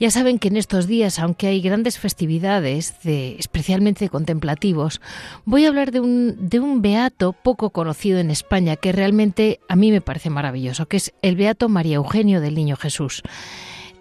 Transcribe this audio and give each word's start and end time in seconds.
Ya 0.00 0.10
saben 0.10 0.38
que 0.38 0.48
en 0.48 0.56
estos 0.56 0.86
días, 0.86 1.18
aunque 1.18 1.46
hay 1.46 1.60
grandes 1.60 1.98
festividades, 1.98 3.02
de, 3.02 3.36
especialmente 3.38 4.08
contemplativos, 4.08 5.02
voy 5.44 5.66
a 5.66 5.68
hablar 5.68 5.92
de 5.92 6.00
un, 6.00 6.48
de 6.48 6.58
un 6.58 6.80
beato 6.80 7.34
poco 7.34 7.68
conocido 7.68 8.18
en 8.18 8.30
España 8.30 8.76
que 8.76 8.92
realmente 8.92 9.60
a 9.68 9.76
mí 9.76 9.90
me 9.90 10.00
parece 10.00 10.30
maravilloso, 10.30 10.86
que 10.86 10.96
es 10.96 11.12
el 11.20 11.36
beato 11.36 11.68
María 11.68 11.96
Eugenio 11.96 12.40
del 12.40 12.54
Niño 12.54 12.76
Jesús. 12.76 13.22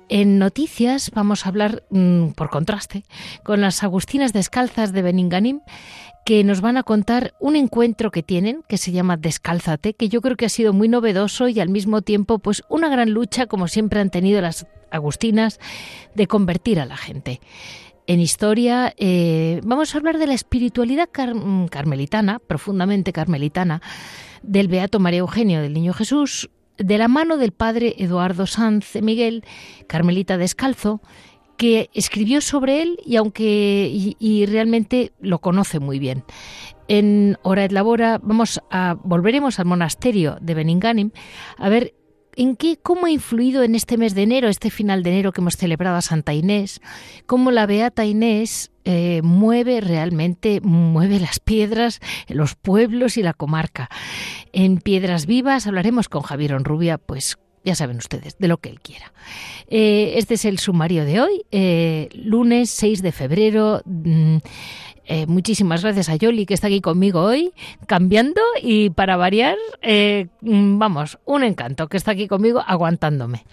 En 0.07 0.39
noticias 0.39 1.11
vamos 1.13 1.45
a 1.45 1.49
hablar, 1.49 1.83
mm, 1.89 2.29
por 2.29 2.49
contraste, 2.49 3.03
con 3.43 3.59
las 3.59 3.83
Agustinas 3.83 4.31
Descalzas 4.31 4.93
de 4.93 5.01
Beninganim, 5.01 5.59
que 6.25 6.45
nos 6.45 6.61
van 6.61 6.77
a 6.77 6.83
contar 6.83 7.33
un 7.41 7.57
encuentro 7.57 8.09
que 8.09 8.23
tienen, 8.23 8.63
que 8.69 8.77
se 8.77 8.93
llama 8.93 9.17
Descálzate, 9.17 9.95
que 9.95 10.07
yo 10.07 10.21
creo 10.21 10.37
que 10.37 10.45
ha 10.45 10.49
sido 10.49 10.71
muy 10.71 10.87
novedoso 10.87 11.49
y 11.49 11.59
al 11.59 11.67
mismo 11.67 12.01
tiempo 12.01 12.39
pues 12.39 12.63
una 12.69 12.87
gran 12.87 13.11
lucha, 13.11 13.47
como 13.47 13.67
siempre 13.67 13.99
han 13.99 14.11
tenido 14.11 14.39
las 14.39 14.65
Agustinas, 14.91 15.59
de 16.15 16.27
convertir 16.27 16.79
a 16.79 16.85
la 16.85 16.97
gente. 16.97 17.39
En 18.07 18.19
historia 18.19 18.93
eh, 18.97 19.61
vamos 19.63 19.93
a 19.93 19.99
hablar 19.99 20.17
de 20.17 20.25
la 20.25 20.33
espiritualidad 20.33 21.09
mm, 21.09 21.65
carmelitana, 21.65 22.39
profundamente 22.39 23.13
carmelitana, 23.13 23.81
del 24.41 24.67
Beato 24.67 24.99
María 24.99 25.19
Eugenio 25.19 25.61
del 25.61 25.73
Niño 25.73 25.93
Jesús, 25.93 26.49
de 26.79 26.97
la 26.97 27.07
mano 27.07 27.37
del 27.37 27.51
padre 27.51 27.93
Eduardo 27.99 28.47
Sanz 28.47 28.95
Miguel, 29.01 29.43
Carmelita 29.87 30.37
Descalzo, 30.37 31.01
que 31.59 31.89
escribió 31.93 32.39
sobre 32.39 32.81
él 32.81 32.97
y 33.05 33.17
aunque 33.17 33.91
y, 33.91 34.45
realmente 34.45 35.11
lo 35.19 35.39
conoce 35.39 35.79
muy 35.79 35.99
bien. 35.99 36.23
En 36.87 37.37
Hora 37.43 37.65
et 37.65 37.73
Labora 37.73 38.17
vamos 38.23 38.61
a 38.71 38.95
volveremos 39.03 39.59
al 39.59 39.65
monasterio 39.65 40.37
de 40.41 40.53
Beninganim 40.53 41.11
a 41.57 41.67
ver 41.67 41.93
en 42.39 42.55
qué 42.55 42.77
cómo 42.81 43.07
ha 43.07 43.11
influido 43.11 43.63
en 43.63 43.75
este 43.75 43.97
mes 43.97 44.15
de 44.15 44.23
enero, 44.23 44.47
este 44.47 44.69
final 44.69 45.03
de 45.03 45.09
enero 45.09 45.33
que 45.33 45.41
hemos 45.41 45.57
celebrado 45.57 45.97
a 45.97 46.01
Santa 46.01 46.33
Inés, 46.33 46.79
cómo 47.25 47.51
la 47.51 47.65
beata 47.65 48.05
Inés 48.05 48.71
eh, 48.85 49.19
mueve 49.25 49.81
realmente, 49.81 50.61
mueve 50.61 51.19
las 51.19 51.41
piedras, 51.41 51.99
los 52.29 52.55
pueblos 52.55 53.17
y 53.17 53.23
la 53.23 53.33
comarca. 53.33 53.89
En 54.53 54.77
Piedras 54.77 55.25
Vivas 55.25 55.67
hablaremos 55.67 56.07
con 56.07 56.21
Javier 56.21 56.53
Onrubia, 56.53 56.97
pues 56.97 57.37
ya 57.65 57.75
saben 57.75 57.97
ustedes, 57.97 58.37
de 58.37 58.47
lo 58.47 58.57
que 58.57 58.69
él 58.69 58.79
quiera. 58.79 59.11
Eh, 59.67 60.13
este 60.15 60.35
es 60.35 60.45
el 60.45 60.59
sumario 60.59 61.03
de 61.03 61.19
hoy, 61.19 61.41
eh, 61.51 62.07
lunes 62.13 62.69
6 62.69 63.01
de 63.01 63.11
febrero. 63.11 63.81
Mm, 63.83 64.37
eh, 65.09 65.25
muchísimas 65.27 65.81
gracias 65.81 66.07
a 66.07 66.15
Yoli 66.15 66.45
que 66.45 66.53
está 66.53 66.67
aquí 66.67 66.81
conmigo 66.81 67.21
hoy, 67.21 67.51
cambiando 67.87 68.41
y 68.61 68.91
para 68.91 69.17
variar, 69.17 69.57
mm, 70.41 70.79
vamos, 70.79 71.17
un 71.25 71.43
encanto 71.43 71.87
que 71.87 71.97
está 71.97 72.11
aquí 72.11 72.27
conmigo 72.27 72.63
aguantándome. 72.65 73.43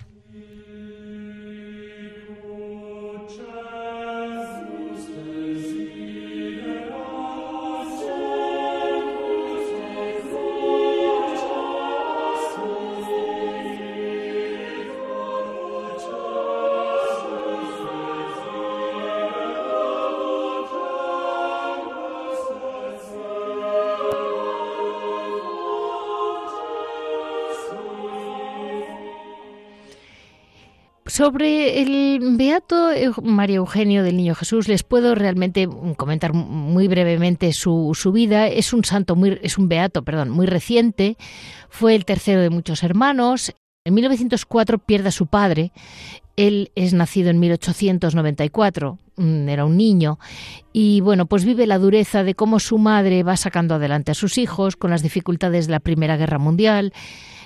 Sobre 31.16 31.80
el 31.80 32.36
Beato 32.36 32.90
María 33.22 33.56
Eugenio 33.56 34.02
del 34.02 34.18
Niño 34.18 34.34
Jesús 34.34 34.68
les 34.68 34.82
puedo 34.82 35.14
realmente 35.14 35.66
comentar 35.96 36.34
muy 36.34 36.88
brevemente 36.88 37.54
su, 37.54 37.92
su, 37.94 38.12
vida. 38.12 38.48
Es 38.48 38.74
un 38.74 38.84
santo 38.84 39.16
muy 39.16 39.38
es 39.40 39.56
un 39.56 39.66
beato, 39.66 40.02
perdón, 40.02 40.28
muy 40.28 40.44
reciente. 40.44 41.16
Fue 41.70 41.94
el 41.94 42.04
tercero 42.04 42.42
de 42.42 42.50
muchos 42.50 42.82
hermanos. 42.82 43.54
En 43.86 43.94
1904 43.94 44.76
pierde 44.76 45.08
a 45.08 45.10
su 45.10 45.26
padre. 45.26 45.72
Él 46.36 46.70
es 46.74 46.92
nacido 46.92 47.30
en 47.30 47.40
1894, 47.40 48.98
mm, 49.16 49.48
era 49.48 49.64
un 49.64 49.78
niño, 49.78 50.18
y 50.74 51.00
bueno, 51.00 51.24
pues 51.24 51.46
vive 51.46 51.66
la 51.66 51.78
dureza 51.78 52.24
de 52.24 52.34
cómo 52.34 52.60
su 52.60 52.76
madre 52.76 53.22
va 53.22 53.38
sacando 53.38 53.76
adelante 53.76 54.10
a 54.10 54.14
sus 54.14 54.36
hijos 54.36 54.76
con 54.76 54.90
las 54.90 55.02
dificultades 55.02 55.66
de 55.66 55.72
la 55.72 55.80
Primera 55.80 56.18
Guerra 56.18 56.36
Mundial. 56.36 56.92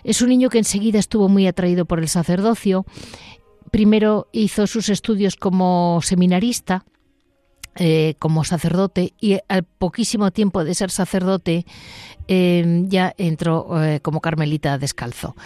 Es 0.03 0.23
un 0.23 0.31
niño 0.31 0.49
que 0.49 0.59
enseguida 0.59 0.99
estuvo 0.99 1.29
muy 1.29 1.47
atraído 1.47 1.85
por 1.85 2.01
el 2.01 2.09
sacerdocio 2.09 2.85
primero 3.71 4.29
hizo 4.33 4.67
sus 4.67 4.89
estudios 4.89 5.37
como 5.37 6.01
seminarista, 6.03 6.85
eh, 7.77 8.15
como 8.19 8.45
sacerdote, 8.45 9.15
y 9.21 9.39
al 9.49 9.65
poquísimo 9.65 10.31
tiempo 10.33 10.65
de 10.65 10.75
ser 10.75 10.91
sacerdote 10.91 11.67
eh, 12.29 12.83
ya 12.87 13.15
entró 13.17 13.83
eh, 13.83 14.01
como 14.01 14.21
carmelita 14.21 14.79
descalzo. 14.79 15.37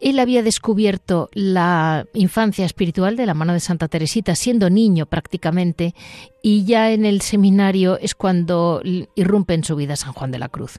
Él 0.00 0.18
había 0.18 0.42
descubierto 0.42 1.30
la 1.32 2.06
infancia 2.14 2.66
espiritual 2.66 3.16
de 3.16 3.26
la 3.26 3.34
mano 3.34 3.52
de 3.52 3.60
Santa 3.60 3.88
Teresita 3.88 4.34
siendo 4.34 4.68
niño 4.68 5.06
prácticamente 5.06 5.94
y 6.42 6.64
ya 6.64 6.90
en 6.92 7.06
el 7.06 7.22
seminario 7.22 7.98
es 7.98 8.14
cuando 8.14 8.82
irrumpe 9.14 9.54
en 9.54 9.64
su 9.64 9.76
vida 9.76 9.96
San 9.96 10.12
Juan 10.12 10.30
de 10.30 10.38
la 10.38 10.50
Cruz. 10.50 10.78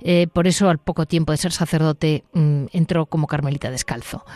Eh, 0.00 0.26
por 0.32 0.46
eso 0.46 0.68
al 0.68 0.78
poco 0.78 1.06
tiempo 1.06 1.32
de 1.32 1.38
ser 1.38 1.52
sacerdote 1.52 2.24
mm, 2.34 2.66
entró 2.72 3.06
como 3.06 3.26
carmelita 3.26 3.70
descalzo. 3.70 4.26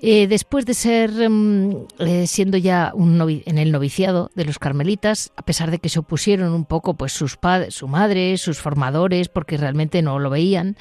Eh, 0.00 0.26
después 0.26 0.64
de 0.66 0.74
ser 0.74 1.28
mm, 1.28 1.86
eh, 1.98 2.26
siendo 2.26 2.56
ya 2.56 2.92
en 2.96 3.58
el 3.58 3.70
noviciado 3.70 4.30
de 4.34 4.44
los 4.44 4.58
carmelitas, 4.58 5.32
a 5.36 5.42
pesar 5.42 5.70
de 5.70 5.78
que 5.78 5.88
se 5.88 5.98
opusieron 5.98 6.52
un 6.52 6.64
poco 6.64 6.94
pues 6.94 7.12
sus 7.12 7.36
padres, 7.36 7.74
su 7.74 7.88
madre, 7.88 8.38
sus 8.38 8.58
formadores, 8.58 9.28
porque 9.28 9.56
realmente 9.56 10.00
no 10.00 10.18
lo 10.18 10.30
veían, 10.30 10.76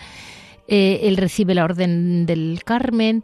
eh, 0.68 1.02
él 1.04 1.18
recibe 1.18 1.56
la 1.56 1.64
Orden 1.64 2.26
del 2.26 2.62
Carmen 2.64 3.24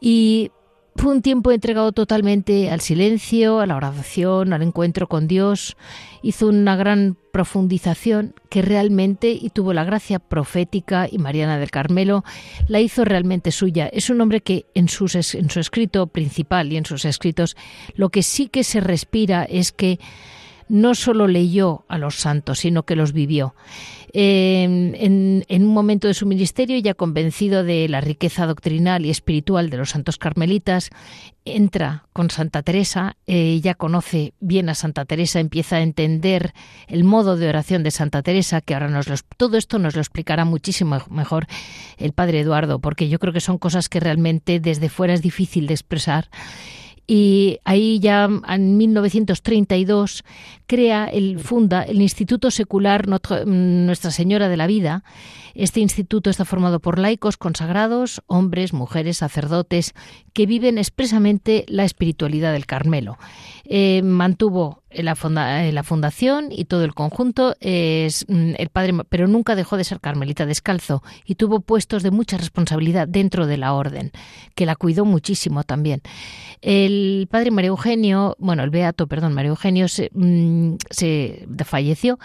y 0.00 0.50
fue 0.96 1.12
un 1.12 1.22
tiempo 1.22 1.50
entregado 1.52 1.92
totalmente 1.92 2.70
al 2.70 2.80
silencio, 2.80 3.60
a 3.60 3.66
la 3.66 3.76
oración, 3.76 4.52
al 4.52 4.62
encuentro 4.62 5.08
con 5.08 5.26
Dios. 5.26 5.76
Hizo 6.22 6.48
una 6.48 6.76
gran 6.76 7.16
profundización 7.32 8.34
que 8.50 8.60
realmente, 8.60 9.30
y 9.30 9.50
tuvo 9.50 9.72
la 9.72 9.84
gracia 9.84 10.18
profética, 10.18 11.08
y 11.10 11.18
Mariana 11.18 11.58
del 11.58 11.70
Carmelo 11.70 12.24
la 12.68 12.80
hizo 12.80 13.04
realmente 13.04 13.52
suya. 13.52 13.86
Es 13.86 14.10
un 14.10 14.20
hombre 14.20 14.42
que 14.42 14.66
en, 14.74 14.88
sus, 14.88 15.14
en 15.14 15.48
su 15.48 15.60
escrito 15.60 16.08
principal 16.08 16.72
y 16.72 16.76
en 16.76 16.84
sus 16.84 17.04
escritos 17.04 17.56
lo 17.94 18.10
que 18.10 18.22
sí 18.22 18.48
que 18.48 18.62
se 18.62 18.80
respira 18.80 19.44
es 19.44 19.72
que 19.72 19.98
no 20.72 20.94
solo 20.94 21.28
leyó 21.28 21.84
a 21.88 21.98
los 21.98 22.14
santos, 22.14 22.60
sino 22.60 22.84
que 22.84 22.96
los 22.96 23.12
vivió. 23.12 23.54
en, 24.14 25.44
un 25.50 25.66
momento 25.66 26.08
de 26.08 26.14
su 26.14 26.24
ministerio, 26.24 26.78
ya 26.78 26.94
convencido 26.94 27.62
de 27.62 27.88
la 27.88 28.00
riqueza 28.00 28.46
doctrinal 28.46 29.04
y 29.04 29.10
espiritual 29.10 29.68
de 29.68 29.76
los 29.76 29.90
santos 29.90 30.16
carmelitas, 30.16 30.88
entra 31.44 32.06
con 32.14 32.30
Santa 32.30 32.62
Teresa, 32.62 33.16
eh, 33.26 33.60
ya 33.62 33.74
conoce 33.74 34.32
bien 34.40 34.70
a 34.70 34.74
Santa 34.74 35.04
Teresa, 35.04 35.40
empieza 35.40 35.76
a 35.76 35.82
entender 35.82 36.54
el 36.86 37.04
modo 37.04 37.36
de 37.36 37.50
oración 37.50 37.82
de 37.82 37.90
Santa 37.90 38.22
Teresa, 38.22 38.62
que 38.62 38.72
ahora 38.72 38.88
nos 38.88 39.08
lo, 39.08 39.16
todo 39.36 39.58
esto 39.58 39.78
nos 39.78 39.94
lo 39.94 40.00
explicará 40.00 40.46
muchísimo 40.46 41.02
mejor 41.10 41.46
el 41.98 42.12
padre 42.12 42.40
Eduardo, 42.40 42.78
porque 42.78 43.10
yo 43.10 43.18
creo 43.18 43.34
que 43.34 43.40
son 43.40 43.58
cosas 43.58 43.90
que 43.90 44.00
realmente 44.00 44.58
desde 44.58 44.88
fuera 44.88 45.12
es 45.12 45.20
difícil 45.20 45.66
de 45.66 45.74
expresar 45.74 46.30
y 47.06 47.58
ahí 47.64 47.98
ya 48.00 48.28
en 48.48 48.76
1932 48.76 50.24
crea 50.66 51.06
el 51.06 51.38
funda 51.38 51.82
el 51.82 52.00
Instituto 52.00 52.50
Secular 52.50 53.06
Nuestra 53.08 54.10
Señora 54.10 54.48
de 54.48 54.56
la 54.56 54.66
Vida. 54.66 55.04
Este 55.54 55.80
instituto 55.80 56.30
está 56.30 56.44
formado 56.44 56.80
por 56.80 56.98
laicos 56.98 57.36
consagrados, 57.36 58.22
hombres, 58.26 58.72
mujeres, 58.72 59.18
sacerdotes 59.18 59.92
que 60.32 60.46
viven 60.46 60.78
expresamente 60.78 61.64
la 61.68 61.84
espiritualidad 61.84 62.52
del 62.52 62.64
Carmelo. 62.64 63.18
Eh, 63.64 64.00
mantuvo 64.02 64.81
la, 64.94 65.16
la, 65.72 65.82
fundación 65.82 66.48
y 66.50 66.64
todo 66.64 66.84
el 66.84 66.94
conjunto 66.94 67.56
es 67.60 68.24
mm, 68.28 68.54
el 68.58 68.68
padre, 68.68 68.92
pero 69.08 69.28
nunca 69.28 69.54
dejó 69.54 69.76
de 69.76 69.84
ser 69.84 70.00
carmelita 70.00 70.46
descalzo 70.46 71.02
y 71.24 71.36
tuvo 71.36 71.60
puestos 71.60 72.02
de 72.02 72.10
mucha 72.10 72.36
responsabilidad 72.36 73.08
dentro 73.08 73.46
de 73.46 73.56
la 73.56 73.74
orden, 73.74 74.12
que 74.54 74.66
la 74.66 74.76
cuidó 74.76 75.04
muchísimo 75.04 75.64
también. 75.64 76.02
El 76.60 77.28
padre 77.30 77.50
María 77.50 77.68
Eugenio, 77.68 78.36
bueno, 78.38 78.62
el 78.62 78.70
beato, 78.70 79.06
perdón, 79.06 79.32
María 79.32 79.50
Eugenio 79.50 79.88
se, 79.88 80.10
mm, 80.12 80.76
falleció 81.64 82.18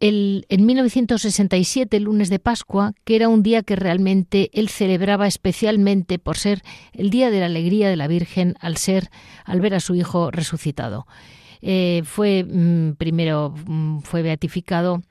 el, 0.00 0.46
en 0.48 0.64
1967, 0.64 1.96
el 1.98 2.04
lunes 2.04 2.30
de 2.30 2.38
Pascua, 2.38 2.94
que 3.04 3.16
era 3.16 3.28
un 3.28 3.42
día 3.42 3.62
que 3.62 3.76
realmente 3.76 4.50
él 4.54 4.70
celebraba 4.70 5.26
especialmente 5.26 6.18
por 6.18 6.38
ser 6.38 6.62
el 6.94 7.10
día 7.10 7.30
de 7.30 7.40
la 7.40 7.46
alegría 7.46 7.90
de 7.90 7.96
la 7.96 8.08
Virgen 8.08 8.56
al 8.60 8.78
ser, 8.78 9.10
al 9.44 9.60
ver 9.60 9.74
a 9.74 9.80
su 9.80 9.94
hijo 9.94 10.30
resucitado. 10.30 11.06
Eh, 11.62 12.02
fue 12.04 12.44
mm, 12.44 12.94
primero 12.94 13.54
mm, 13.66 14.00
fue 14.00 14.22
beatificado 14.22 15.02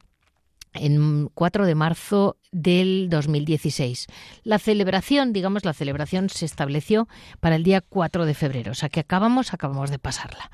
en 0.74 1.30
4 1.34 1.66
de 1.66 1.75
marzo 1.75 2.38
del 2.51 3.10
2016. 3.10 4.07
La 4.44 4.60
celebración, 4.60 5.34
digamos, 5.34 5.66
la 5.66 5.74
celebración 5.74 6.30
se 6.30 6.46
estableció 6.46 7.07
para 7.40 7.56
el 7.56 7.63
día 7.63 7.81
4 7.81 8.25
de 8.25 8.34
febrero, 8.34 8.72
o 8.72 8.75
sea 8.75 8.90
que 8.90 9.00
acabamos, 9.00 9.54
acabamos 9.54 9.90
de 9.90 10.00
pasarla. 10.00 10.51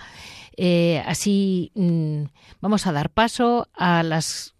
Eh, 0.57 1.03
así 1.05 1.71
mm, 1.75 2.23
vamos 2.61 2.87
a 2.87 2.93
dar 2.93 3.09
paso 3.09 3.67
a 3.73 4.03
las 4.03 4.55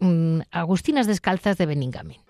Agustinas 0.52 1.08
Descalzas 1.08 1.58
de 1.58 1.66
Beningamin. 1.66 2.25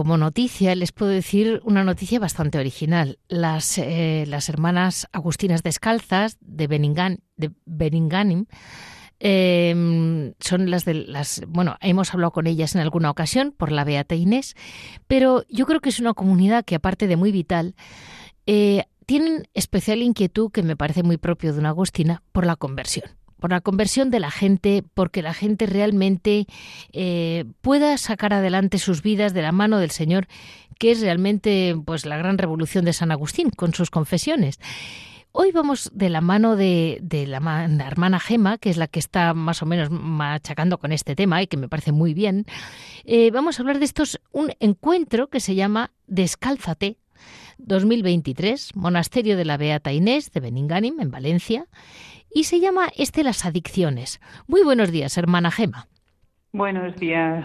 Como 0.00 0.16
noticia 0.16 0.74
les 0.74 0.92
puedo 0.92 1.10
decir 1.10 1.60
una 1.62 1.84
noticia 1.84 2.18
bastante 2.18 2.56
original. 2.56 3.18
Las, 3.28 3.76
eh, 3.76 4.24
las 4.26 4.48
hermanas 4.48 5.06
Agustinas 5.12 5.62
Descalzas 5.62 6.38
de, 6.40 6.68
Beningan, 6.68 7.18
de 7.36 7.50
Beninganim 7.66 8.46
em, 9.18 10.32
son 10.40 10.70
las 10.70 10.86
de 10.86 10.94
las. 10.94 11.42
Bueno, 11.46 11.76
hemos 11.82 12.14
hablado 12.14 12.30
con 12.30 12.46
ellas 12.46 12.74
en 12.74 12.80
alguna 12.80 13.10
ocasión 13.10 13.52
por 13.54 13.72
la 13.72 13.84
Beata 13.84 14.14
Inés, 14.14 14.54
pero 15.06 15.44
yo 15.50 15.66
creo 15.66 15.80
que 15.80 15.90
es 15.90 16.00
una 16.00 16.14
comunidad 16.14 16.64
que, 16.64 16.76
aparte 16.76 17.06
de 17.06 17.16
muy 17.16 17.30
vital, 17.30 17.74
eh, 18.46 18.84
tienen 19.04 19.48
especial 19.52 20.00
inquietud, 20.00 20.50
que 20.50 20.62
me 20.62 20.76
parece 20.76 21.02
muy 21.02 21.18
propio 21.18 21.52
de 21.52 21.58
una 21.58 21.68
Agustina, 21.68 22.22
por 22.32 22.46
la 22.46 22.56
conversión 22.56 23.19
por 23.40 23.50
la 23.50 23.60
conversión 23.60 24.10
de 24.10 24.20
la 24.20 24.30
gente, 24.30 24.84
porque 24.94 25.22
la 25.22 25.34
gente 25.34 25.66
realmente 25.66 26.46
eh, 26.92 27.44
pueda 27.60 27.96
sacar 27.98 28.32
adelante 28.32 28.78
sus 28.78 29.02
vidas 29.02 29.34
de 29.34 29.42
la 29.42 29.52
mano 29.52 29.78
del 29.78 29.90
Señor, 29.90 30.28
que 30.78 30.92
es 30.92 31.00
realmente 31.00 31.76
pues 31.84 32.06
la 32.06 32.16
gran 32.16 32.38
revolución 32.38 32.84
de 32.84 32.92
San 32.92 33.10
Agustín 33.10 33.50
con 33.50 33.74
sus 33.74 33.90
confesiones. 33.90 34.58
Hoy 35.32 35.52
vamos 35.52 35.90
de 35.94 36.10
la 36.10 36.20
mano 36.20 36.56
de, 36.56 37.00
la, 37.28 37.64
hermana 37.86 38.18
Gema, 38.18 38.58
que 38.58 38.68
es 38.68 38.76
la 38.76 38.88
que 38.88 38.98
está 38.98 39.32
más 39.32 39.62
o 39.62 39.66
menos 39.66 39.88
machacando 39.88 40.78
con 40.78 40.90
este 40.90 41.14
tema 41.14 41.40
y 41.40 41.46
que 41.46 41.56
me 41.56 41.68
parece 41.68 41.92
muy 41.92 42.14
bien. 42.14 42.46
Eh, 43.04 43.30
vamos 43.30 43.58
a 43.58 43.62
hablar 43.62 43.78
de 43.78 43.84
estos, 43.84 44.20
un 44.32 44.52
encuentro 44.58 45.28
que 45.28 45.38
se 45.38 45.54
llama 45.54 45.92
Descálzate 46.08 46.96
2023, 47.58 48.74
Monasterio 48.74 49.36
de 49.36 49.44
la 49.44 49.56
Beata 49.56 49.92
Inés 49.92 50.32
de 50.32 50.40
Beninganim, 50.40 50.98
en 50.98 51.10
Valencia 51.12 51.66
y 52.32 52.44
se 52.44 52.60
llama 52.60 52.88
este 52.96 53.24
Las 53.24 53.44
Adicciones. 53.44 54.20
Muy 54.46 54.62
buenos 54.62 54.90
días, 54.90 55.16
hermana 55.18 55.50
Gema. 55.50 55.88
Buenos 56.52 56.96
días. 56.96 57.44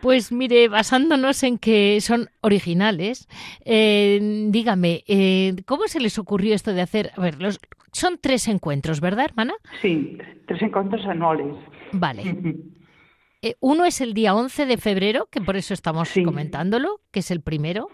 Pues 0.00 0.32
mire, 0.32 0.68
basándonos 0.68 1.42
en 1.44 1.58
que 1.58 2.00
son 2.00 2.30
originales, 2.40 3.28
eh, 3.64 4.18
dígame, 4.48 5.04
eh, 5.06 5.54
¿cómo 5.66 5.86
se 5.86 6.00
les 6.00 6.18
ocurrió 6.18 6.54
esto 6.54 6.72
de 6.72 6.80
hacer? 6.80 7.12
A 7.16 7.20
ver, 7.20 7.40
los, 7.40 7.60
son 7.92 8.18
tres 8.20 8.48
encuentros, 8.48 9.00
¿verdad, 9.00 9.26
hermana? 9.26 9.54
Sí, 9.80 10.18
tres 10.48 10.62
encuentros 10.62 11.06
anuales. 11.06 11.54
Vale. 11.92 12.56
Eh, 13.42 13.54
uno 13.60 13.84
es 13.84 14.00
el 14.00 14.14
día 14.14 14.34
11 14.34 14.66
de 14.66 14.76
febrero, 14.76 15.28
que 15.30 15.40
por 15.40 15.56
eso 15.56 15.72
estamos 15.72 16.10
comentándolo, 16.24 17.00
que 17.10 17.20
es 17.20 17.30
el 17.30 17.40
primero, 17.40 17.88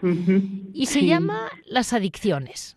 y 0.73 0.87
se 0.87 1.05
llama 1.05 1.49
Las 1.65 1.93
Adicciones. 1.93 2.76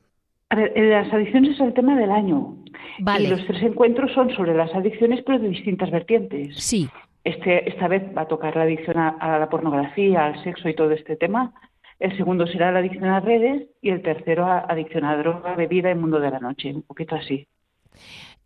A 0.50 0.56
ver, 0.56 0.72
eh, 0.74 0.90
las 0.90 1.12
adicciones 1.12 1.54
es 1.54 1.60
el 1.60 1.74
tema 1.74 1.96
del 1.96 2.10
año. 2.10 2.56
Vale. 2.98 3.24
Y 3.24 3.26
los 3.28 3.46
tres 3.46 3.62
encuentros 3.62 4.12
son 4.12 4.30
sobre 4.34 4.54
las 4.54 4.74
adicciones, 4.74 5.22
pero 5.24 5.38
de 5.38 5.48
distintas 5.48 5.90
vertientes. 5.90 6.56
Sí. 6.56 6.88
Este, 7.22 7.68
esta 7.68 7.86
vez 7.86 8.02
va 8.16 8.22
a 8.22 8.28
tocar 8.28 8.56
la 8.56 8.62
adicción 8.62 8.98
a, 8.98 9.38
la 9.38 9.48
pornografía, 9.48 10.26
al 10.26 10.42
sexo 10.42 10.68
y 10.68 10.74
todo 10.74 10.90
este 10.90 11.16
tema. 11.16 11.52
El 12.00 12.16
segundo 12.16 12.46
será 12.46 12.72
la 12.72 12.80
adicción 12.80 13.04
a 13.04 13.20
redes 13.20 13.68
y 13.80 13.90
el 13.90 14.02
tercero 14.02 14.46
a 14.46 14.60
adicción 14.60 15.04
a 15.04 15.16
droga, 15.18 15.54
bebida 15.54 15.90
y 15.90 15.94
mundo 15.94 16.18
de 16.18 16.30
la 16.30 16.40
noche, 16.40 16.74
un 16.74 16.82
poquito 16.82 17.14
así. 17.14 17.46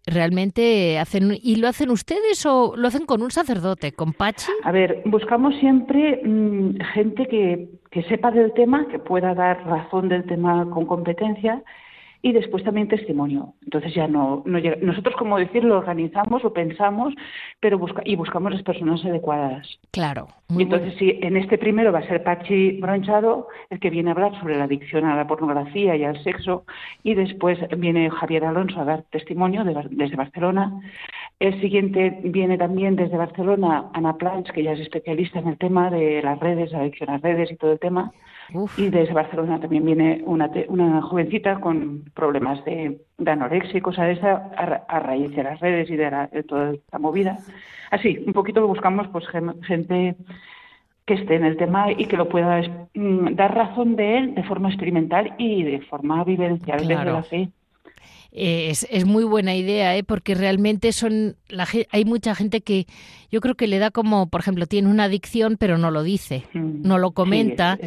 ¿Realmente 0.07 0.99
hacen 0.99 1.33
y 1.41 1.57
lo 1.57 1.69
hacen 1.69 1.91
ustedes 1.91 2.45
o 2.45 2.75
lo 2.77 2.89
hacen 2.89 3.07
con 3.07 3.23
un 3.23 3.31
sacerdote, 3.31 3.93
con 3.93 4.13
Pachi? 4.13 4.53
A 4.65 4.73
ver, 4.73 5.01
buscamos 5.07 5.55
siempre 5.61 6.21
mm, 6.23 6.81
gente 6.93 7.27
que, 7.27 7.69
que 7.91 8.03
sepa 8.03 8.31
del 8.31 8.53
tema, 8.53 8.87
que 8.89 8.99
pueda 8.99 9.35
dar 9.35 9.65
razón 9.65 10.11
del 10.11 10.25
tema 10.25 10.69
con 10.69 10.85
competencia 10.85 11.63
y 12.25 12.33
después 12.33 12.65
también 12.65 12.89
testimonio. 12.89 13.53
Entonces 13.65 13.95
ya 13.95 14.09
no, 14.09 14.43
no 14.47 14.59
llega. 14.59 14.77
nosotros 14.81 15.15
como 15.15 15.39
decir 15.39 15.63
lo 15.63 15.77
organizamos, 15.77 16.43
lo 16.43 16.55
pensamos, 16.55 17.13
pero 17.61 17.79
busca, 17.79 18.01
y 18.03 18.17
buscamos 18.17 18.51
las 18.51 18.63
personas 18.63 19.05
adecuadas. 19.05 19.79
Claro. 19.91 20.29
Y 20.49 20.63
entonces 20.63 20.95
sí, 20.99 21.19
en 21.21 21.37
este 21.37 21.59
primero 21.59 21.93
va 21.93 21.99
a 21.99 22.09
ser 22.09 22.25
Pachi 22.25 22.81
Bronchado 22.81 23.49
el 23.69 23.79
que 23.79 23.91
viene 23.91 24.09
a 24.09 24.15
hablar 24.15 24.41
sobre 24.41 24.57
la 24.57 24.65
adicción 24.65 25.05
a 25.05 25.17
la 25.17 25.27
pornografía 25.27 25.97
y 25.97 26.05
al 26.05 26.23
sexo 26.25 26.65
y 27.03 27.13
después 27.13 27.59
viene 27.77 28.09
Javier 28.09 28.47
Alonso 28.47 28.81
a 28.81 28.85
dar 28.87 29.03
testimonio 29.11 29.63
desde 29.63 30.17
Barcelona. 30.17 30.81
El 31.41 31.61
siguiente 31.61 32.21
viene 32.25 32.57
también 32.57 32.97
desde 32.97 33.19
Barcelona 33.19 33.91
Ana 33.93 34.17
Planch, 34.17 34.51
que 34.53 34.63
ya 34.63 34.73
es 34.73 34.81
especialista 34.81 35.41
en 35.41 35.49
el 35.49 35.59
tema 35.59 35.91
de 35.91 36.23
las 36.23 36.41
redes, 36.41 36.73
la 36.73 36.79
adicción 36.79 37.11
a 37.11 37.19
redes 37.19 37.53
y 37.53 37.57
todo 37.57 37.73
el 37.73 37.79
tema. 37.79 38.13
Y 38.77 38.89
desde 38.89 39.13
Barcelona 39.13 39.61
también 39.61 39.85
viene 39.85 40.23
una, 40.27 40.51
una 40.69 41.03
jovencita 41.03 41.61
con 41.61 42.05
problemas 42.15 42.65
de, 42.65 43.01
anorexia 43.25 43.79
y 43.79 43.81
cosas 43.81 44.07
de 44.07 44.13
esa 44.13 44.51
a, 44.89 44.99
raíz 45.01 45.35
de 45.35 45.43
las 45.43 45.61
redes 45.61 45.91
y 45.91 45.97
de, 45.97 46.45
toda 46.47 46.73
esta 46.73 46.99
movida. 46.99 47.39
Así, 47.91 48.23
un 48.27 48.33
poquito 48.33 48.67
buscamos 48.67 49.09
pues 49.09 49.27
gente 49.63 50.17
que 51.07 51.15
esté 51.15 51.37
en 51.37 51.45
el 51.45 51.57
tema 51.57 51.91
y 51.93 52.07
que 52.07 52.17
lo 52.17 52.29
pueda 52.29 52.61
mm, 52.95 53.35
dar 53.35 53.55
razón 53.55 53.97
de 53.97 54.19
él 54.19 54.35
de 54.35 54.43
forma 54.45 54.69
experimental 54.69 55.35
y 55.39 55.63
de 55.63 55.81
forma 55.83 56.25
vivencial 56.25 56.87
desde 56.87 57.05
la 57.05 57.23
fe 57.23 57.51
es, 58.35 58.87
es, 58.91 59.07
muy 59.07 59.23
buena 59.23 59.55
idea, 59.55 59.97
¿eh? 59.97 60.03
porque 60.03 60.35
realmente 60.35 60.93
son 60.93 61.37
la, 61.49 61.69
hay 61.91 62.05
mucha 62.05 62.35
gente 62.35 62.63
que 62.63 62.87
yo 63.31 63.41
creo 63.41 63.55
que 63.55 63.69
le 63.69 63.79
da 63.79 63.93
como, 63.93 64.29
por 64.29 64.41
ejemplo, 64.41 64.67
tiene 64.67 64.89
una 64.89 65.05
adicción 65.05 65.57
pero 65.57 65.79
no 65.79 65.93
lo 65.93 66.03
dice, 66.03 66.43
mm. 66.53 66.83
no 66.83 66.99
lo 66.99 67.13
comenta 67.13 67.79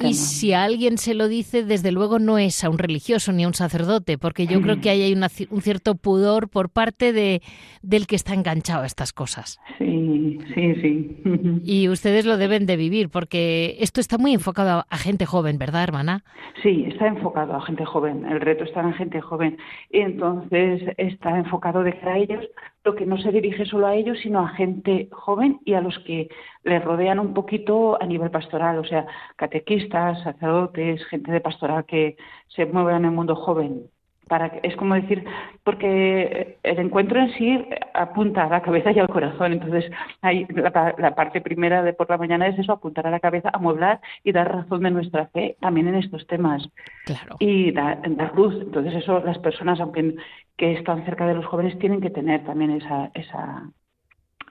y 0.00 0.14
si 0.14 0.54
a 0.54 0.64
alguien 0.64 0.96
se 0.96 1.12
lo 1.12 1.28
dice, 1.28 1.64
desde 1.64 1.92
luego 1.92 2.18
no 2.18 2.38
es 2.38 2.64
a 2.64 2.70
un 2.70 2.78
religioso 2.78 3.32
ni 3.32 3.44
a 3.44 3.48
un 3.48 3.54
sacerdote, 3.54 4.16
porque 4.16 4.46
yo 4.46 4.62
creo 4.62 4.76
mm. 4.76 4.80
que 4.80 4.90
ahí 4.90 5.02
hay 5.02 5.12
un 5.50 5.62
cierto 5.62 5.94
pudor 5.94 6.48
por 6.48 6.70
parte 6.70 7.12
de 7.12 7.42
del 7.82 8.06
que 8.06 8.16
está 8.16 8.34
enganchado 8.34 8.82
a 8.82 8.86
estas 8.86 9.12
cosas. 9.12 9.58
Sí, 9.78 10.38
sí, 10.54 10.74
sí. 10.80 11.16
Y 11.64 11.88
ustedes 11.90 12.26
lo 12.26 12.36
deben 12.36 12.66
de 12.66 12.76
vivir 12.76 13.08
porque 13.08 13.76
esto 13.80 14.00
está 14.00 14.18
muy 14.18 14.34
enfocado 14.34 14.84
a 14.88 14.96
gente 14.98 15.26
joven, 15.26 15.58
¿verdad, 15.58 15.82
hermana? 15.82 16.24
Sí, 16.62 16.84
está 16.88 17.06
enfocado 17.06 17.54
a 17.54 17.62
gente 17.62 17.84
joven. 17.84 18.24
El 18.24 18.40
reto 18.40 18.64
está 18.64 18.80
en 18.80 18.94
gente 18.94 19.20
joven 19.20 19.56
y 19.90 20.00
entonces 20.00 20.82
está 20.96 21.36
enfocado 21.36 21.82
de 21.82 21.90
a 21.90 22.16
ellos, 22.16 22.46
lo 22.84 22.94
que 22.94 23.06
no 23.06 23.18
se 23.18 23.32
dirige 23.32 23.66
solo 23.66 23.86
a 23.88 23.96
ellos, 23.96 24.18
sino 24.22 24.40
a 24.40 24.48
gente 24.50 25.08
joven 25.10 25.60
y 25.64 25.74
a 25.74 25.80
los 25.80 25.98
que 26.00 26.28
les 26.64 26.84
rodean 26.84 27.18
un 27.18 27.34
poquito 27.34 28.00
a 28.00 28.06
nivel 28.06 28.30
pastoral, 28.30 28.78
o 28.78 28.84
sea, 28.84 29.06
catequistas, 29.36 30.22
sacerdotes, 30.22 31.04
gente 31.06 31.32
de 31.32 31.40
pastoral 31.40 31.84
que 31.86 32.16
se 32.48 32.66
muevan 32.66 32.98
en 32.98 33.04
el 33.06 33.10
mundo 33.10 33.34
joven. 33.34 33.90
Para 34.30 34.46
es 34.62 34.76
como 34.76 34.94
decir, 34.94 35.24
porque 35.64 36.56
el 36.62 36.78
encuentro 36.78 37.18
en 37.18 37.34
sí 37.34 37.66
apunta 37.94 38.44
a 38.44 38.48
la 38.48 38.62
cabeza 38.62 38.92
y 38.92 39.00
al 39.00 39.08
corazón, 39.08 39.54
entonces 39.54 39.90
hay 40.22 40.46
la, 40.54 41.16
parte 41.16 41.40
primera 41.40 41.82
de 41.82 41.94
por 41.94 42.08
la 42.08 42.16
mañana 42.16 42.46
es 42.46 42.56
eso, 42.56 42.72
apuntar 42.72 43.08
a 43.08 43.10
la 43.10 43.18
cabeza, 43.18 43.50
amueblar 43.52 44.00
y 44.22 44.30
dar 44.30 44.54
razón 44.54 44.84
de 44.84 44.92
nuestra 44.92 45.26
fe 45.26 45.56
también 45.60 45.88
en 45.88 45.96
estos 45.96 46.28
temas. 46.28 46.62
Claro. 47.06 47.38
Y 47.40 47.72
dar, 47.72 47.98
luz. 48.36 48.54
Entonces 48.60 48.94
eso 48.94 49.18
las 49.18 49.38
personas, 49.40 49.80
aunque 49.80 50.14
que 50.56 50.74
están 50.74 51.04
cerca 51.04 51.26
de 51.26 51.34
los 51.34 51.46
jóvenes, 51.46 51.76
tienen 51.80 52.00
que 52.00 52.10
tener 52.10 52.44
también 52.44 52.70
esa, 52.70 53.10
esa, 53.14 53.68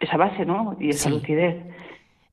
esa 0.02 0.18
base, 0.18 0.46
¿no? 0.46 0.76
Y 0.78 0.90
esa 0.90 1.10
lucidez. 1.10 1.56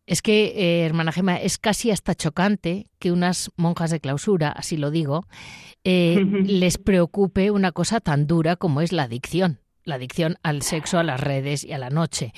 Es 0.06 0.22
que, 0.22 0.52
eh, 0.56 0.86
hermana 0.86 1.12
Gema, 1.12 1.36
es 1.36 1.58
casi 1.58 1.90
hasta 1.90 2.14
chocante 2.14 2.86
que 2.98 3.10
unas 3.10 3.50
monjas 3.56 3.90
de 3.90 4.00
clausura, 4.00 4.50
así 4.50 4.76
lo 4.76 4.90
digo, 4.90 5.26
eh, 5.84 6.24
les 6.44 6.78
preocupe 6.78 7.50
una 7.50 7.72
cosa 7.72 8.00
tan 8.00 8.26
dura 8.26 8.56
como 8.56 8.80
es 8.80 8.92
la 8.92 9.04
adicción. 9.04 9.60
La 9.84 9.96
adicción 9.96 10.36
al 10.42 10.62
sexo, 10.62 10.98
a 10.98 11.04
las 11.04 11.20
redes 11.20 11.62
y 11.62 11.72
a 11.72 11.78
la 11.78 11.90
noche. 11.90 12.32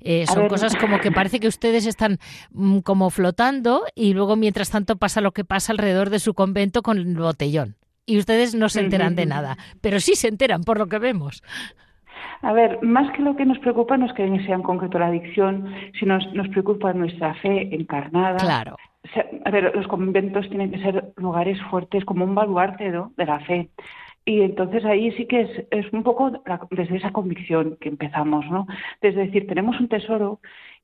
Eh, 0.00 0.24
son 0.26 0.48
cosas 0.48 0.76
como 0.76 1.00
que 1.00 1.10
parece 1.10 1.40
que 1.40 1.48
ustedes 1.48 1.86
están 1.86 2.18
mm, 2.50 2.78
como 2.78 3.10
flotando 3.10 3.84
y 3.96 4.14
luego 4.14 4.36
mientras 4.36 4.70
tanto 4.70 4.96
pasa 4.96 5.20
lo 5.20 5.32
que 5.32 5.44
pasa 5.44 5.72
alrededor 5.72 6.10
de 6.10 6.20
su 6.20 6.34
convento 6.34 6.82
con 6.82 6.98
el 6.98 7.16
botellón. 7.16 7.76
Y 8.06 8.18
ustedes 8.18 8.54
no 8.54 8.68
se 8.68 8.80
enteran 8.80 9.16
de 9.16 9.26
nada, 9.26 9.58
pero 9.80 9.98
sí 9.98 10.14
se 10.14 10.28
enteran 10.28 10.62
por 10.62 10.78
lo 10.78 10.86
que 10.86 10.98
vemos. 10.98 11.42
A 12.42 12.52
ver, 12.52 12.82
más 12.82 13.10
que 13.12 13.22
lo 13.22 13.36
que 13.36 13.44
nos 13.44 13.58
preocupa 13.60 13.96
no 13.96 14.06
es 14.06 14.12
que 14.12 14.26
sea 14.44 14.56
en 14.56 14.62
concreto 14.62 14.98
la 14.98 15.06
adicción, 15.06 15.72
sino 15.98 16.18
nos, 16.18 16.48
preocupa 16.48 16.92
nuestra 16.92 17.34
fe 17.34 17.74
encarnada. 17.74 18.38
Claro. 18.38 18.76
a 19.44 19.50
ver, 19.50 19.74
los 19.74 19.86
conventos 19.86 20.48
tienen 20.48 20.70
que 20.72 20.82
ser 20.82 21.12
lugares 21.16 21.60
fuertes, 21.70 22.04
como 22.04 22.24
un 22.24 22.34
baluarte 22.34 22.90
de 22.90 23.26
la 23.26 23.40
fe. 23.40 23.68
Y 24.24 24.42
entonces 24.42 24.84
ahí 24.84 25.10
sí 25.12 25.26
que 25.26 25.40
es, 25.42 25.66
es 25.70 25.92
un 25.92 26.02
poco 26.02 26.32
desde 26.70 26.96
esa 26.96 27.10
convicción 27.10 27.76
que 27.80 27.88
empezamos, 27.88 28.44
¿no? 28.50 28.66
Es 29.00 29.16
decir, 29.16 29.46
tenemos 29.46 29.80
un 29.80 29.88
tesoro 29.88 30.40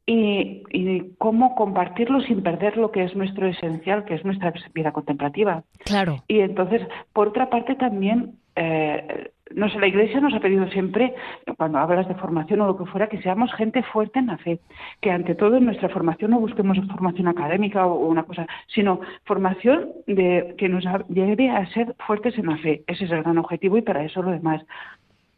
y, 0.06 0.62
y, 0.70 1.12
cómo 1.18 1.54
compartirlo 1.54 2.20
sin 2.22 2.42
perder 2.42 2.76
lo 2.76 2.90
que 2.90 3.04
es 3.04 3.14
nuestro 3.14 3.46
esencial, 3.46 4.04
que 4.04 4.14
es 4.14 4.24
nuestra 4.24 4.52
vida 4.74 4.90
contemplativa. 4.90 5.62
Claro. 5.84 6.24
Y 6.26 6.40
entonces, 6.40 6.82
por 7.12 7.28
otra 7.28 7.50
parte, 7.50 7.74
también 7.74 8.38
eh, 8.56 9.30
no 9.54 9.68
sé, 9.68 9.78
la 9.78 9.86
Iglesia 9.86 10.20
nos 10.20 10.34
ha 10.34 10.40
pedido 10.40 10.68
siempre, 10.68 11.14
cuando 11.56 11.78
hablas 11.78 12.08
de 12.08 12.14
formación 12.14 12.60
o 12.60 12.66
lo 12.66 12.76
que 12.76 12.86
fuera, 12.86 13.08
que 13.08 13.22
seamos 13.22 13.52
gente 13.54 13.82
fuerte 13.82 14.18
en 14.18 14.26
la 14.26 14.38
fe, 14.38 14.60
que 15.00 15.10
ante 15.10 15.34
todo 15.34 15.56
en 15.56 15.64
nuestra 15.64 15.88
formación 15.88 16.30
no 16.30 16.40
busquemos 16.40 16.78
formación 16.88 17.28
académica 17.28 17.86
o 17.86 18.06
una 18.06 18.24
cosa, 18.24 18.46
sino 18.68 19.00
formación 19.24 19.88
de 20.06 20.54
que 20.58 20.68
nos 20.68 20.84
lleve 21.08 21.50
a 21.50 21.66
ser 21.70 21.94
fuertes 22.06 22.36
en 22.38 22.46
la 22.46 22.56
fe. 22.58 22.82
Ese 22.86 23.04
es 23.04 23.10
el 23.10 23.22
gran 23.22 23.38
objetivo 23.38 23.78
y 23.78 23.82
para 23.82 24.04
eso 24.04 24.22
lo 24.22 24.30
demás. 24.30 24.62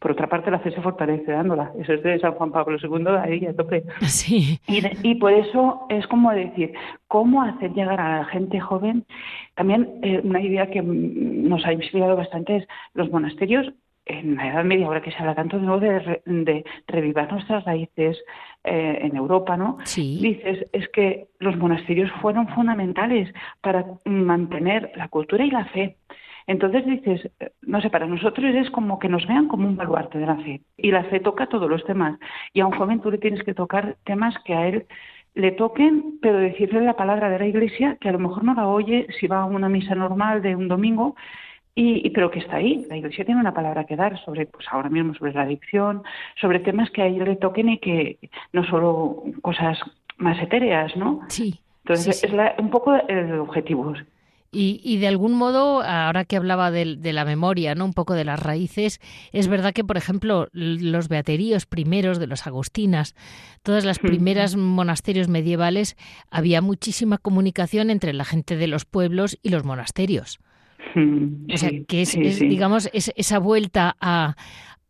Por 0.00 0.12
otra 0.12 0.28
parte, 0.28 0.50
la 0.50 0.60
fe 0.60 0.70
se 0.70 0.80
fortalece 0.80 1.30
dándola. 1.30 1.72
Eso 1.78 1.92
es 1.92 2.02
de 2.02 2.18
San 2.20 2.32
Juan 2.32 2.52
Pablo 2.52 2.78
II, 2.82 3.06
ahí 3.22 3.44
a 3.44 3.54
tope. 3.54 3.84
Sí. 4.00 4.58
Y, 4.66 4.80
y 5.02 5.14
por 5.16 5.30
eso 5.30 5.86
es 5.90 6.06
como 6.06 6.32
decir, 6.32 6.72
cómo 7.06 7.42
hacer 7.42 7.74
llegar 7.74 8.00
a 8.00 8.20
la 8.20 8.24
gente 8.24 8.58
joven. 8.60 9.04
También 9.56 9.98
eh, 10.02 10.22
una 10.24 10.40
idea 10.40 10.70
que 10.70 10.80
nos 10.80 11.66
ha 11.66 11.74
inspirado 11.74 12.16
bastante 12.16 12.56
es 12.56 12.68
los 12.94 13.10
monasterios 13.10 13.74
en 14.18 14.36
la 14.36 14.48
Edad 14.48 14.64
Media, 14.64 14.86
ahora 14.86 15.00
que 15.00 15.10
se 15.10 15.18
habla 15.18 15.34
tanto 15.34 15.58
de, 15.58 15.66
nuevo 15.66 15.80
de, 15.80 16.22
de 16.24 16.64
revivar 16.86 17.32
nuestras 17.32 17.64
raíces 17.64 18.18
eh, 18.64 18.98
en 19.02 19.16
Europa, 19.16 19.56
¿no? 19.56 19.78
Sí. 19.84 20.18
Dices, 20.20 20.68
es 20.72 20.88
que 20.90 21.28
los 21.38 21.56
monasterios 21.56 22.10
fueron 22.20 22.48
fundamentales 22.48 23.32
para 23.62 23.86
mantener 24.04 24.92
la 24.96 25.08
cultura 25.08 25.44
y 25.44 25.50
la 25.50 25.64
fe. 25.66 25.96
Entonces 26.46 26.84
dices, 26.84 27.30
no 27.62 27.80
sé, 27.80 27.90
para 27.90 28.06
nosotros 28.06 28.54
es 28.54 28.70
como 28.70 28.98
que 28.98 29.08
nos 29.08 29.26
vean 29.26 29.48
como 29.48 29.68
un 29.68 29.76
baluarte 29.76 30.18
de 30.18 30.26
la 30.26 30.36
fe. 30.36 30.60
Y 30.76 30.90
la 30.90 31.04
fe 31.04 31.20
toca 31.20 31.46
todos 31.46 31.70
los 31.70 31.84
temas. 31.84 32.18
Y 32.52 32.60
a 32.60 32.66
un 32.66 32.72
joven 32.72 33.00
tú 33.00 33.10
le 33.10 33.18
tienes 33.18 33.42
que 33.44 33.54
tocar 33.54 33.96
temas 34.04 34.34
que 34.44 34.54
a 34.54 34.66
él 34.66 34.86
le 35.34 35.52
toquen, 35.52 36.18
pero 36.20 36.38
decirle 36.38 36.80
la 36.80 36.96
palabra 36.96 37.30
de 37.30 37.38
la 37.38 37.46
iglesia, 37.46 37.96
que 38.00 38.08
a 38.08 38.12
lo 38.12 38.18
mejor 38.18 38.44
no 38.44 38.54
la 38.54 38.66
oye 38.66 39.06
si 39.18 39.26
va 39.26 39.42
a 39.42 39.44
una 39.44 39.68
misa 39.68 39.94
normal 39.94 40.42
de 40.42 40.56
un 40.56 40.68
domingo, 40.68 41.14
y, 41.74 42.10
pero 42.10 42.30
que 42.30 42.40
está 42.40 42.56
ahí. 42.56 42.84
La 42.88 42.96
Iglesia 42.96 43.24
tiene 43.24 43.40
una 43.40 43.54
palabra 43.54 43.84
que 43.84 43.96
dar 43.96 44.22
sobre, 44.24 44.46
pues 44.46 44.66
ahora 44.70 44.88
mismo 44.88 45.14
sobre 45.14 45.32
la 45.32 45.42
adicción, 45.42 46.02
sobre 46.40 46.60
temas 46.60 46.90
que 46.90 47.02
a 47.02 47.06
ella 47.06 47.24
le 47.24 47.36
toquen 47.36 47.68
y 47.68 47.78
que 47.78 48.18
no 48.52 48.64
solo 48.64 49.22
cosas 49.42 49.78
más 50.18 50.40
etéreas, 50.42 50.96
¿no? 50.96 51.20
Sí. 51.28 51.60
Entonces 51.84 52.22
es 52.22 52.32
un 52.58 52.70
poco 52.70 52.94
el 53.08 53.38
objetivo. 53.38 53.94
Y, 54.52 54.80
y, 54.82 54.98
de 54.98 55.06
algún 55.06 55.34
modo, 55.34 55.80
ahora 55.80 56.24
que 56.24 56.36
hablaba 56.36 56.72
de, 56.72 56.96
la 57.12 57.24
memoria, 57.24 57.76
¿no? 57.76 57.84
Un 57.84 57.92
poco 57.92 58.14
de 58.14 58.24
las 58.24 58.40
raíces, 58.40 59.00
es 59.32 59.46
verdad 59.46 59.72
que, 59.72 59.84
por 59.84 59.96
ejemplo, 59.96 60.48
los 60.52 61.08
beateríos 61.08 61.66
primeros 61.66 62.18
de 62.18 62.26
los 62.26 62.48
agustinas, 62.48 63.14
todas 63.62 63.84
las 63.84 64.00
primeras 64.00 64.56
monasterios 64.56 65.28
medievales, 65.28 65.96
había 66.32 66.62
muchísima 66.62 67.16
comunicación 67.16 67.90
entre 67.90 68.12
la 68.12 68.24
gente 68.24 68.56
de 68.56 68.66
los 68.66 68.84
pueblos 68.84 69.38
y 69.40 69.50
los 69.50 69.64
monasterios. 69.64 70.40
O 70.96 71.56
sea, 71.56 71.70
que 71.86 72.02
es, 72.02 72.14
digamos, 72.14 72.90
esa 72.92 73.38
vuelta 73.38 73.96
a, 74.00 74.34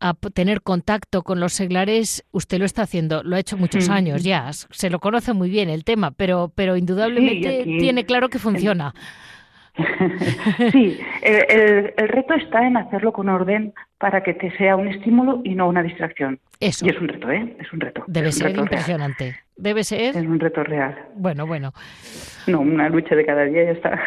a 0.01 0.15
tener 0.33 0.63
contacto 0.63 1.23
con 1.23 1.41
los 1.41 1.53
seglares, 1.53 2.25
usted 2.33 2.59
lo 2.59 2.65
está 2.65 2.83
haciendo, 2.83 3.23
lo 3.23 3.37
ha 3.37 3.39
hecho 3.39 3.57
muchos 3.57 3.89
años 3.91 4.25
ya, 4.25 4.51
se 4.53 4.91
lo 4.91 4.99
conoce 4.99 5.35
muy 5.35 5.51
bien 5.51 5.69
el 5.69 5.85
tema, 5.85 6.11
pero, 6.11 6.51
pero 6.55 6.77
indudablemente 6.77 7.65
tiene 7.65 8.05
claro 8.05 8.29
que 8.29 8.39
funciona. 8.39 8.95
sí, 10.73 10.99
el, 11.23 11.93
el, 11.97 12.09
reto 12.09 12.35
está 12.35 12.67
en 12.67 12.77
hacerlo 12.77 13.13
con 13.13 13.29
orden 13.29 13.73
para 14.01 14.23
que 14.23 14.33
te 14.33 14.51
sea 14.57 14.77
un 14.77 14.89
estímulo 14.89 15.43
y 15.45 15.55
no 15.55 15.69
una 15.69 15.83
distracción. 15.83 16.41
Eso. 16.59 16.87
Y 16.87 16.89
es 16.89 16.99
un 16.99 17.09
reto, 17.09 17.31
¿eh? 17.31 17.55
Es 17.61 17.71
un 17.71 17.81
reto. 17.81 18.03
Debe 18.07 18.33
ser 18.33 18.57
impresionante. 18.57 19.37
Debe 19.57 19.85
ser. 19.85 20.17
Es 20.17 20.27
un 20.27 20.41
reto 20.41 20.65
real. 20.65 20.97
Bueno, 21.17 21.47
bueno. 21.47 21.75
No, 22.47 22.61
una 22.61 22.89
lucha 22.89 23.15
de 23.15 23.27
cada 23.27 23.45
día 23.45 23.65
ya 23.65 23.71
está. 23.73 24.01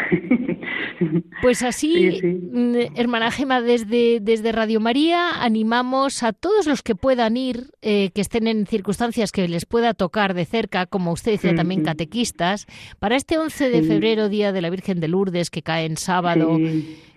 Pues 1.42 1.62
así, 1.62 2.22
mm, 2.24 2.96
hermana 2.96 3.30
Gema, 3.30 3.62
desde, 3.62 4.20
desde 4.22 4.52
Radio 4.52 4.80
María 4.80 5.44
animamos 5.44 6.24
a 6.24 6.32
todos 6.32 6.68
los 6.68 6.82
que 6.82 6.96
puedan 6.96 7.36
ir, 7.36 7.72
eh, 7.82 8.12
que 8.14 8.22
estén 8.22 8.48
en 8.48 8.66
circunstancias 8.66 9.32
que 9.32 9.48
les 9.48 9.66
pueda 9.66 9.94
tocar 9.94 10.34
de 10.34 10.46
cerca, 10.46 10.86
como 10.86 11.12
usted 11.12 11.34
dice 11.34 11.54
también 11.54 11.84
catequistas, 11.84 12.66
para 13.00 13.16
este 13.18 13.38
11 13.38 13.70
de 13.70 13.84
febrero, 13.84 14.30
Día 14.30 14.52
de 14.54 14.62
la 14.62 14.70
Virgen 14.70 15.02
de 15.02 15.10
Lourdes, 15.10 15.50
que 15.50 15.62
cae 15.62 15.86
en 15.86 15.98
sábado, 15.98 16.58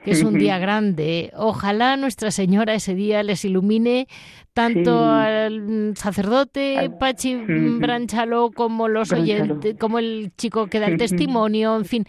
que 0.07 0.13
es 0.13 0.23
un 0.23 0.39
día 0.39 0.59
grande. 0.67 1.33
Ojalá 1.37 1.97
Nuestra 1.97 2.31
Señora 2.31 2.75
ese 2.75 2.95
día 2.95 3.25
les 3.25 3.45
ilumine 3.45 4.07
tanto 4.55 5.05
al 5.05 5.93
sacerdote 5.97 6.91
Pachi 6.99 7.35
Branchalo 7.81 8.53
como 8.53 8.89
los 8.89 9.13
oyentes, 9.13 9.75
como 9.79 9.99
el 9.99 10.31
chico 10.39 10.69
que 10.69 10.79
da 10.79 10.87
el 10.87 10.97
testimonio, 11.07 11.77
en 11.77 11.85
fin, 11.85 12.05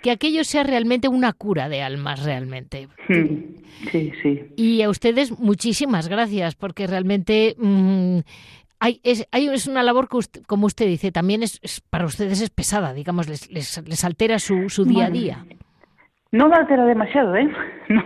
que 0.00 0.12
aquello 0.12 0.44
sea 0.44 0.62
realmente 0.62 1.08
una 1.08 1.32
cura 1.32 1.68
de 1.68 1.82
almas, 1.82 2.22
realmente. 2.22 2.88
Sí, 3.08 4.12
sí. 4.22 4.40
Y 4.56 4.82
a 4.82 4.88
ustedes 4.88 5.38
muchísimas 5.38 6.08
gracias, 6.08 6.54
porque 6.54 6.86
realmente 6.86 7.56
mm, 7.58 8.20
hay, 8.78 9.00
es, 9.02 9.26
hay, 9.32 9.48
es, 9.48 9.66
una 9.66 9.82
labor 9.82 10.08
que, 10.08 10.40
como 10.46 10.66
usted 10.66 10.86
dice, 10.86 11.10
también 11.10 11.42
es, 11.42 11.60
para 11.90 12.06
ustedes 12.06 12.40
es 12.40 12.50
pesada, 12.50 12.94
digamos, 12.94 13.28
les, 13.28 13.50
les, 13.50 13.82
les 13.86 14.04
altera 14.04 14.38
su, 14.38 14.70
su 14.70 14.84
día 14.84 15.06
a 15.06 15.10
día. 15.10 15.46
No 16.32 16.48
lo 16.48 16.54
altera 16.54 16.86
demasiado, 16.86 17.36
¿eh? 17.36 17.50
No, 17.88 18.04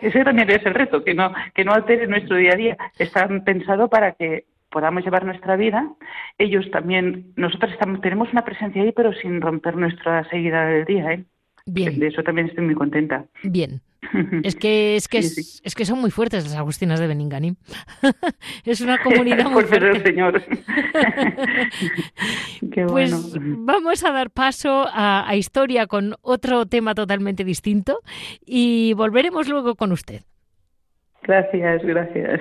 Ese 0.00 0.24
también 0.24 0.50
es 0.50 0.64
el 0.64 0.74
reto, 0.74 1.02
que 1.02 1.14
no, 1.14 1.32
que 1.54 1.64
no 1.64 1.72
altere 1.72 2.06
nuestro 2.06 2.36
día 2.36 2.52
a 2.52 2.56
día. 2.56 2.76
Están 2.98 3.42
pensados 3.42 3.90
para 3.90 4.12
que 4.12 4.44
podamos 4.70 5.04
llevar 5.04 5.24
nuestra 5.24 5.56
vida. 5.56 5.88
Ellos 6.38 6.70
también, 6.70 7.32
nosotros 7.36 7.72
estamos, 7.72 8.00
tenemos 8.00 8.30
una 8.32 8.44
presencia 8.44 8.82
ahí, 8.82 8.92
pero 8.92 9.12
sin 9.14 9.40
romper 9.40 9.76
nuestra 9.76 10.28
seguida 10.28 10.66
del 10.66 10.84
día, 10.84 11.12
¿eh? 11.12 11.24
Bien. 11.66 11.98
De 11.98 12.08
eso 12.08 12.22
también 12.22 12.48
estoy 12.48 12.64
muy 12.64 12.74
contenta. 12.74 13.24
Bien. 13.42 13.80
Es 14.42 14.56
que 14.56 14.96
es 14.96 15.08
que 15.08 15.18
es, 15.18 15.74
que 15.74 15.84
son 15.84 16.00
muy 16.00 16.10
fuertes 16.10 16.44
las 16.44 16.54
agustinas 16.56 17.00
de 17.00 17.06
Beninganim. 17.06 17.56
es 18.64 18.80
una 18.80 19.02
comunidad 19.02 19.50
muy 19.50 19.64
fuerte. 19.64 20.02
Señor. 20.02 20.42
Qué 22.72 22.84
pues 22.86 23.12
vamos 23.40 24.04
a 24.04 24.12
dar 24.12 24.30
paso 24.30 24.86
a, 24.88 25.28
a 25.28 25.36
historia 25.36 25.86
con 25.86 26.14
otro 26.22 26.66
tema 26.66 26.94
totalmente 26.94 27.44
distinto 27.44 28.00
y 28.44 28.92
volveremos 28.94 29.48
luego 29.48 29.74
con 29.74 29.92
usted. 29.92 30.22
Gracias, 31.22 31.82
gracias. 31.82 32.40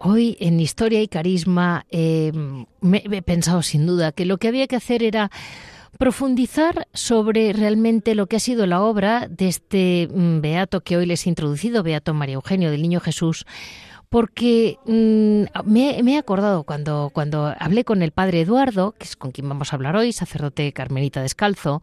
Hoy 0.00 0.36
en 0.40 0.60
Historia 0.60 1.02
y 1.02 1.08
Carisma 1.08 1.84
eh, 1.90 2.32
me 2.80 3.02
he 3.04 3.22
pensado 3.22 3.62
sin 3.62 3.86
duda 3.86 4.12
que 4.12 4.24
lo 4.24 4.38
que 4.38 4.48
había 4.48 4.66
que 4.66 4.76
hacer 4.76 5.02
era 5.02 5.30
profundizar 5.96 6.86
sobre 6.92 7.52
realmente 7.52 8.14
lo 8.14 8.26
que 8.26 8.36
ha 8.36 8.40
sido 8.40 8.66
la 8.66 8.82
obra 8.82 9.28
de 9.28 9.48
este 9.48 10.08
mm, 10.12 10.40
beato 10.40 10.82
que 10.82 10.96
hoy 10.96 11.06
les 11.06 11.26
he 11.26 11.30
introducido, 11.30 11.82
Beato 11.82 12.12
María 12.14 12.34
Eugenio 12.34 12.70
del 12.70 12.82
Niño 12.82 13.00
Jesús, 13.00 13.46
porque 14.08 14.78
mm, 14.86 15.44
me, 15.64 15.98
he 15.98 16.18
acordado 16.18 16.64
cuando, 16.64 17.10
cuando 17.12 17.54
hablé 17.58 17.84
con 17.84 18.02
el 18.02 18.12
padre 18.12 18.42
Eduardo, 18.42 18.92
que 18.92 19.04
es 19.04 19.16
con 19.16 19.32
quien 19.32 19.48
vamos 19.48 19.72
a 19.72 19.76
hablar 19.76 19.96
hoy, 19.96 20.12
sacerdote 20.12 20.72
carmelita 20.72 21.22
descalzo, 21.22 21.82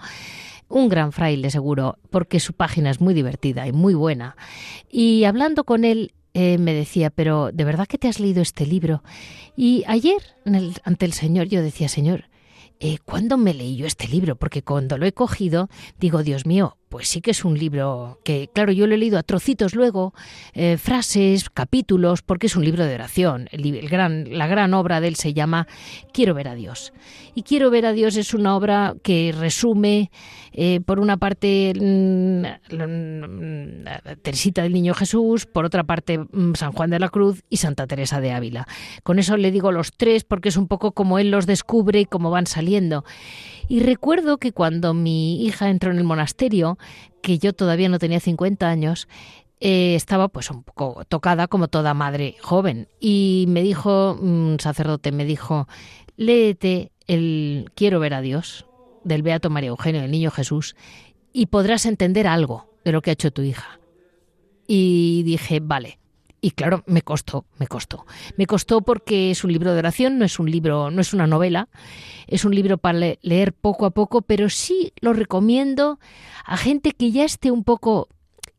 un 0.68 0.90
gran 0.90 1.12
fraile 1.12 1.50
seguro, 1.52 1.98
porque 2.10 2.40
su 2.40 2.54
página 2.54 2.90
es 2.90 3.00
muy 3.00 3.14
divertida 3.14 3.68
y 3.68 3.72
muy 3.72 3.94
buena. 3.94 4.36
Y 4.90 5.26
hablando 5.26 5.64
con 5.64 5.84
él, 5.84 6.14
eh, 6.34 6.58
me 6.58 6.74
decía, 6.74 7.12
pero 7.12 7.52
¿de 7.54 7.64
verdad 7.64 7.88
que 7.88 7.98
te 7.98 8.08
has 8.08 8.20
leído 8.20 8.42
este 8.42 8.66
libro? 8.66 9.04
Y 9.56 9.84
ayer, 9.88 10.22
ante 10.84 11.06
el 11.06 11.14
Señor, 11.14 11.48
yo 11.48 11.62
decía, 11.62 11.88
Señor, 11.88 12.26
eh, 12.80 12.98
¿cuándo 13.04 13.38
me 13.38 13.54
leí 13.54 13.78
yo 13.78 13.86
este 13.86 14.08
libro? 14.08 14.36
Porque 14.36 14.64
cuando 14.64 14.98
lo 14.98 15.06
he 15.06 15.14
cogido, 15.14 15.70
digo, 16.00 16.24
Dios 16.24 16.46
mío, 16.46 16.78
pues 16.96 17.10
sí 17.10 17.20
que 17.20 17.32
es 17.32 17.44
un 17.44 17.60
libro 17.60 18.22
que, 18.24 18.50
claro, 18.54 18.72
yo 18.72 18.88
lo 18.88 18.96
he 18.96 18.98
leído 18.98 19.20
a 19.20 19.24
trocitos 19.24 19.76
luego, 19.76 20.14
eh, 20.54 20.78
frases, 20.78 21.50
capítulos, 21.50 22.22
porque 22.22 22.48
es 22.48 22.56
un 22.56 22.64
libro 22.64 22.86
de 22.86 22.96
oración. 22.96 23.50
El, 23.52 23.90
gran, 23.90 24.38
la 24.38 24.48
gran 24.48 24.74
obra 24.74 25.02
de 25.02 25.10
él 25.10 25.18
se 25.18 25.34
llama 25.34 25.68
Quiero 26.14 26.34
ver 26.34 26.48
a 26.48 26.56
Dios. 26.56 26.94
Y 27.36 27.44
Quiero 27.44 27.70
ver 27.70 27.86
a 27.86 27.92
Dios 27.92 28.16
es 28.16 28.34
una 28.34 28.56
obra 28.56 28.96
que 29.04 29.36
resume, 29.38 30.10
eh, 30.54 30.80
por 30.86 31.02
una 31.02 31.18
parte, 31.18 31.74
mm, 31.76 32.44
Teresita 34.22 34.64
del 34.64 34.72
Niño 34.72 34.94
Jesús, 34.94 35.46
por 35.46 35.66
otra 35.66 35.84
parte, 35.84 36.18
mm, 36.18 36.54
San 36.54 36.72
Juan 36.72 36.92
de 36.92 37.00
la 37.00 37.10
Cruz 37.10 37.44
y 37.50 37.58
Santa 37.58 37.88
Teresa 37.88 38.22
de 38.22 38.32
Ávila. 38.32 38.70
Con 39.04 39.20
eso 39.20 39.36
le 39.36 39.52
digo 39.52 39.74
los 39.74 39.92
tres 39.92 40.24
porque 40.24 40.48
es 40.48 40.56
un 40.56 40.70
poco 40.70 40.94
como 40.94 41.20
él 41.20 41.30
los 41.30 41.46
descubre 41.46 42.00
y 42.00 42.06
cómo 42.06 42.32
van 42.32 42.48
saliendo. 42.48 43.04
Y 43.68 43.80
recuerdo 43.80 44.38
que 44.38 44.52
cuando 44.52 44.94
mi 44.94 45.44
hija 45.46 45.70
entró 45.70 45.92
en 45.92 45.98
el 45.98 46.04
monasterio, 46.04 46.78
que 47.22 47.40
yo 47.40 47.54
todavía 47.54 47.90
no 47.90 48.00
tenía 48.00 48.20
50 48.20 48.68
años, 48.70 49.08
eh, 49.60 49.96
estaba 49.96 50.28
pues 50.28 50.52
un 50.52 50.64
poco 50.64 51.04
tocada 51.08 51.48
como 51.48 51.68
toda 51.68 51.94
madre 51.94 52.36
joven. 52.42 52.88
Y 53.00 53.46
me 53.48 53.64
dijo, 53.64 54.14
un 54.14 54.58
sacerdote 54.60 55.12
me 55.12 55.26
dijo, 55.26 55.68
léete 56.18 56.92
el 57.08 57.72
Quiero 57.76 58.00
ver 58.00 58.14
a 58.14 58.22
Dios 58.22 58.66
del 59.04 59.24
Beato 59.24 59.50
María 59.50 59.70
Eugenio, 59.70 60.02
del 60.02 60.12
Niño 60.12 60.32
Jesús, 60.32 60.76
y 61.32 61.48
podrás 61.48 61.86
entender 61.86 62.28
algo 62.28 62.70
de 62.84 62.92
lo 62.92 63.02
que 63.02 63.12
ha 63.12 63.14
hecho 63.14 63.32
tu 63.32 63.42
hija. 63.42 63.80
Y 64.68 65.24
dije, 65.24 65.60
vale. 65.62 66.00
Y 66.46 66.52
claro, 66.52 66.84
me 66.86 67.02
costó, 67.02 67.46
me 67.58 67.66
costó. 67.66 68.06
Me 68.38 68.46
costó 68.46 68.82
porque 68.82 69.32
es 69.32 69.44
un 69.44 69.52
libro 69.52 69.74
de 69.74 69.80
oración, 69.80 70.20
no 70.20 70.26
es 70.26 70.38
un 70.38 70.52
libro, 70.52 70.92
no 70.92 71.02
es 71.02 71.12
una 71.12 71.26
novela, 71.26 71.70
es 72.28 72.46
un 72.46 72.54
libro 72.54 72.78
para 72.78 73.00
leer 73.24 73.52
poco 73.52 73.88
a 73.88 73.90
poco, 73.90 74.22
pero 74.22 74.48
sí 74.50 74.94
lo 75.02 75.14
recomiendo 75.14 75.98
a 76.46 76.56
gente 76.56 76.92
que 76.92 77.10
ya 77.10 77.26
esté 77.26 77.50
un 77.50 77.64
poco 77.64 78.10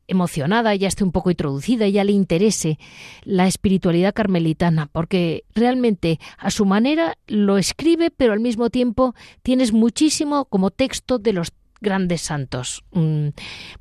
emocionada, 0.09 0.75
ya 0.75 0.89
esté 0.89 1.05
un 1.05 1.13
poco 1.13 1.31
introducida, 1.31 1.87
ya 1.87 2.03
le 2.03 2.11
interese 2.11 2.81
la 3.23 3.47
espiritualidad 3.47 4.15
carmelitana, 4.15 4.87
porque 4.87 5.45
realmente 5.55 6.19
a 6.39 6.51
su 6.51 6.67
manera 6.67 7.17
lo 7.29 7.57
escribe, 7.57 8.11
pero 8.11 8.33
al 8.33 8.41
mismo 8.41 8.69
tiempo 8.69 9.15
tienes 9.45 9.73
muchísimo 9.73 10.47
como 10.47 10.73
texto 10.73 11.21
de 11.21 11.35
los 11.35 11.53
grandes 11.81 12.23
santos. 12.23 12.85
Mm, 12.93 13.29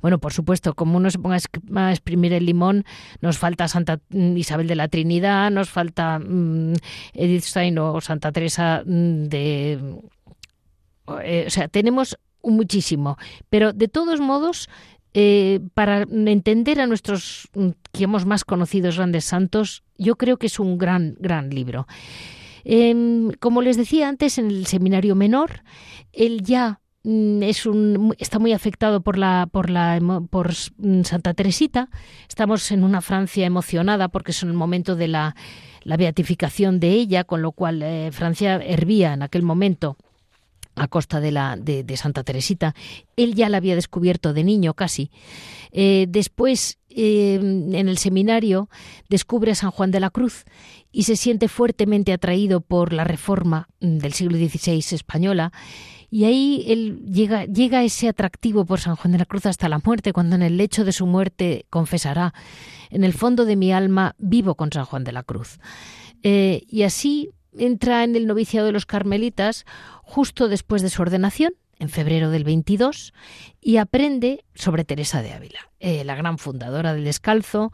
bueno, 0.00 0.18
por 0.18 0.32
supuesto, 0.32 0.74
como 0.74 0.96
uno 0.96 1.10
se 1.10 1.18
ponga 1.18 1.36
a 1.36 1.90
exprimir 1.90 2.32
el 2.32 2.46
limón, 2.46 2.84
nos 3.20 3.38
falta 3.38 3.68
Santa 3.68 4.00
Isabel 4.10 4.66
de 4.66 4.76
la 4.76 4.88
Trinidad, 4.88 5.50
nos 5.50 5.70
falta 5.70 6.18
mm, 6.18 6.74
Edith 7.14 7.44
Stein 7.44 7.78
o 7.78 8.00
Santa 8.00 8.32
Teresa 8.32 8.82
mm, 8.84 9.24
de... 9.24 10.00
Eh, 11.22 11.44
o 11.46 11.50
sea, 11.50 11.68
tenemos 11.68 12.18
muchísimo, 12.42 13.16
pero 13.48 13.72
de 13.72 13.88
todos 13.88 14.20
modos, 14.20 14.68
eh, 15.14 15.60
para 15.74 16.02
entender 16.02 16.80
a 16.80 16.86
nuestros, 16.86 17.48
que 17.92 18.04
hemos 18.04 18.26
más 18.26 18.44
conocidos 18.44 18.96
grandes 18.96 19.24
santos, 19.24 19.84
yo 19.96 20.16
creo 20.16 20.36
que 20.36 20.46
es 20.46 20.58
un 20.58 20.78
gran, 20.78 21.16
gran 21.20 21.50
libro. 21.50 21.86
Em, 22.64 23.30
como 23.38 23.62
les 23.62 23.76
decía 23.76 24.08
antes, 24.08 24.38
en 24.38 24.48
el 24.48 24.66
seminario 24.66 25.14
menor, 25.14 25.62
él 26.12 26.42
ya 26.42 26.80
Mm, 26.85 26.85
es 27.06 27.66
un, 27.66 28.14
está 28.18 28.38
muy 28.38 28.52
afectado 28.52 29.00
por 29.00 29.16
la 29.16 29.48
por 29.50 29.70
la 29.70 30.00
por 30.28 30.52
mm, 30.78 31.02
Santa 31.02 31.34
Teresita. 31.34 31.88
Estamos 32.28 32.70
en 32.72 32.82
una 32.82 33.00
Francia 33.00 33.46
emocionada 33.46 34.08
porque 34.08 34.32
es 34.32 34.42
el 34.42 34.52
momento 34.54 34.96
de 34.96 35.08
la, 35.08 35.36
la 35.82 35.96
beatificación 35.96 36.80
de 36.80 36.90
ella, 36.90 37.22
con 37.24 37.42
lo 37.42 37.52
cual 37.52 37.82
eh, 37.82 38.10
Francia 38.10 38.56
hervía 38.56 39.12
en 39.12 39.22
aquel 39.22 39.42
momento 39.42 39.96
a 40.74 40.88
costa 40.88 41.20
de, 41.20 41.30
la, 41.30 41.56
de, 41.56 41.96
Santa 41.96 42.22
Teresita. 42.22 42.74
Él 43.16 43.34
ya 43.34 43.48
la 43.48 43.56
había 43.56 43.76
descubierto 43.76 44.34
de 44.34 44.44
niño 44.44 44.74
casi. 44.74 45.10
Eh, 45.72 46.04
después, 46.08 46.78
eh, 46.90 47.36
en 47.36 47.88
el 47.88 47.96
seminario, 47.96 48.68
descubre 49.08 49.52
a 49.52 49.54
San 49.54 49.70
Juan 49.70 49.90
de 49.90 50.00
la 50.00 50.10
Cruz 50.10 50.44
y 50.92 51.04
se 51.04 51.16
siente 51.16 51.48
fuertemente 51.48 52.12
atraído 52.12 52.60
por 52.60 52.92
la 52.92 53.04
reforma 53.04 53.68
del 53.80 54.12
siglo 54.12 54.36
XVI 54.36 54.80
española 54.94 55.50
y 56.16 56.24
ahí 56.24 56.64
él 56.66 57.04
llega, 57.12 57.44
llega 57.44 57.84
ese 57.84 58.08
atractivo 58.08 58.64
por 58.64 58.80
San 58.80 58.96
Juan 58.96 59.12
de 59.12 59.18
la 59.18 59.26
Cruz 59.26 59.44
hasta 59.44 59.68
la 59.68 59.80
muerte, 59.84 60.14
cuando 60.14 60.34
en 60.34 60.40
el 60.40 60.56
lecho 60.56 60.82
de 60.82 60.92
su 60.92 61.04
muerte 61.04 61.66
confesará, 61.68 62.32
en 62.88 63.04
el 63.04 63.12
fondo 63.12 63.44
de 63.44 63.54
mi 63.54 63.70
alma 63.70 64.14
vivo 64.16 64.54
con 64.54 64.72
San 64.72 64.86
Juan 64.86 65.04
de 65.04 65.12
la 65.12 65.22
Cruz. 65.22 65.58
Eh, 66.22 66.62
y 66.70 66.84
así 66.84 67.32
entra 67.58 68.02
en 68.02 68.16
el 68.16 68.26
noviciado 68.26 68.64
de 68.64 68.72
los 68.72 68.86
carmelitas 68.86 69.66
justo 70.04 70.48
después 70.48 70.80
de 70.80 70.88
su 70.88 71.02
ordenación 71.02 71.52
en 71.78 71.88
febrero 71.88 72.30
del 72.30 72.44
22 72.44 73.12
y 73.60 73.76
aprende 73.76 74.44
sobre 74.54 74.84
Teresa 74.84 75.22
de 75.22 75.32
Ávila, 75.32 75.70
eh, 75.80 76.04
la 76.04 76.14
gran 76.14 76.38
fundadora 76.38 76.94
del 76.94 77.04
descalzo, 77.04 77.72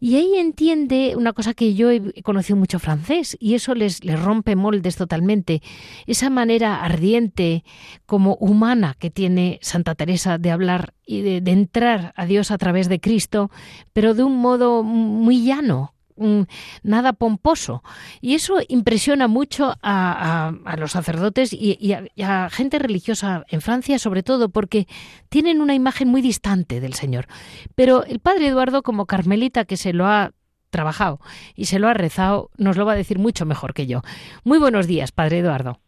y 0.00 0.16
ahí 0.16 0.36
entiende 0.36 1.14
una 1.16 1.32
cosa 1.32 1.54
que 1.54 1.74
yo 1.74 1.90
he 1.90 2.22
conocido 2.22 2.56
mucho 2.56 2.78
francés 2.78 3.36
y 3.40 3.54
eso 3.54 3.74
les, 3.74 4.00
rompe 4.00 4.56
moldes 4.56 4.96
totalmente, 4.96 5.62
esa 6.06 6.30
manera 6.30 6.82
ardiente 6.82 7.64
como 8.06 8.36
humana 8.36 8.94
que 8.98 9.10
tiene 9.10 9.58
Santa 9.62 9.94
Teresa 9.94 10.38
de 10.38 10.50
hablar 10.50 10.94
y 11.06 11.22
de 11.22 11.50
entrar 11.50 12.12
a 12.16 12.26
Dios 12.26 12.50
a 12.50 12.58
través 12.58 12.88
de 12.88 13.00
Cristo, 13.00 13.50
pero 13.92 14.14
de 14.14 14.22
un 14.22 14.36
modo 14.36 14.82
muy 14.82 15.44
llano, 15.44 15.93
nada 16.16 17.12
pomposo. 17.12 17.82
Y 18.20 18.34
eso 18.34 18.58
impresiona 18.68 19.28
mucho 19.28 19.74
a, 19.82 20.52
los 20.78 20.92
sacerdotes 20.92 21.52
y, 21.52 21.92
a, 22.22 22.48
gente 22.50 22.78
religiosa 22.78 23.44
en 23.48 23.60
Francia, 23.60 23.98
sobre 23.98 24.22
todo 24.22 24.48
porque 24.48 24.86
tienen 25.28 25.60
una 25.60 25.74
imagen 25.74 26.08
muy 26.08 26.22
distante 26.22 26.80
del 26.80 26.94
Señor. 26.94 27.26
Pero 27.74 28.04
el 28.04 28.20
padre 28.20 28.48
Eduardo, 28.48 28.82
como 28.82 29.06
carmelita 29.06 29.64
que 29.64 29.76
se 29.76 29.92
lo 29.92 30.06
ha 30.06 30.32
trabajado 30.70 31.20
y 31.54 31.66
se 31.66 31.78
lo 31.78 31.88
ha 31.88 31.94
rezado, 31.94 32.50
nos 32.58 32.76
lo 32.76 32.84
va 32.84 32.92
a 32.92 32.96
decir 32.96 33.18
mucho 33.18 33.46
mejor 33.46 33.74
que 33.74 33.86
yo. 33.86 34.02
Muy 34.44 34.58
buenos 34.58 34.86
días, 34.86 35.12
padre 35.12 35.38
Eduardo. 35.38 35.78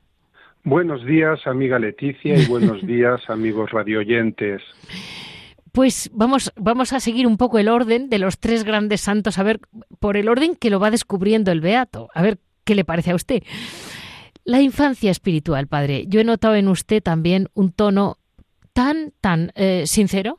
Buenos 0.62 1.04
días, 1.04 1.46
amiga 1.46 1.78
Leticia, 1.78 2.36
y 2.36 2.46
buenos 2.46 2.84
días, 2.86 3.20
amigos 3.28 3.70
radioyentes. 3.70 4.62
Pues 5.76 6.10
vamos, 6.14 6.54
vamos 6.56 6.94
a 6.94 7.00
seguir 7.00 7.26
un 7.26 7.36
poco 7.36 7.58
el 7.58 7.68
orden 7.68 8.08
de 8.08 8.18
los 8.18 8.38
tres 8.38 8.64
grandes 8.64 9.02
santos, 9.02 9.38
a 9.38 9.42
ver, 9.42 9.60
por 10.00 10.16
el 10.16 10.30
orden 10.30 10.56
que 10.56 10.70
lo 10.70 10.80
va 10.80 10.90
descubriendo 10.90 11.52
el 11.52 11.60
Beato, 11.60 12.08
a 12.14 12.22
ver 12.22 12.38
qué 12.64 12.74
le 12.74 12.86
parece 12.86 13.10
a 13.10 13.14
usted. 13.14 13.42
La 14.42 14.62
infancia 14.62 15.10
espiritual, 15.10 15.66
padre. 15.66 16.06
Yo 16.08 16.18
he 16.18 16.24
notado 16.24 16.54
en 16.54 16.68
usted 16.68 17.02
también 17.02 17.48
un 17.52 17.72
tono 17.72 18.16
tan, 18.72 19.12
tan 19.20 19.52
eh, 19.54 19.82
sincero, 19.84 20.38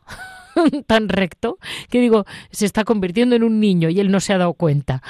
tan 0.87 1.07
recto, 1.07 1.59
que 1.91 2.01
digo, 2.01 2.25
se 2.49 2.65
está 2.65 2.83
convirtiendo 2.83 3.35
en 3.35 3.43
un 3.43 3.59
niño 3.59 3.89
y 3.91 3.99
él 3.99 4.09
no 4.09 4.19
se 4.19 4.33
ha 4.33 4.39
dado 4.39 4.55
cuenta. 4.55 5.03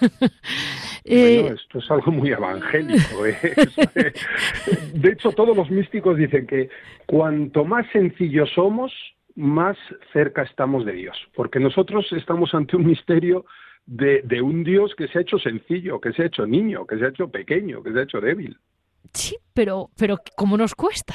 Eh, 1.04 1.40
bueno, 1.40 1.56
esto 1.56 1.80
es 1.80 1.90
algo 1.90 2.12
muy 2.12 2.30
evangélico. 2.30 3.26
¿eh? 3.26 3.36
De 4.94 5.10
hecho, 5.10 5.32
todos 5.32 5.56
los 5.56 5.68
místicos 5.68 6.16
dicen 6.16 6.46
que 6.46 6.68
cuanto 7.06 7.64
más 7.64 7.84
sencillos 7.92 8.48
somos, 8.54 8.92
más 9.34 9.76
cerca 10.12 10.42
estamos 10.42 10.84
de 10.84 10.92
Dios, 10.92 11.16
porque 11.34 11.60
nosotros 11.60 12.06
estamos 12.12 12.54
ante 12.54 12.76
un 12.76 12.86
misterio 12.86 13.44
de, 13.86 14.22
de, 14.22 14.40
un 14.40 14.64
Dios 14.64 14.94
que 14.94 15.08
se 15.08 15.18
ha 15.18 15.22
hecho 15.22 15.38
sencillo, 15.38 16.00
que 16.00 16.12
se 16.12 16.22
ha 16.22 16.26
hecho 16.26 16.46
niño, 16.46 16.86
que 16.86 16.98
se 16.98 17.04
ha 17.04 17.08
hecho 17.08 17.28
pequeño, 17.28 17.82
que 17.82 17.92
se 17.92 17.98
ha 17.98 18.02
hecho 18.02 18.20
débil. 18.20 18.58
Sí, 19.12 19.36
pero, 19.52 19.90
pero 19.98 20.18
¿cómo 20.36 20.56
nos 20.56 20.74
cuesta? 20.74 21.14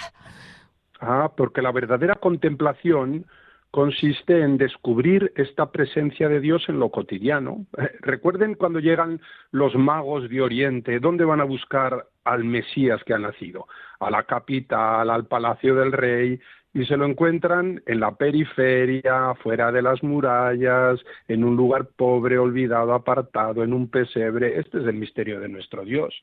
Ah, 1.00 1.32
porque 1.36 1.62
la 1.62 1.72
verdadera 1.72 2.16
contemplación 2.16 3.26
consiste 3.72 4.42
en 4.42 4.58
descubrir 4.58 5.32
esta 5.36 5.72
presencia 5.72 6.30
de 6.30 6.40
Dios 6.40 6.64
en 6.68 6.80
lo 6.80 6.90
cotidiano. 6.90 7.66
Recuerden 8.02 8.56
cuando 8.56 8.80
llegan 8.80 9.22
los 9.52 9.76
magos 9.76 10.30
de 10.30 10.42
Oriente, 10.42 11.00
¿dónde 11.00 11.26
van 11.26 11.42
a 11.42 11.46
buscar 11.46 12.08
al 12.24 12.44
Mesías 12.44 13.04
que 13.04 13.14
ha 13.14 13.20
nacido? 13.20 13.68
A 14.00 14.10
la 14.10 14.24
capital, 14.24 15.10
al 15.10 15.28
palacio 15.28 15.76
del 15.76 15.92
rey, 15.92 16.40
y 16.74 16.86
se 16.86 16.98
lo 16.98 17.06
encuentran 17.06 17.82
en 17.86 18.00
la 18.00 18.16
periferia, 18.16 19.34
fuera 19.42 19.72
de 19.72 19.82
las 19.82 20.04
murallas, 20.04 21.00
en 21.28 21.44
un 21.44 21.56
lugar 21.56 21.88
pobre, 21.96 22.38
olvidado, 22.38 22.94
apartado, 22.94 23.64
en 23.64 23.74
un 23.74 23.90
pesebre. 23.90 24.60
Este 24.60 24.80
es 24.80 24.86
el 24.86 24.96
misterio 24.96 25.40
de 25.40 25.50
nuestro 25.50 25.84
Dios. 25.84 26.14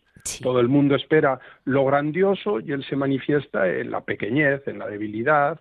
Todo 0.43 0.61
el 0.61 0.69
mundo 0.69 0.95
espera 0.95 1.41
lo 1.65 1.85
grandioso 1.85 2.61
y 2.61 2.73
Él 2.73 2.85
se 2.85 2.97
manifiesta 2.97 3.69
en 3.69 3.91
la 3.91 4.03
pequeñez, 4.03 4.67
en 4.69 4.79
la 4.79 4.87
debilidad. 4.87 5.61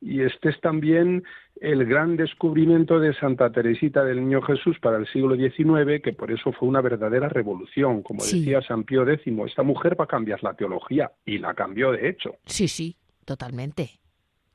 Y 0.00 0.20
este 0.20 0.50
es 0.50 0.60
también 0.60 1.24
el 1.60 1.86
gran 1.86 2.16
descubrimiento 2.16 3.00
de 3.00 3.14
Santa 3.14 3.50
Teresita 3.50 4.04
del 4.04 4.20
Niño 4.20 4.42
Jesús 4.42 4.78
para 4.80 4.98
el 4.98 5.06
siglo 5.06 5.36
XIX, 5.36 6.02
que 6.02 6.12
por 6.12 6.30
eso 6.30 6.52
fue 6.52 6.68
una 6.68 6.82
verdadera 6.82 7.30
revolución. 7.30 8.02
Como 8.02 8.22
decía 8.22 8.60
San 8.60 8.84
Pío 8.84 9.08
X, 9.08 9.32
esta 9.46 9.62
mujer 9.62 9.98
va 9.98 10.04
a 10.04 10.08
cambiar 10.08 10.42
la 10.42 10.52
teología, 10.52 11.10
y 11.24 11.38
la 11.38 11.54
cambió 11.54 11.92
de 11.92 12.10
hecho. 12.10 12.36
Sí, 12.44 12.68
sí, 12.68 12.96
totalmente. 13.24 13.98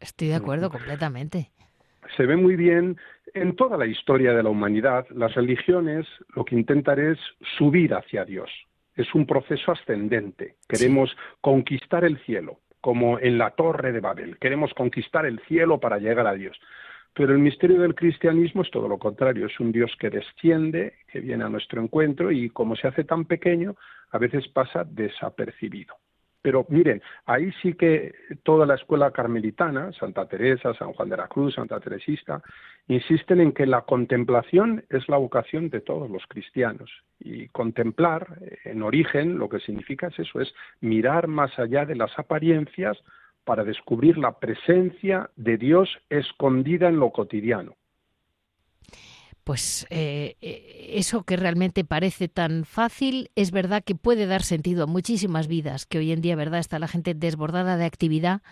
Estoy 0.01 0.29
de 0.29 0.35
acuerdo 0.35 0.69
completamente. 0.69 1.51
Se 2.17 2.25
ve 2.25 2.35
muy 2.35 2.55
bien 2.55 2.97
en 3.33 3.55
toda 3.55 3.77
la 3.77 3.85
historia 3.85 4.33
de 4.33 4.43
la 4.43 4.49
humanidad. 4.49 5.05
Las 5.11 5.35
religiones 5.35 6.07
lo 6.35 6.43
que 6.43 6.55
intentan 6.55 6.99
es 6.99 7.19
subir 7.57 7.93
hacia 7.93 8.25
Dios. 8.25 8.49
Es 8.95 9.13
un 9.13 9.25
proceso 9.25 9.71
ascendente. 9.71 10.55
Queremos 10.67 11.15
conquistar 11.39 12.03
el 12.03 12.17
cielo, 12.25 12.59
como 12.81 13.19
en 13.19 13.37
la 13.37 13.51
torre 13.51 13.91
de 13.91 14.01
Babel. 14.01 14.37
Queremos 14.39 14.73
conquistar 14.73 15.25
el 15.25 15.39
cielo 15.47 15.79
para 15.79 15.99
llegar 15.99 16.27
a 16.27 16.33
Dios. 16.33 16.59
Pero 17.13 17.33
el 17.33 17.39
misterio 17.39 17.81
del 17.81 17.95
cristianismo 17.95 18.63
es 18.63 18.71
todo 18.71 18.87
lo 18.87 18.97
contrario, 18.97 19.45
es 19.45 19.59
un 19.59 19.71
Dios 19.71 19.91
que 19.99 20.09
desciende, 20.09 20.93
que 21.11 21.19
viene 21.19 21.43
a 21.43 21.49
nuestro 21.49 21.81
encuentro 21.81 22.31
y 22.31 22.49
como 22.49 22.75
se 22.75 22.87
hace 22.87 23.03
tan 23.03 23.25
pequeño, 23.25 23.75
a 24.11 24.17
veces 24.17 24.47
pasa 24.47 24.85
desapercibido. 24.85 25.95
Pero 26.41 26.65
miren, 26.69 27.01
ahí 27.25 27.51
sí 27.61 27.73
que 27.73 28.13
toda 28.43 28.65
la 28.65 28.75
escuela 28.75 29.11
carmelitana, 29.11 29.91
Santa 29.93 30.27
Teresa, 30.27 30.73
San 30.73 30.93
Juan 30.93 31.09
de 31.09 31.17
la 31.17 31.27
Cruz, 31.27 31.55
Santa 31.55 31.79
Teresista, 31.79 32.41
insisten 32.87 33.41
en 33.41 33.51
que 33.51 33.65
la 33.65 33.81
contemplación 33.81 34.83
es 34.89 35.07
la 35.07 35.17
vocación 35.17 35.69
de 35.69 35.81
todos 35.81 36.09
los 36.09 36.25
cristianos. 36.27 36.89
Y 37.19 37.47
contemplar, 37.49 38.39
en 38.63 38.81
origen, 38.81 39.37
lo 39.37 39.49
que 39.49 39.59
significa 39.59 40.07
es 40.07 40.19
eso, 40.19 40.41
es 40.41 40.53
mirar 40.79 41.27
más 41.27 41.57
allá 41.59 41.85
de 41.85 41.95
las 41.95 42.17
apariencias 42.17 42.97
para 43.43 43.63
descubrir 43.63 44.17
la 44.17 44.39
presencia 44.39 45.29
de 45.35 45.57
Dios 45.57 45.89
escondida 46.09 46.89
en 46.89 46.99
lo 46.99 47.11
cotidiano 47.11 47.75
pues 49.51 49.85
eh, 49.89 50.37
eh, 50.39 50.91
eso 50.93 51.25
que 51.25 51.35
realmente 51.35 51.83
parece 51.83 52.29
tan 52.29 52.63
fácil 52.63 53.31
es 53.35 53.51
verdad 53.51 53.83
que 53.83 53.95
puede 53.95 54.25
dar 54.25 54.43
sentido 54.43 54.85
a 54.85 54.87
muchísimas 54.87 55.49
vidas, 55.49 55.85
que 55.85 55.97
hoy 55.97 56.13
en 56.13 56.21
día, 56.21 56.37
verdad, 56.37 56.61
está 56.61 56.79
la 56.79 56.87
gente 56.87 57.13
desbordada 57.13 57.75
de 57.75 57.83
actividad 57.83 58.43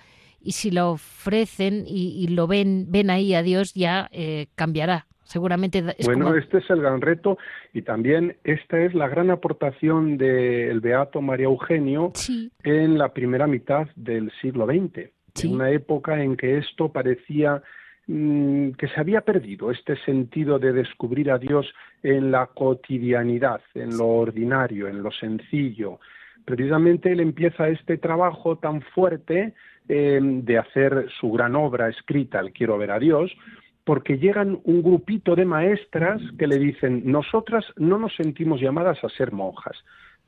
y 0.42 0.52
si 0.52 0.72
lo 0.72 0.92
ofrecen 0.92 1.86
y, 1.88 2.28
lo 2.28 2.48
ven, 2.48 2.88
ven 2.90 3.12
ahí 3.12 3.34
a 3.34 3.44
Dios, 3.44 3.74
ya 3.76 4.10
eh, 4.12 4.48
cambiará. 4.56 5.06
Seguramente 5.24 5.82
bueno, 6.04 6.36
este 6.36 6.58
es 6.58 6.70
el 6.70 6.82
gran 6.82 7.00
reto 7.00 7.38
y 7.74 7.84
también 7.84 8.36
esta 8.44 8.82
es 8.82 8.94
la 8.94 9.08
gran 9.08 9.32
aportación 9.32 10.18
del 10.18 10.82
Beato 10.82 11.22
María 11.22 11.46
Eugenio 11.46 12.12
en 12.66 12.98
la 12.98 13.14
primera 13.14 13.48
mitad 13.48 13.88
del 13.96 14.34
siglo 14.42 14.66
XX, 14.66 15.12
en 15.46 15.54
una 15.54 15.72
época 15.72 16.22
en 16.22 16.36
que 16.36 16.58
esto 16.58 16.92
parecía 16.92 17.64
que 18.10 18.88
se 18.88 19.00
había 19.00 19.22
perdido 19.22 19.69
este 19.69 19.95
sentido 19.98 20.58
de 20.58 20.74
descubrir 20.74 21.30
a 21.30 21.38
Dios 21.38 21.72
en 22.02 22.32
la 22.32 22.48
cotidianidad, 22.48 23.62
en 23.76 23.95
lo 23.98 24.08
ordinario, 24.08 24.88
en 24.88 25.04
lo 25.04 25.12
sencillo. 25.12 26.00
Precisamente 26.43 27.12
él 27.12 27.19
empieza 27.19 27.69
este 27.69 28.00
trabajo 28.00 28.58
tan 28.58 28.82
fuerte 28.82 29.54
em, 29.88 30.43
de 30.43 30.58
hacer 30.58 31.06
su 31.19 31.32
gran 31.32 31.56
obra 31.56 31.88
escrita, 31.88 32.39
el 32.39 32.52
Quiero 32.52 32.80
ver 32.80 32.89
a 32.89 32.98
Dios, 33.00 33.32
porque 33.84 34.17
llegan 34.17 34.60
un 34.63 34.82
grupito 34.82 35.36
de 35.36 35.45
maestras 35.45 36.19
que 36.39 36.48
le 36.48 36.58
dicen, 36.58 37.04
nosotras 37.06 37.63
no 37.78 38.00
nos 38.00 38.15
sentimos 38.15 38.60
llamadas 38.60 39.04
a 39.04 39.10
ser 39.10 39.34
monjas, 39.34 39.78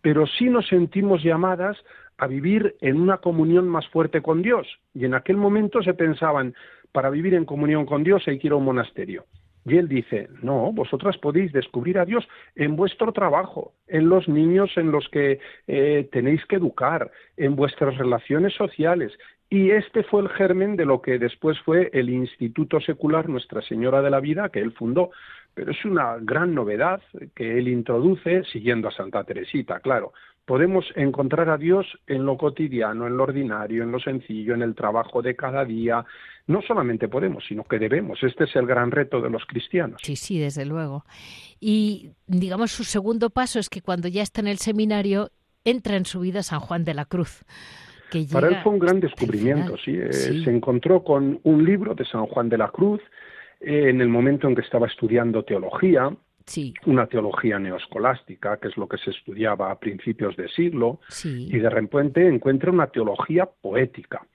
pero 0.01 0.27
sí 0.27 0.49
nos 0.49 0.67
sentimos 0.67 1.23
llamadas 1.23 1.77
a 2.19 2.27
vivir 2.27 2.75
en 2.81 3.01
una 3.01 3.17
comunión 3.17 3.67
más 3.67 3.87
fuerte 3.87 4.21
con 4.21 4.43
Dios. 4.43 4.67
Y 4.93 5.05
en 5.05 5.15
aquel 5.15 5.37
momento 5.37 5.81
se 5.81 5.95
pensaban, 5.95 6.53
para 6.91 7.09
vivir 7.09 7.33
en 7.33 7.45
comunión 7.45 7.85
con 7.85 8.03
Dios 8.03 8.27
hay 8.27 8.39
que 8.39 8.47
ir 8.47 8.53
a 8.53 8.57
un 8.57 8.65
monasterio. 8.65 9.25
Y 9.65 9.77
él 9.77 9.87
dice, 9.87 10.27
no, 10.41 10.71
vosotras 10.71 11.17
podéis 11.17 11.51
descubrir 11.51 11.99
a 11.99 12.05
Dios 12.05 12.27
en 12.55 12.75
vuestro 12.75 13.11
trabajo, 13.11 13.73
en 13.87 14.09
los 14.09 14.27
niños 14.27 14.71
en 14.75 14.91
los 14.91 15.07
que 15.09 15.39
eh, 15.67 16.09
tenéis 16.11 16.43
que 16.45 16.55
educar, 16.55 17.11
en 17.37 17.55
vuestras 17.55 17.95
relaciones 17.97 18.53
sociales. 18.55 19.13
Y 19.49 19.69
este 19.71 20.03
fue 20.03 20.21
el 20.21 20.29
germen 20.29 20.77
de 20.77 20.85
lo 20.85 21.01
que 21.01 21.19
después 21.19 21.59
fue 21.59 21.89
el 21.93 22.09
Instituto 22.09 22.79
Secular 22.79 23.29
Nuestra 23.29 23.61
Señora 23.61 24.01
de 24.01 24.09
la 24.09 24.19
Vida 24.19 24.49
que 24.49 24.61
él 24.61 24.71
fundó. 24.71 25.11
Pero 25.53 25.71
es 25.71 25.85
una 25.85 26.15
gran 26.21 26.55
novedad 26.55 27.01
que 27.35 27.59
él 27.59 27.67
introduce 27.67 28.45
siguiendo 28.45 28.87
a 28.87 28.91
Santa 28.91 29.25
Teresita, 29.25 29.81
claro 29.81 30.13
podemos 30.45 30.85
encontrar 30.95 31.49
a 31.49 31.57
Dios 31.57 31.85
en 32.07 32.25
lo 32.25 32.37
cotidiano, 32.37 33.07
en 33.07 33.17
lo 33.17 33.23
ordinario, 33.23 33.83
en 33.83 33.91
lo 33.91 33.99
sencillo, 33.99 34.53
en 34.53 34.61
el 34.61 34.75
trabajo 34.75 35.21
de 35.21 35.35
cada 35.35 35.63
día. 35.65 36.03
No 36.47 36.61
solamente 36.61 37.07
podemos, 37.07 37.45
sino 37.47 37.63
que 37.63 37.79
debemos. 37.79 38.21
Este 38.23 38.45
es 38.45 38.55
el 38.55 38.65
gran 38.65 38.91
reto 38.91 39.21
de 39.21 39.29
los 39.29 39.45
cristianos. 39.45 40.01
Sí, 40.03 40.15
sí, 40.15 40.39
desde 40.39 40.65
luego. 40.65 41.05
Y 41.59 42.11
digamos 42.27 42.71
su 42.71 42.83
segundo 42.83 43.29
paso 43.29 43.59
es 43.59 43.69
que 43.69 43.81
cuando 43.81 44.07
ya 44.07 44.23
está 44.23 44.41
en 44.41 44.47
el 44.47 44.57
seminario 44.57 45.29
entra 45.63 45.95
en 45.95 46.05
su 46.05 46.21
vida 46.21 46.43
San 46.43 46.59
Juan 46.59 46.83
de 46.83 46.93
la 46.95 47.05
Cruz. 47.05 47.43
Que 48.09 48.25
Para 48.31 48.49
él 48.49 48.57
fue 48.61 48.73
un 48.73 48.79
gran 48.79 48.99
descubrimiento, 48.99 49.77
sí. 49.77 49.95
Eh, 49.95 50.11
se 50.11 50.49
encontró 50.49 51.03
con 51.03 51.39
un 51.43 51.63
libro 51.63 51.95
de 51.95 52.03
San 52.05 52.25
Juan 52.25 52.49
de 52.49 52.57
la 52.57 52.67
Cruz 52.69 52.99
eh, 53.61 53.89
en 53.89 54.01
el 54.01 54.09
momento 54.09 54.49
en 54.49 54.55
que 54.55 54.61
estaba 54.61 54.87
estudiando 54.87 55.43
teología 55.43 56.11
una 56.85 57.07
teología 57.07 57.59
neoscolástica, 57.59 58.57
que 58.57 58.67
es 58.69 58.77
lo 58.77 58.87
que 58.87 58.97
se 58.97 59.11
estudiaba 59.11 59.71
a 59.71 59.79
principios 59.79 60.35
de 60.35 60.47
siglo, 60.49 60.99
y 61.23 61.57
de 61.57 61.69
repente 61.69 62.27
encuentra 62.27 62.71
una 62.71 62.87
teología 62.87 63.45
poética. 63.45 64.25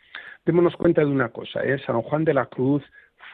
Démonos 0.44 0.76
cuenta 0.76 1.00
de 1.00 1.08
una 1.08 1.30
cosa, 1.30 1.64
¿eh? 1.64 1.78
San 1.84 2.02
Juan 2.02 2.24
de 2.24 2.34
la 2.34 2.46
Cruz 2.46 2.82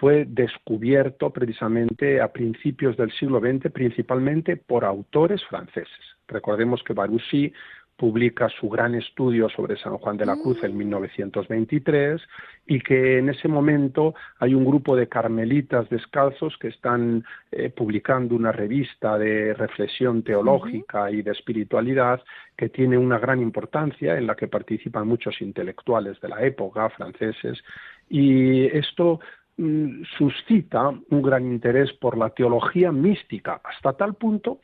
fue 0.00 0.24
descubierto 0.26 1.30
precisamente 1.30 2.20
a 2.20 2.32
principios 2.32 2.96
del 2.96 3.12
siglo 3.12 3.40
XX, 3.40 3.70
principalmente 3.70 4.56
por 4.56 4.84
autores 4.84 5.44
franceses. 5.44 6.00
Recordemos 6.26 6.82
que 6.82 6.94
Baruchy 6.94 7.52
publica 7.96 8.48
su 8.48 8.68
gran 8.68 8.94
estudio 8.94 9.48
sobre 9.48 9.76
San 9.76 9.96
Juan 9.98 10.16
de 10.16 10.26
la 10.26 10.36
Cruz 10.36 10.62
en 10.64 10.76
1923 10.76 12.20
mm. 12.20 12.24
y 12.66 12.80
que 12.80 13.18
en 13.18 13.28
ese 13.28 13.48
momento 13.48 14.14
hay 14.38 14.54
un 14.54 14.64
grupo 14.64 14.96
de 14.96 15.08
carmelitas 15.08 15.88
descalzos 15.88 16.56
que 16.58 16.68
están 16.68 17.24
eh, 17.50 17.70
publicando 17.70 18.34
una 18.34 18.50
revista 18.50 19.18
de 19.18 19.54
reflexión 19.54 20.22
teológica 20.22 21.10
y 21.10 21.22
de 21.22 21.30
espiritualidad 21.30 22.20
que 22.56 22.68
tiene 22.68 22.98
una 22.98 23.18
gran 23.18 23.40
importancia 23.40 24.16
en 24.16 24.26
la 24.26 24.34
que 24.34 24.48
participan 24.48 25.06
muchos 25.06 25.40
intelectuales 25.40 26.20
de 26.20 26.28
la 26.28 26.42
época 26.42 26.88
franceses 26.90 27.62
y 28.08 28.64
esto 28.66 29.20
mm, 29.58 30.02
suscita 30.18 30.88
un 30.88 31.22
gran 31.22 31.46
interés 31.46 31.92
por 31.92 32.18
la 32.18 32.30
teología 32.30 32.90
mística 32.90 33.60
hasta 33.62 33.92
tal 33.92 34.14
punto 34.14 34.60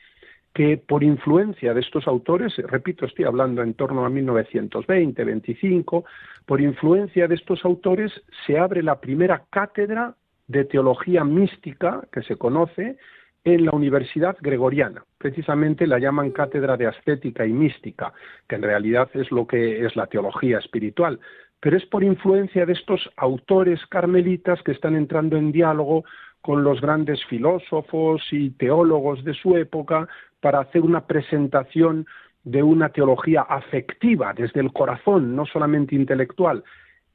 que 0.55 0.77
por 0.77 1.05
influencia 1.05 1.75
de 1.75 1.81
estos 1.81 2.07
autores, 2.09 2.57
repito, 2.57 3.07
estoy 3.07 3.25
hablando 3.25 3.63
en 3.63 3.75
torno 3.75 4.05
a 4.05 4.09
1920, 4.09 5.25
25, 5.25 6.05
por 6.47 6.61
influencia 6.61 7.29
de 7.29 7.35
estos 7.35 7.65
autores 7.65 8.13
se 8.47 8.59
abre 8.59 8.83
la 8.83 9.01
primera 9.01 9.45
cátedra 9.51 10.15
de 10.47 10.65
teología 10.65 11.25
mística 11.25 12.03
que 12.11 12.23
se 12.23 12.37
conoce 12.37 12.97
en 13.45 13.65
la 13.65 13.73
Universidad 13.73 14.37
Gregoriana. 14.41 15.05
Precisamente 15.19 15.87
la 15.87 15.99
llaman 15.99 16.31
cátedra 16.31 16.77
de 16.77 16.87
ascética 16.87 17.47
y 17.47 17.53
mística, 17.53 18.13
que 18.49 18.57
en 18.57 18.63
realidad 18.63 19.09
es 19.15 19.31
lo 19.31 19.47
que 19.47 19.85
es 19.87 19.95
la 19.97 20.07
teología 20.07 20.59
espiritual, 20.59 21.21
pero 21.61 21.77
es 21.77 21.87
por 21.87 22.05
influencia 22.05 22.67
de 22.67 22.73
estos 22.73 23.09
autores 23.17 23.81
carmelitas 23.87 24.63
que 24.63 24.73
están 24.73 24.97
entrando 24.97 25.37
en 25.37 25.53
diálogo 25.53 26.05
con 26.41 26.63
los 26.63 26.81
grandes 26.81 27.25
filósofos 27.27 28.23
y 28.31 28.51
teólogos 28.51 29.25
de 29.25 29.35
su 29.35 29.57
época 29.57 30.09
para 30.41 30.61
hacer 30.61 30.83
una 30.83 31.07
presentación 31.07 32.07
de 32.45 32.63
una 32.63 32.89
teología 32.91 33.43
afectiva 33.43 34.33
desde 34.33 34.61
el 34.61 34.73
corazón, 34.73 35.37
no 35.37 35.45
solamente 35.47 35.95
intelectual. 35.95 36.65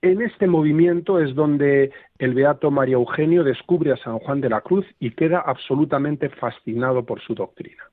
En 0.01 0.21
este 0.21 0.47
movimiento 0.47 1.19
es 1.19 1.33
donde 1.33 1.91
el 2.19 2.33
beato 2.33 2.69
María 2.69 2.95
Eugenio 2.95 3.43
descubre 3.43 3.93
a 3.93 3.97
San 3.97 4.19
Juan 4.19 4.41
de 4.41 4.49
la 4.49 4.61
Cruz 4.61 4.85
y 4.99 5.11
queda 5.11 5.39
absolutamente 5.39 6.29
fascinado 6.29 7.05
por 7.05 7.21
su 7.21 7.33
doctrina. 7.33 7.83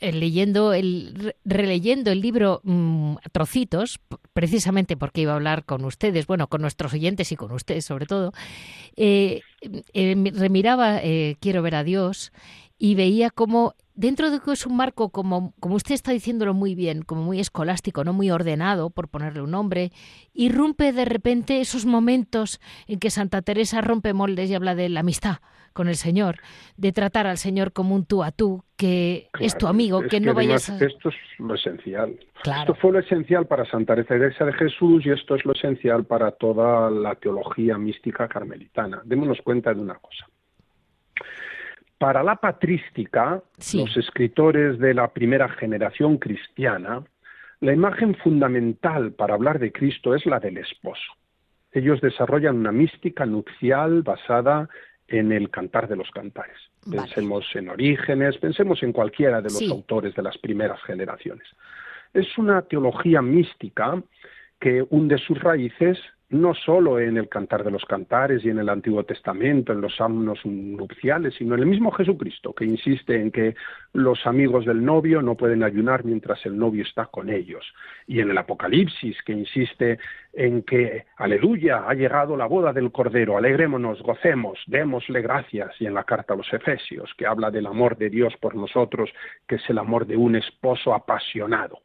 eh, 0.00 0.12
leyendo 0.12 0.72
el, 0.72 1.34
releyendo 1.44 2.10
el 2.10 2.22
libro 2.22 2.62
mm, 2.64 3.16
trocitos, 3.30 4.00
precisamente 4.32 4.96
porque 4.96 5.20
iba 5.20 5.32
a 5.32 5.36
hablar 5.36 5.66
con 5.66 5.84
ustedes, 5.84 6.26
bueno, 6.26 6.46
con 6.46 6.62
nuestros 6.62 6.94
oyentes 6.94 7.30
y 7.30 7.36
con 7.36 7.52
ustedes 7.52 7.84
sobre 7.84 8.06
todo, 8.06 8.32
eh, 8.96 9.42
eh, 9.92 10.32
remiraba 10.34 11.00
Quiero 11.40 11.60
ver 11.60 11.74
a 11.74 11.84
Dios 11.84 12.32
y 12.78 12.94
veía 12.94 13.30
cómo 13.30 13.74
dentro 13.94 14.30
de 14.30 14.40
que 14.40 14.52
es 14.52 14.66
un 14.66 14.76
marco, 14.76 15.10
como, 15.10 15.54
como 15.60 15.76
usted 15.76 15.94
está 15.94 16.12
diciéndolo 16.12 16.54
muy 16.54 16.74
bien, 16.74 17.02
como 17.02 17.22
muy 17.22 17.40
escolástico, 17.40 18.04
no 18.04 18.12
muy 18.12 18.30
ordenado, 18.30 18.90
por 18.90 19.08
ponerle 19.08 19.42
un 19.42 19.52
nombre, 19.52 19.92
irrumpe 20.32 20.92
de 20.92 21.04
repente 21.04 21.60
esos 21.60 21.86
momentos 21.86 22.60
en 22.86 22.98
que 22.98 23.10
Santa 23.10 23.42
Teresa 23.42 23.80
rompe 23.80 24.12
moldes 24.12 24.50
y 24.50 24.54
habla 24.54 24.74
de 24.74 24.88
la 24.88 25.00
amistad 25.00 25.36
con 25.72 25.88
el 25.88 25.96
Señor, 25.96 26.36
de 26.76 26.92
tratar 26.92 27.26
al 27.26 27.36
Señor 27.36 27.72
como 27.72 27.96
un 27.96 28.06
tú 28.06 28.22
a 28.22 28.30
tú, 28.30 28.62
que 28.76 29.28
es 29.40 29.58
tu 29.58 29.66
amigo, 29.66 30.02
que, 30.02 30.20
no 30.20 30.32
vayas 30.32 30.70
a... 30.70 30.76
Esto 30.76 31.08
es 31.08 31.16
lo 31.38 31.54
esencial. 31.56 32.16
Esto 32.44 32.74
fue 32.76 32.92
lo 32.92 33.00
esencial 33.00 33.46
para 33.46 33.68
Santa 33.68 33.96
Teresa 34.04 34.44
de 34.44 34.52
Jesús 34.52 35.04
y 35.04 35.10
esto 35.10 35.34
es 35.34 35.44
lo 35.44 35.52
esencial 35.52 36.04
para 36.04 36.30
toda 36.30 36.90
la 36.90 37.16
teología 37.16 37.76
mística 37.76 38.28
carmelitana. 38.28 39.02
Démonos 39.04 39.40
cuenta 39.42 39.74
de 39.74 39.80
una 39.80 39.94
cosa. 39.94 40.28
Para 41.98 42.22
la 42.22 42.36
patrística, 42.36 43.42
los 43.72 43.96
escritores 43.96 44.78
de 44.78 44.94
la 44.94 45.08
primera 45.08 45.48
generación 45.48 46.18
cristiana, 46.18 47.02
la 47.60 47.72
imagen 47.72 48.14
fundamental 48.16 49.12
para 49.12 49.34
hablar 49.34 49.58
de 49.58 49.72
Cristo 49.72 50.14
es 50.14 50.26
la 50.26 50.40
del 50.40 50.58
esposo. 50.58 51.14
Ellos 51.72 52.00
desarrollan 52.00 52.56
una 52.56 52.72
mística 52.72 53.26
nupcial 53.26 54.02
basada 54.02 54.68
en 55.08 55.32
el 55.32 55.50
Cantar 55.50 55.88
de 55.88 55.96
los 55.96 56.10
Cantares. 56.10 56.56
Pensemos 56.90 57.44
en 57.54 57.68
Orígenes, 57.68 58.38
pensemos 58.38 58.82
en 58.82 58.92
cualquiera 58.92 59.40
de 59.40 59.50
los 59.50 59.70
autores 59.70 60.14
de 60.14 60.22
las 60.22 60.36
primeras 60.38 60.82
generaciones. 60.82 61.46
Es 62.12 62.38
una 62.38 62.62
teología 62.62 63.22
mística 63.22 64.02
que 64.60 64.84
hunde 64.88 65.18
sus 65.18 65.40
raíces 65.40 65.98
no 66.34 66.52
solo 66.52 66.98
en 66.98 67.16
el 67.16 67.28
Cantar 67.28 67.62
de 67.62 67.70
los 67.70 67.84
Cantares 67.84 68.44
y 68.44 68.50
en 68.50 68.58
el 68.58 68.68
Antiguo 68.68 69.04
Testamento, 69.04 69.72
en 69.72 69.80
los 69.80 69.94
sábanos 69.94 70.40
nupciales, 70.44 71.34
sino 71.34 71.54
en 71.54 71.60
el 71.60 71.66
mismo 71.66 71.92
Jesucristo, 71.92 72.52
que 72.52 72.64
insiste 72.64 73.14
en 73.20 73.30
que 73.30 73.54
los 73.92 74.26
amigos 74.26 74.66
del 74.66 74.84
novio 74.84 75.22
no 75.22 75.36
pueden 75.36 75.62
ayunar 75.62 76.04
mientras 76.04 76.44
el 76.44 76.58
novio 76.58 76.82
está 76.82 77.06
con 77.06 77.30
ellos, 77.30 77.64
y 78.08 78.18
en 78.18 78.30
el 78.30 78.38
Apocalipsis, 78.38 79.16
que 79.22 79.32
insiste 79.32 79.98
en 80.32 80.62
que, 80.62 81.04
aleluya, 81.18 81.88
ha 81.88 81.94
llegado 81.94 82.36
la 82.36 82.46
boda 82.46 82.72
del 82.72 82.90
Cordero, 82.90 83.38
alegrémonos, 83.38 84.02
gocemos, 84.02 84.58
démosle 84.66 85.22
gracias, 85.22 85.70
y 85.80 85.86
en 85.86 85.94
la 85.94 86.02
carta 86.02 86.34
a 86.34 86.36
los 86.36 86.52
Efesios, 86.52 87.14
que 87.16 87.26
habla 87.26 87.52
del 87.52 87.66
amor 87.66 87.96
de 87.96 88.10
Dios 88.10 88.34
por 88.40 88.56
nosotros, 88.56 89.08
que 89.46 89.54
es 89.56 89.70
el 89.70 89.78
amor 89.78 90.04
de 90.04 90.16
un 90.16 90.34
esposo 90.34 90.94
apasionado. 90.94 91.78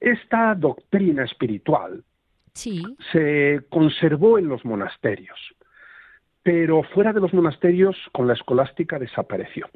Esta 0.00 0.54
doctrina 0.54 1.24
espiritual 1.24 2.02
se 2.54 3.60
conservó 3.68 4.38
en 4.38 4.48
los 4.48 4.64
monasterios, 4.64 5.38
pero 6.42 6.82
fuera 6.82 7.12
de 7.12 7.20
los 7.20 7.32
monasterios 7.32 7.96
con 8.12 8.26
la 8.26 8.34
escolástica 8.34 8.98
desapareció. 8.98 9.68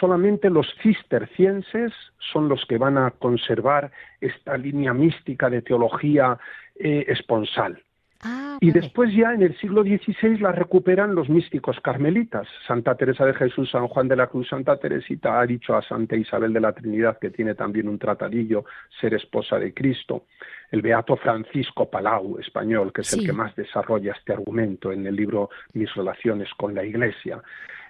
Solamente 0.00 0.48
los 0.48 0.66
cistercienses 0.82 1.92
son 2.32 2.48
los 2.48 2.64
que 2.66 2.78
van 2.78 2.96
a 2.96 3.10
conservar 3.10 3.92
esta 4.20 4.56
línea 4.56 4.94
mística 4.94 5.50
de 5.50 5.62
teología 5.62 6.38
eh, 6.76 7.04
esponsal. 7.08 7.82
Ah, 8.22 8.56
y 8.60 8.70
después 8.70 9.12
ya 9.12 9.34
en 9.34 9.42
el 9.42 9.58
siglo 9.58 9.82
XVI 9.82 10.38
la 10.38 10.52
recuperan 10.52 11.14
los 11.14 11.28
místicos 11.28 11.80
carmelitas. 11.80 12.46
Santa 12.66 12.94
Teresa 12.94 13.26
de 13.26 13.34
Jesús, 13.34 13.70
San 13.70 13.88
Juan 13.88 14.06
de 14.06 14.14
la 14.14 14.28
Cruz, 14.28 14.48
Santa 14.48 14.76
Teresita 14.76 15.40
ha 15.40 15.46
dicho 15.46 15.74
a 15.74 15.82
Santa 15.82 16.14
Isabel 16.14 16.52
de 16.52 16.60
la 16.60 16.72
Trinidad, 16.72 17.18
que 17.18 17.30
tiene 17.30 17.56
también 17.56 17.88
un 17.88 17.98
tratadillo, 17.98 18.64
ser 19.00 19.14
esposa 19.14 19.58
de 19.58 19.74
Cristo. 19.74 20.26
El 20.70 20.82
beato 20.82 21.16
Francisco 21.16 21.90
Palau, 21.90 22.38
español, 22.38 22.92
que 22.92 23.00
es 23.00 23.12
el 23.12 23.26
que 23.26 23.32
más 23.32 23.54
desarrolla 23.56 24.12
este 24.12 24.32
argumento 24.32 24.92
en 24.92 25.06
el 25.06 25.16
libro 25.16 25.50
Mis 25.74 25.92
relaciones 25.94 26.48
con 26.56 26.74
la 26.74 26.84
Iglesia. 26.84 27.42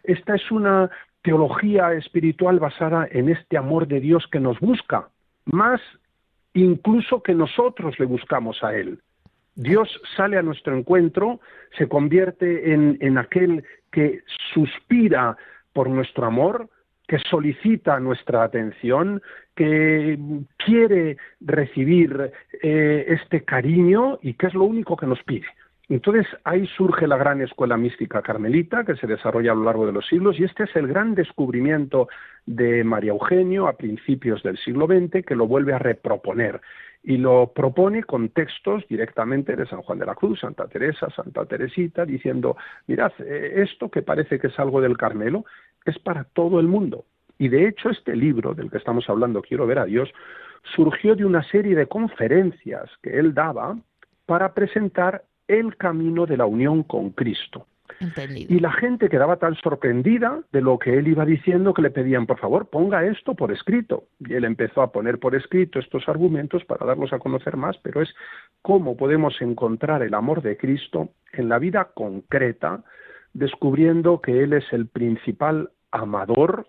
Esta 0.03 0.35
es 0.35 0.51
una 0.51 0.90
teología 1.23 1.92
espiritual 1.92 2.59
basada 2.59 3.07
en 3.11 3.29
este 3.29 3.57
amor 3.57 3.87
de 3.87 4.01
Dios 4.01 4.27
que 4.33 4.40
nos 4.40 4.59
busca, 4.61 5.09
más 5.45 5.81
incluso 6.55 7.23
que 7.23 7.35
nosotros 7.35 7.99
le 7.99 8.07
buscamos 8.07 8.62
a 8.64 8.75
Él. 8.75 8.99
Dios 9.55 10.01
sale 10.17 10.38
a 10.38 10.43
nuestro 10.43 10.77
encuentro, 10.77 11.41
se 11.77 11.88
convierte 11.88 12.73
en, 12.73 13.19
aquel 13.19 13.65
que 13.91 14.23
suspira 14.55 15.37
por 15.73 15.88
nuestro 15.88 16.27
amor, 16.27 16.69
que 17.07 17.19
solicita 17.19 18.01
nuestra 18.01 18.45
atención, 18.45 19.21
que 19.55 20.19
quiere 20.65 21.19
recibir 21.41 22.33
eh, 22.62 23.05
este 23.09 23.45
cariño 23.45 24.19
y 24.23 24.35
que 24.35 24.47
es 24.47 24.55
lo 24.55 24.65
único 24.65 24.97
que 24.97 25.07
nos 25.07 25.23
pide. 25.23 25.47
Entonces 25.88 26.27
ahí 26.45 26.67
surge 26.69 27.07
la 27.07 27.19
gran 27.19 27.43
escuela 27.43 27.77
mística 27.77 28.23
carmelita 28.23 28.85
que 28.85 28.97
se 28.97 29.07
desarrolla 29.07 29.53
a 29.53 29.55
lo 29.55 29.65
largo 29.65 29.85
de 29.85 29.93
los 29.93 30.07
siglos 30.07 30.41
y 30.41 30.45
este 30.45 30.65
es 30.65 30.75
el 30.75 30.87
gran 30.87 31.15
descubrimiento 31.15 32.09
de 32.47 32.83
María 32.83 33.11
Eugenio 33.11 33.67
a 33.67 33.77
principios 33.77 34.43
del 34.43 34.57
siglo 34.57 34.87
XX 34.87 35.23
que 35.27 35.37
lo 35.37 35.47
vuelve 35.47 35.75
a 35.75 35.79
reproponer 35.79 36.62
y 37.03 37.17
lo 37.17 37.53
propone 37.53 38.05
con 38.05 38.29
textos 38.29 38.87
directamente 38.88 39.57
de 39.57 39.67
San 39.67 39.83
Juan 39.83 39.99
de 39.99 40.07
la 40.07 40.15
Cruz, 40.15 40.41
Santa 40.41 40.69
Teresa, 40.69 41.09
Santa 41.11 41.45
Teresita, 41.47 42.05
diciendo, 42.05 42.57
mirad, 42.87 43.12
eh, 43.19 43.55
esto 43.57 43.91
que 43.91 44.03
parece 44.03 44.38
que 44.38 44.47
es 44.47 44.59
algo 44.59 44.81
del 44.81 44.97
Carmelo 44.97 45.45
es 45.85 45.99
para 45.99 46.25
todo 46.25 46.61
el 46.61 46.69
mundo. 46.69 47.05
Y 47.38 47.49
de 47.49 47.67
hecho 47.67 47.91
este 47.91 48.15
libro 48.15 48.55
del 48.55 48.71
que 48.71 48.79
estamos 48.79 49.09
hablando, 49.09 49.43
Quiero 49.43 49.67
ver 49.67 49.81
a 49.81 49.85
Dios, 49.85 50.12
surgió 50.77 51.17
de 51.17 51.25
una 51.25 51.43
serie 51.43 51.75
de 51.75 51.87
conferencias 51.87 52.88
que 53.03 53.19
él 53.19 53.35
daba 53.35 53.77
para 54.27 54.55
presentar 54.55 55.25
el 55.49 55.77
camino 55.77 56.25
de 56.25 56.37
la 56.37 56.47
unión 56.47 56.85
con 56.85 57.11
Cristo. 57.11 57.67
Y 58.49 58.61
la 58.61 58.73
gente 58.73 59.09
quedaba 59.09 59.37
tan 59.37 59.55
sorprendida 59.57 60.41
de 60.53 60.61
lo 60.61 60.79
que 60.79 60.99
él 60.99 61.09
iba 61.09 61.25
diciendo 61.25 61.75
que 61.75 61.83
le 61.83 61.91
pedían, 61.91 62.27
por 62.27 62.38
favor, 62.38 62.69
ponga 62.69 63.05
esto 63.05 63.35
por 63.35 63.53
escrito. 63.53 64.05
Y 64.21 64.35
él 64.35 64.45
empezó 64.45 64.83
a 64.83 64.93
poner 64.93 65.19
por 65.19 65.35
escrito 65.35 65.79
estos 65.79 66.09
argumentos 66.09 66.65
para 66.65 66.87
darlos 66.87 67.12
a 67.12 67.19
conocer 67.19 67.57
más, 67.57 67.77
pero 67.79 68.03
es 68.03 68.15
cómo 68.61 68.97
podemos 68.97 69.41
encontrar 69.41 70.03
el 70.03 70.15
amor 70.15 70.43
de 70.43 70.57
Cristo 70.57 71.11
en 71.33 71.49
la 71.49 71.59
vida 71.59 71.91
concreta, 71.95 72.83
descubriendo 73.33 74.21
que 74.21 74.43
Él 74.43 74.53
es 74.53 74.65
el 74.73 74.87
principal 74.87 75.71
amador, 75.91 76.67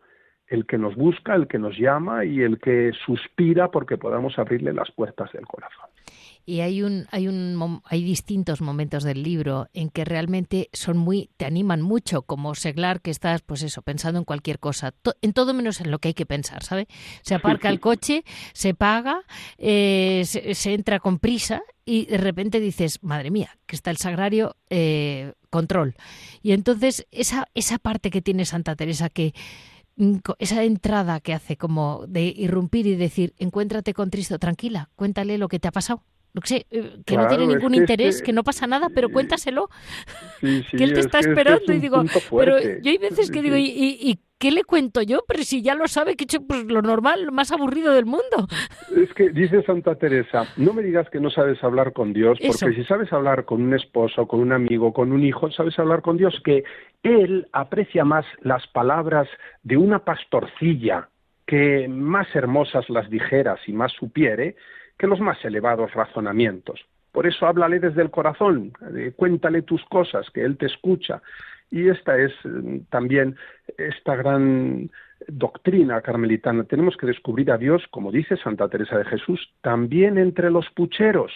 el 0.48 0.66
que 0.66 0.78
nos 0.78 0.96
busca, 0.96 1.36
el 1.36 1.48
que 1.48 1.60
nos 1.60 1.78
llama 1.78 2.26
y 2.26 2.42
el 2.42 2.60
que 2.60 2.92
suspira 3.06 3.72
porque 3.72 3.98
podamos 3.98 4.38
abrirle 4.38 4.74
las 4.74 4.92
puertas 4.92 5.32
del 5.32 5.46
corazón 5.48 5.90
y 6.46 6.60
hay 6.60 6.82
un 6.82 7.08
hay 7.12 7.28
un 7.28 7.82
hay 7.86 8.04
distintos 8.04 8.62
momentos 8.62 9.04
del 9.04 9.24
libro 9.24 9.70
en 9.74 9.90
que 9.90 10.04
realmente 10.04 10.70
son 10.74 10.98
muy 10.98 11.30
te 11.38 11.46
animan 11.46 11.82
mucho 11.82 12.24
como 12.24 12.56
seglar 12.56 13.02
que 13.02 13.12
estás 13.12 13.42
pues 13.42 13.64
eso 13.64 13.82
pensando 13.82 14.20
en 14.20 14.26
cualquier 14.26 14.60
cosa 14.60 14.94
en 15.22 15.34
todo 15.34 15.54
menos 15.54 15.80
en 15.80 15.92
lo 15.92 16.00
que 16.00 16.10
hay 16.10 16.14
que 16.14 16.26
pensar 16.26 16.64
sabe 16.64 16.88
se 17.22 17.36
aparca 17.36 17.70
el 17.70 17.80
coche 17.80 18.24
se 18.54 18.74
paga 18.74 19.24
eh, 19.58 20.24
se, 20.26 20.74
entra 20.74 21.00
con 21.00 21.20
prisa 21.20 21.62
y 21.86 22.06
de 22.06 22.18
repente 22.18 22.60
dices 22.60 23.02
madre 23.04 23.32
mía 23.32 23.58
que 23.66 23.76
está 23.76 23.92
el 23.92 23.98
sagrario 23.98 24.58
eh, 24.70 25.34
control 25.50 25.96
y 26.42 26.52
entonces 26.52 27.08
esa 27.12 27.48
esa 27.54 27.80
parte 27.80 28.10
que 28.10 28.22
tiene 28.22 28.46
Santa 28.46 28.76
Teresa 28.76 29.10
que 29.10 29.34
mm, 29.96 30.18
esa 30.40 30.64
entrada 30.64 31.22
que 31.22 31.34
hace 31.34 31.56
como 31.58 32.06
de 32.08 32.24
irrumpir 32.24 32.88
y 32.88 32.96
decir, 32.96 33.34
encuéntrate 33.38 33.94
con 33.94 34.10
Cristo, 34.10 34.40
tranquila, 34.40 34.90
cuéntale 34.96 35.38
lo 35.38 35.48
que 35.48 35.60
te 35.60 35.68
ha 35.68 35.72
pasado 35.72 36.04
no 36.34 36.42
sé, 36.44 36.66
eh, 36.72 36.98
que 37.06 37.16
no 37.16 37.28
tiene 37.28 37.46
ningún 37.46 37.76
interés, 37.76 38.22
que 38.24 38.34
no 38.34 38.44
pasa 38.44 38.66
nada, 38.66 38.90
pero 38.94 39.10
cuéntaselo, 39.10 39.70
que 40.42 40.84
él 40.84 40.94
te 40.94 41.00
está 41.00 41.20
esperando. 41.20 41.72
y 41.72 41.80
digo, 41.80 42.04
pero 42.32 42.60
yo 42.60 42.92
hay 42.92 42.98
veces 42.98 43.30
que 43.30 43.42
digo, 43.42 43.56
¿y, 43.56 43.68
y, 43.68 44.20
qué 44.40 44.52
le 44.52 44.66
cuento 44.66 45.02
yo? 45.02 45.24
Pero 45.26 45.44
si 45.44 45.62
ya 45.62 45.74
lo 45.74 45.88
sabe, 45.88 46.16
que 46.16 46.24
he 46.24 46.26
hecho 46.26 46.42
pues, 46.46 46.66
lo 46.66 46.82
normal, 46.82 47.24
lo 47.24 47.32
más 47.32 47.52
aburrido 47.54 47.94
del 47.94 48.06
mundo. 48.06 48.48
Es 48.94 49.14
que 49.14 49.30
dice 49.30 49.64
Santa 49.64 49.96
Teresa, 49.96 50.46
no 50.58 50.74
me 50.74 50.82
digas 50.82 51.10
que 51.10 51.22
no 51.22 51.30
sabes 51.30 51.64
hablar 51.64 51.94
con 51.94 52.12
Dios, 52.12 52.40
porque 52.46 52.76
si 52.76 52.84
sabes 52.84 53.14
hablar 53.14 53.46
con 53.46 53.62
un 53.62 53.74
esposo, 53.74 54.28
con 54.28 54.42
un 54.42 54.52
amigo, 54.52 54.92
con 54.92 55.14
un 55.14 55.24
hijo, 55.24 55.50
sabes 55.52 55.78
hablar 55.80 56.02
con 56.02 56.18
Dios, 56.18 56.42
que 56.44 56.64
Él 57.04 57.48
aprecia 57.54 58.04
más 58.04 58.26
las 58.42 58.68
palabras 58.68 59.30
de 59.62 59.78
una 59.78 60.00
pastorcilla, 60.00 61.08
que 61.46 61.88
más 61.88 62.28
hermosas 62.36 62.90
las 62.90 63.10
dijeras 63.10 63.60
y 63.68 63.72
más 63.72 63.94
supiere, 63.94 64.56
que 64.98 65.08
los 65.08 65.20
más 65.20 65.44
elevados 65.44 65.94
razonamientos. 65.94 66.86
Por 67.12 67.28
eso 67.28 67.46
háblale 67.46 67.80
desde 67.80 68.02
el 68.02 68.10
corazón, 68.10 68.72
cuéntale 69.16 69.62
tus 69.62 69.84
cosas, 69.86 70.30
que 70.32 70.44
Él 70.44 70.58
te 70.58 70.66
escucha. 70.66 71.22
Y 71.70 71.90
esta 71.90 72.18
es 72.18 72.34
mm, 72.44 72.86
también 72.90 73.36
esta 73.78 74.16
gran 74.16 74.90
doctrina 75.28 76.02
carmelitana. 76.02 76.64
Tenemos 76.64 76.96
que 76.98 77.08
descubrir 77.08 77.52
a 77.52 77.58
Dios, 77.58 77.84
como 77.90 78.12
dice 78.12 78.38
Santa 78.38 78.68
Teresa 78.68 78.98
de 78.98 79.06
Jesús, 79.06 79.54
también 79.62 80.18
entre 80.18 80.50
los 80.50 80.70
pucheros, 80.72 81.32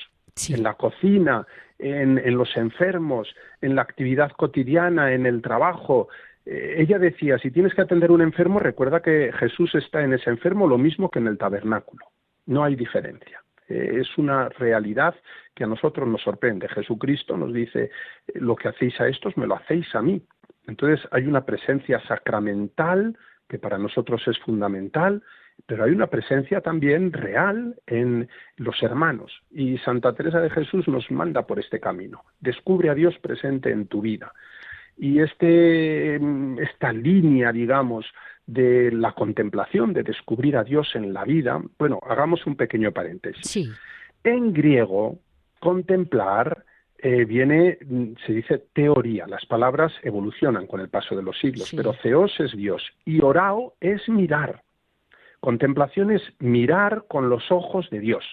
en 0.50 0.63
la 0.63 0.76
cocina, 0.76 1.46
en, 1.80 2.17
en, 2.17 2.38
los 2.38 2.56
enfermos, 2.58 3.28
en 3.62 3.76
la 3.76 3.82
actividad 3.82 4.32
cotidiana, 4.32 5.13
en 5.13 5.26
el 5.26 5.41
trabajo, 5.41 6.08
Eh, 6.50 6.82
ella 6.82 6.98
decía, 6.98 7.38
si 7.39 7.52
tienes 7.52 7.74
que 7.74 7.82
atender 7.82 8.10
a 8.10 8.13
un 8.13 8.22
enfermo, 8.22 8.60
recuerda 8.60 9.02
que 9.02 9.32
Jesús 9.34 9.76
está 9.76 10.02
en 10.02 10.13
ese 10.13 10.30
enfermo 10.30 10.65
lo 10.65 10.78
mismo 10.78 11.10
que 11.10 11.20
en 11.20 11.28
el 11.28 11.38
tabernáculo. 11.38 12.06
No 12.46 12.63
hay 12.63 12.76
diferencia. 12.76 13.41
Eh, 13.68 14.00
es 14.02 14.18
una 14.18 14.50
realidad 14.50 15.16
que 15.54 15.64
a 15.64 15.68
nosotros 15.68 16.08
nos 16.08 16.22
sorprende. 16.22 16.68
Jesucristo 16.70 17.38
nos 17.38 17.54
dice, 17.54 17.92
lo 18.36 18.56
que 18.56 18.70
hacéis 18.70 19.00
a 19.02 19.08
estos, 19.08 19.36
me 19.38 19.48
lo 19.48 19.56
hacéis 19.56 19.94
a 19.96 20.02
mí. 20.02 20.22
Entonces 20.68 21.08
hay 21.12 21.26
una 21.26 21.46
presencia 21.46 22.00
sacramental 22.08 23.18
que 23.48 23.60
para 23.60 23.78
nosotros 23.78 24.28
es 24.28 24.38
fundamental, 24.40 25.24
pero 25.66 25.86
hay 25.86 25.92
una 25.92 26.08
presencia 26.08 26.62
también 26.62 27.14
real 27.14 27.76
en 27.88 28.30
los 28.58 28.82
hermanos. 28.84 29.32
Y 29.50 29.78
Santa 29.80 30.14
Teresa 30.14 30.42
de 30.42 30.50
Jesús 30.50 30.88
nos 30.88 31.10
manda 31.10 31.48
por 31.48 31.60
este 31.60 31.80
camino. 31.80 32.24
Descubre 32.40 32.90
a 32.90 32.94
Dios 32.94 33.18
presente 33.20 33.72
en 33.72 33.88
tu 33.88 34.02
vida. 34.02 34.34
Y 34.98 35.20
este, 35.20 36.16
esta 36.62 36.92
línea, 36.92 37.52
digamos, 37.52 38.06
de 38.48 38.92
la 38.92 39.12
contemplación, 39.12 39.94
de 39.94 40.04
descubrir 40.04 40.58
a 40.58 40.64
Dios 40.64 40.96
en 40.96 41.14
la 41.14 41.26
vida, 41.26 41.62
bueno, 41.78 42.00
hagamos 42.08 42.46
un 42.48 42.56
pequeño 42.56 42.92
paréntesis. 42.94 43.70
En 44.24 44.54
griego, 44.54 45.20
contemplar 45.60 46.66
eh, 46.98 47.26
viene, 47.26 47.78
se 48.26 48.34
dice 48.34 48.64
teoría. 48.74 49.28
Las 49.28 49.46
palabras 49.46 49.94
evolucionan 50.02 50.66
con 50.66 50.80
el 50.80 50.90
paso 50.90 51.16
de 51.16 51.22
los 51.22 51.38
siglos, 51.38 51.72
pero 51.76 51.94
theos 52.02 52.34
es 52.40 52.56
Dios 52.56 52.84
y 53.06 53.22
orao 53.22 53.76
es 53.80 54.08
mirar. 54.10 54.64
Contemplación 55.40 56.12
es 56.12 56.24
mirar 56.40 57.06
con 57.08 57.30
los 57.30 57.52
ojos 57.52 57.90
de 57.92 58.00
Dios. 58.00 58.26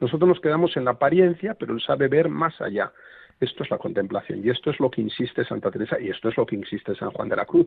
Nosotros 0.00 0.28
nos 0.28 0.40
quedamos 0.40 0.76
en 0.76 0.84
la 0.84 0.92
apariencia, 0.92 1.54
pero 1.54 1.74
Él 1.74 1.82
sabe 1.82 2.08
ver 2.08 2.28
más 2.28 2.58
allá. 2.60 2.92
Esto 3.38 3.64
es 3.64 3.70
la 3.70 3.76
contemplación 3.76 4.40
y 4.42 4.48
esto 4.48 4.70
es 4.70 4.80
lo 4.80 4.90
que 4.90 5.02
insiste 5.02 5.44
Santa 5.44 5.70
Teresa 5.70 6.00
y 6.00 6.08
esto 6.08 6.30
es 6.30 6.36
lo 6.38 6.46
que 6.46 6.56
insiste 6.56 6.94
San 6.94 7.10
Juan 7.10 7.28
de 7.28 7.36
la 7.36 7.44
Cruz. 7.44 7.66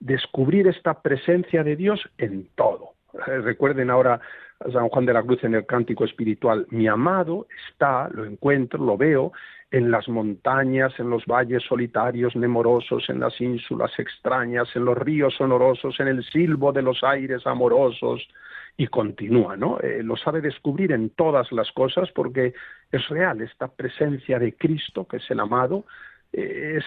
Descubrir 0.00 0.68
esta 0.68 1.02
presencia 1.02 1.62
de 1.62 1.76
Dios 1.76 2.00
en 2.18 2.48
todo. 2.54 2.94
Eh, 3.26 3.38
recuerden 3.38 3.90
ahora 3.90 4.20
a 4.60 4.70
San 4.70 4.88
Juan 4.88 5.06
de 5.06 5.12
la 5.12 5.22
Cruz 5.22 5.42
en 5.44 5.54
el 5.54 5.66
cántico 5.66 6.04
espiritual, 6.04 6.66
mi 6.70 6.86
amado 6.86 7.46
está, 7.70 8.08
lo 8.10 8.24
encuentro, 8.24 8.84
lo 8.84 8.96
veo 8.96 9.32
en 9.70 9.90
las 9.90 10.08
montañas, 10.08 10.92
en 10.98 11.10
los 11.10 11.26
valles 11.26 11.62
solitarios, 11.64 12.36
nemorosos, 12.36 13.08
en 13.08 13.18
las 13.20 13.40
ínsulas 13.40 13.90
extrañas, 13.98 14.68
en 14.76 14.84
los 14.84 14.96
ríos 14.96 15.34
sonorosos, 15.34 15.98
en 15.98 16.08
el 16.08 16.24
silbo 16.24 16.72
de 16.72 16.82
los 16.82 17.02
aires 17.02 17.44
amorosos, 17.46 18.28
y 18.76 18.88
continúa, 18.88 19.56
¿no? 19.56 19.78
Eh, 19.80 20.02
lo 20.02 20.16
sabe 20.16 20.40
descubrir 20.40 20.92
en 20.92 21.10
todas 21.10 21.52
las 21.52 21.70
cosas 21.72 22.10
porque 22.12 22.54
es 22.90 23.08
real, 23.08 23.40
esta 23.40 23.68
presencia 23.68 24.38
de 24.38 24.54
Cristo, 24.54 25.06
que 25.06 25.18
es 25.18 25.30
el 25.30 25.40
amado, 25.40 25.84
eh, 26.32 26.78
es 26.78 26.84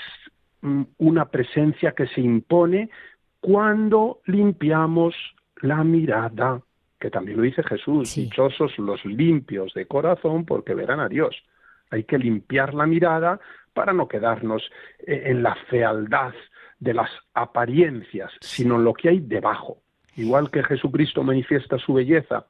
una 0.98 1.26
presencia 1.30 1.92
que 1.92 2.08
se 2.08 2.22
impone 2.22 2.90
cuando 3.40 4.22
limpiamos 4.26 5.16
la 5.62 5.84
mirada, 5.84 6.62
que 7.00 7.10
también 7.10 7.38
lo 7.38 7.44
dice 7.44 7.64
Jesús, 7.64 8.16
dichosos 8.16 8.78
los 8.78 9.04
limpios 9.06 9.74
de 9.74 9.86
corazón 9.86 10.46
porque 10.46 10.74
verán 10.74 11.00
a 11.00 11.08
Dios. 11.08 11.36
Hay 11.90 12.04
que 12.04 12.18
limpiar 12.18 12.74
la 12.74 12.86
mirada 12.86 13.40
para 13.74 13.94
no 13.94 14.08
quedarnos 14.08 14.64
eh, 15.00 15.24
en 15.26 15.44
la 15.44 15.56
fealdad 15.70 16.34
de 16.80 16.94
las 16.94 17.10
apariencias, 17.34 18.32
sino 18.42 18.76
en 18.76 18.84
lo 18.84 18.94
que 18.94 19.10
hay 19.10 19.20
debajo. 19.20 19.78
Igual 20.16 20.50
que 20.50 20.64
Jesucristo 20.64 21.24
manifiesta 21.24 21.78
su 21.78 21.94
belleza 21.94 22.46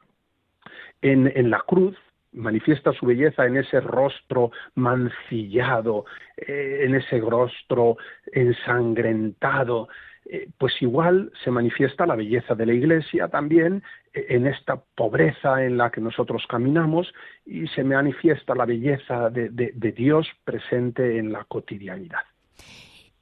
en, 1.01 1.31
en 1.35 1.49
la 1.49 1.59
cruz, 1.59 1.95
manifiesta 2.33 2.93
su 2.93 3.05
belleza 3.05 3.45
en 3.45 3.57
ese 3.57 3.79
rostro 3.79 4.51
mancillado, 4.75 6.05
eh, 6.35 6.81
en 6.83 6.95
ese 6.95 7.19
rostro 7.19 7.97
ensangrentado, 8.31 9.87
eh, 10.29 10.49
pues 10.57 10.81
igual 10.81 11.31
se 11.43 11.51
manifiesta 11.51 12.05
la 12.05 12.15
belleza 12.15 12.53
de 12.53 12.65
la 12.65 12.73
Iglesia 12.73 13.29
también 13.29 13.81
eh, 14.13 14.25
en 14.29 14.45
esta 14.45 14.75
pobreza 14.75 15.63
en 15.63 15.77
la 15.77 15.89
que 15.89 16.01
nosotros 16.01 16.45
caminamos 16.49 17.13
y 17.45 17.67
se 17.67 17.83
manifiesta 17.83 18.53
la 18.53 18.65
belleza 18.65 19.29
de, 19.29 19.49
Dios 19.95 20.27
presente 20.43 21.17
en 21.17 21.31
la 21.31 21.45
cotidianidad. 21.45 22.23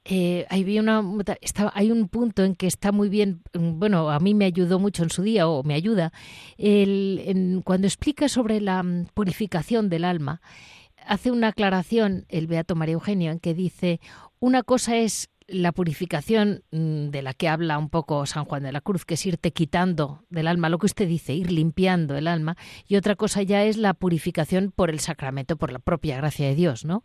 Eh, 0.08 0.46
hay, 0.50 0.78
una, 0.78 1.04
hay 1.74 1.92
un 1.92 2.08
punto 2.10 2.44
en 2.44 2.54
que 2.54 2.68
está 2.68 2.92
muy 2.92 3.10
bien, 3.10 3.42
mm, 3.54 3.80
bueno, 3.80 4.12
a 4.12 4.20
mí 4.20 4.36
me 4.36 4.46
ayudó 4.46 4.78
mucho 4.80 5.02
en 5.02 5.10
su 5.10 5.24
día, 5.24 5.48
o 5.48 5.64
me 5.64 5.74
ayuda, 5.74 6.14
cuando 7.64 7.88
explica 7.88 8.30
sobre 8.30 8.62
la 8.62 8.84
mm, 8.84 9.08
purificación 9.16 9.90
del 9.90 10.06
alma, 10.06 10.42
hace 11.08 11.32
una 11.32 11.50
aclaración 11.50 12.26
el 12.30 12.46
Beato 12.46 12.76
María 12.76 12.94
Eugenio 12.94 13.32
en 13.32 13.40
que 13.40 13.56
dice, 13.56 14.00
una 14.40 14.62
cosa 14.62 14.98
es 14.98 15.30
la 15.48 15.72
purificación 15.72 16.64
mm, 16.72 17.10
de 17.10 17.22
la 17.24 17.34
que 17.34 17.48
habla 17.48 17.80
un 17.80 17.90
poco 17.90 18.28
San 18.28 18.46
Juan 18.46 18.62
de 18.62 18.72
la 18.72 18.82
Cruz, 18.82 19.06
que 19.06 19.16
es 19.16 19.26
irte 19.26 19.52
quitando 19.52 20.24
del 20.30 20.48
alma 20.48 20.70
lo 20.70 20.78
que 20.78 20.86
usted 20.86 21.08
dice, 21.08 21.34
ir 21.34 21.52
limpiando 21.52 22.16
el 22.16 22.28
alma, 22.28 22.58
y 22.88 22.96
otra 22.96 23.16
cosa 23.16 23.42
ya 23.42 23.64
es 23.64 23.78
la 23.78 23.96
purificación 23.96 24.72
por 24.72 24.92
el 24.92 25.00
sacramento, 25.00 25.58
por 25.58 25.72
la 25.72 25.80
propia 25.80 26.18
gracia 26.18 26.48
de 26.48 26.54
Dios, 26.54 26.86
¿no? 26.86 27.04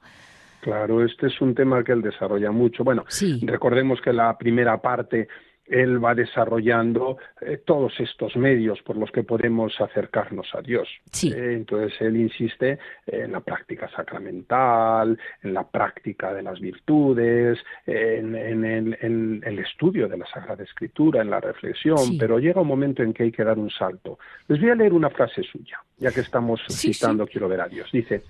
Claro, 0.61 1.05
este 1.05 1.29
es 1.29 1.41
un 1.41 1.55
tema 1.55 1.83
que 1.83 1.93
él 1.93 2.03
desarrolla 2.03 2.51
mucho. 2.51 2.85
Bueno, 2.85 3.05
recordemos 3.43 4.01
que 4.01 4.13
la 4.13 4.37
primera 4.37 4.81
parte 4.81 5.29
él 5.71 6.05
va 6.05 6.15
desarrollando 6.15 7.17
eh, 7.41 7.63
todos 7.65 7.93
estos 8.01 8.37
medios 8.37 8.83
por 8.83 8.97
los 8.97 9.11
que 9.13 9.23
podemos 9.23 9.81
acercarnos 9.81 10.49
a 10.55 10.61
Dios. 10.61 10.89
Eh, 11.23 11.55
entonces 11.57 11.93
él 12.01 12.17
insiste 12.17 12.79
en 13.07 13.33
la 13.33 13.41
práctica 13.41 13.89
sacramental, 13.89 15.17
en 15.43 15.55
la 15.55 15.67
práctica 15.69 16.35
de 16.35 16.43
las 16.43 16.59
virtudes, 16.59 17.59
en, 17.87 18.35
el, 18.35 19.59
estudio 19.61 20.09
de 20.09 20.19
la 20.19 20.27
Sagrada 20.27 20.65
Escritura, 20.65 21.23
en 21.23 21.31
la 21.31 21.41
reflexión, 21.41 22.19
pero 22.19 22.39
llega 22.39 22.61
un 22.61 22.69
momento 22.69 23.03
en 23.03 23.13
que 23.13 23.25
hay 23.25 23.33
que 23.33 23.45
dar 23.45 23.59
un 23.59 23.71
salto. 23.71 24.19
Les 24.49 24.61
voy 24.61 24.71
a 24.71 24.75
leer 24.75 24.93
una 24.93 25.11
frase 25.11 25.43
suya, 25.45 25.79
ya 25.99 26.11
que 26.11 26.21
estamos 26.21 26.61
citando 26.69 27.27
Quiero 27.27 27.49
ver 27.49 27.61
a 27.61 27.69
Dios. 27.69 27.89
Dice, 27.93 28.23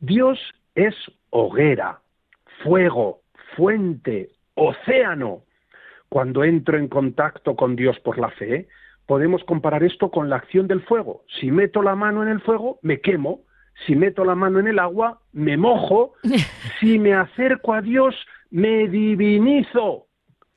Dios 0.00 0.38
es 0.86 0.94
hoguera, 1.30 2.00
fuego, 2.62 3.20
fuente, 3.56 4.30
océano 4.54 5.42
cuando 6.10 6.42
entro 6.42 6.76
en 6.76 6.88
contacto 6.88 7.54
con 7.54 7.76
Dios 7.76 7.98
por 8.00 8.18
la 8.18 8.30
fe, 8.30 8.68
podemos 9.06 9.42
comparar 9.44 9.84
esto 9.84 10.10
con 10.10 10.28
la 10.28 10.36
acción 10.36 10.66
del 10.66 10.82
fuego. 10.82 11.22
Si 11.40 11.50
meto 11.50 11.82
la 11.82 11.94
mano 11.94 12.22
en 12.22 12.28
el 12.28 12.40
fuego, 12.40 12.78
me 12.82 13.00
quemo. 13.00 13.42
Si 13.86 13.94
meto 13.94 14.24
la 14.24 14.34
mano 14.34 14.58
en 14.58 14.66
el 14.66 14.78
agua, 14.80 15.20
me 15.32 15.56
mojo. 15.56 16.14
Si 16.80 16.98
me 16.98 17.14
acerco 17.14 17.74
a 17.74 17.80
Dios, 17.80 18.14
me 18.50 18.88
divinizo. 18.88 20.06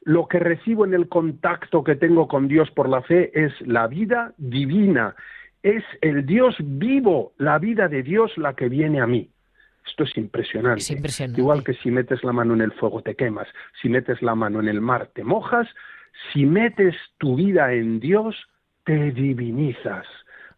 Lo 0.01 0.27
que 0.27 0.39
recibo 0.39 0.86
en 0.86 0.93
el 0.93 1.07
contacto 1.07 1.83
que 1.83 1.95
tengo 1.95 2.27
con 2.27 2.47
Dios 2.47 2.71
por 2.71 2.89
la 2.89 3.01
fe 3.03 3.31
es 3.33 3.53
la 3.62 3.88
vida 3.88 4.33
divina. 4.38 5.15
Es 5.62 5.83
el 6.01 6.25
Dios 6.25 6.55
vivo, 6.59 7.33
la 7.38 7.59
vida 7.59 7.88
de 7.88 8.01
Dios 8.03 8.36
la 8.38 8.53
que 8.53 8.69
viene 8.69 9.01
a 9.01 9.07
mí. 9.07 9.29
Esto 9.85 10.03
es 10.03 10.17
impresionante. 10.17 10.83
Igual 11.37 11.63
que 11.63 11.73
si 11.73 11.91
metes 11.91 12.23
la 12.23 12.31
mano 12.31 12.53
en 12.53 12.61
el 12.61 12.71
fuego 12.71 13.01
te 13.01 13.15
quemas, 13.15 13.47
si 13.81 13.89
metes 13.89 14.21
la 14.21 14.35
mano 14.35 14.59
en 14.59 14.67
el 14.67 14.81
mar 14.81 15.11
te 15.13 15.23
mojas, 15.23 15.67
si 16.31 16.45
metes 16.45 16.95
tu 17.17 17.35
vida 17.35 17.73
en 17.73 17.99
Dios 17.99 18.35
te 18.85 19.11
divinizas. 19.11 20.05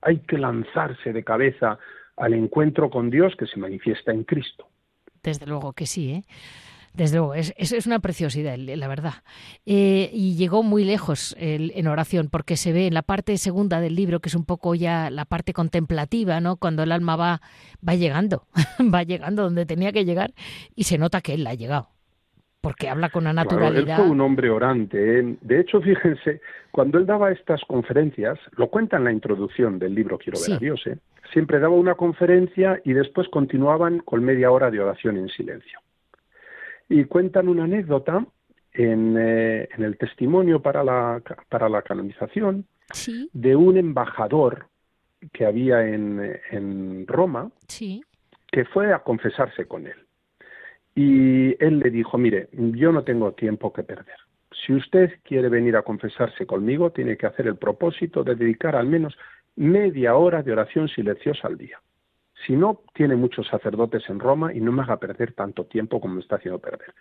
Hay 0.02 0.20
que 0.20 0.38
lanzarse 0.38 1.14
de 1.14 1.24
cabeza 1.24 1.80
al 2.18 2.34
encuentro 2.34 2.90
con 2.90 3.10
Dios 3.10 3.36
que 3.38 3.48
se 3.48 3.60
manifiesta 3.60 4.12
en 4.12 4.24
Cristo. 4.24 4.68
Desde 5.24 5.48
luego 5.48 5.74
que 5.74 5.88
sí, 5.88 6.12
¿eh? 6.12 6.24
Desde 6.96 7.18
luego, 7.18 7.34
es, 7.34 7.54
es, 7.58 7.86
una 7.86 8.00
preciosidad, 8.00 8.58
la 8.58 8.88
verdad. 8.88 9.14
Eh, 9.66 10.10
y 10.14 10.36
llegó 10.36 10.64
muy 10.64 10.86
lejos 10.86 11.36
en 11.38 11.88
oración, 11.88 12.30
porque 12.32 12.56
se 12.56 12.72
ve 12.72 12.88
en 12.88 12.94
la 12.94 13.02
parte 13.02 13.38
segunda 13.38 13.82
del 13.82 13.96
libro, 13.96 14.20
que 14.20 14.30
es 14.30 14.36
un 14.36 14.46
poco 14.46 14.76
ya 14.76 15.10
la 15.10 15.26
parte 15.26 15.54
contemplativa, 15.54 16.40
¿no? 16.40 16.58
Cuando 16.58 16.84
el 16.84 16.92
alma 16.92 17.16
va, 17.16 17.42
va 17.88 17.96
llegando, 17.96 18.48
va 18.94 19.04
llegando 19.04 19.44
donde 19.44 19.66
tenía 19.66 19.92
que 19.92 20.06
llegar, 20.06 20.34
y 20.74 20.84
se 20.84 20.98
nota 20.98 21.22
que 21.22 21.34
él 21.34 21.46
ha 21.48 21.54
llegado 21.54 21.90
porque 22.62 22.90
habla 22.90 23.10
con 23.10 23.26
una 23.26 23.34
naturalidad. 23.34 24.00
él 24.00 24.06
fue 24.06 24.12
un 24.12 24.22
hombre 24.22 24.50
orante. 24.50 25.20
¿eh? 25.20 25.38
De 25.42 25.60
hecho, 25.60 25.82
fíjense, 25.82 26.42
cuando 26.72 26.98
él 26.98 27.06
daba 27.06 27.32
estas 27.32 27.62
conferencias, 27.66 28.40
lo 28.58 28.70
cuenta 28.70 28.98
en 28.98 29.04
la 29.04 29.12
introducción 29.12 29.78
del 29.78 29.94
libro 29.94 30.18
Quiero 30.18 30.40
ver 30.40 30.56
a 30.56 30.58
Dios, 30.58 30.82
¿eh? 30.88 30.98
siempre 31.32 31.60
daba 31.60 31.76
una 31.76 31.94
conferencia 31.94 32.82
y 32.84 32.94
después 32.94 33.28
continuaban 33.30 34.00
con 34.00 34.24
media 34.24 34.50
hora 34.50 34.72
de 34.72 34.80
oración 34.80 35.18
en 35.18 35.30
silencio 35.30 35.80
y 36.90 37.06
cuentan 37.06 37.50
una 37.50 37.64
anécdota 37.64 38.26
en, 38.74 39.16
eh, 39.18 39.70
en 39.76 39.84
el 39.84 39.98
testimonio 39.98 40.62
para 40.62 40.84
la, 40.84 41.22
para 41.50 41.70
la 41.70 41.82
canonización 41.82 42.66
de 43.34 43.56
un 43.56 43.78
embajador 43.78 44.68
que 45.34 45.46
había 45.46 45.88
en, 45.88 46.40
en 46.52 47.08
Roma 47.08 47.50
que 48.48 48.66
fue 48.66 48.94
a 48.94 49.00
confesarse 49.00 49.66
con 49.66 49.88
él. 49.88 50.06
Y 50.94 51.62
él 51.64 51.80
le 51.80 51.90
dijo, 51.90 52.18
mire, 52.18 52.48
yo 52.54 52.92
no 52.92 53.04
tengo 53.04 53.34
tiempo 53.34 53.74
que 53.74 53.84
perder. 53.84 54.16
Si 54.66 54.74
usted 54.74 55.20
quiere 55.24 55.50
venir 55.50 55.76
a 55.76 55.82
confesarse 55.82 56.46
conmigo, 56.46 56.92
tiene 56.92 57.18
que 57.18 57.26
hacer 57.26 57.48
el 57.48 57.58
propósito 57.58 58.24
de 58.24 58.36
dedicar 58.36 58.76
al 58.76 58.88
menos 58.88 59.18
media 59.56 60.16
hora 60.16 60.42
de 60.42 60.54
oración 60.54 60.88
silenciosa 60.88 61.48
al 61.48 61.58
día. 61.58 61.80
Si 62.46 62.54
no, 62.54 62.82
tiene 62.94 63.16
muchos 63.16 63.48
sacerdotes 63.48 64.10
en 64.10 64.20
Roma 64.20 64.54
y 64.54 64.60
no 64.60 64.72
me 64.72 64.84
haga 64.84 64.98
perder 64.98 65.34
tanto 65.34 65.66
tiempo 65.66 66.00
como 66.00 66.16
me 66.16 66.22
está 66.22 66.36
haciendo 66.36 66.60
perder. 66.60 66.94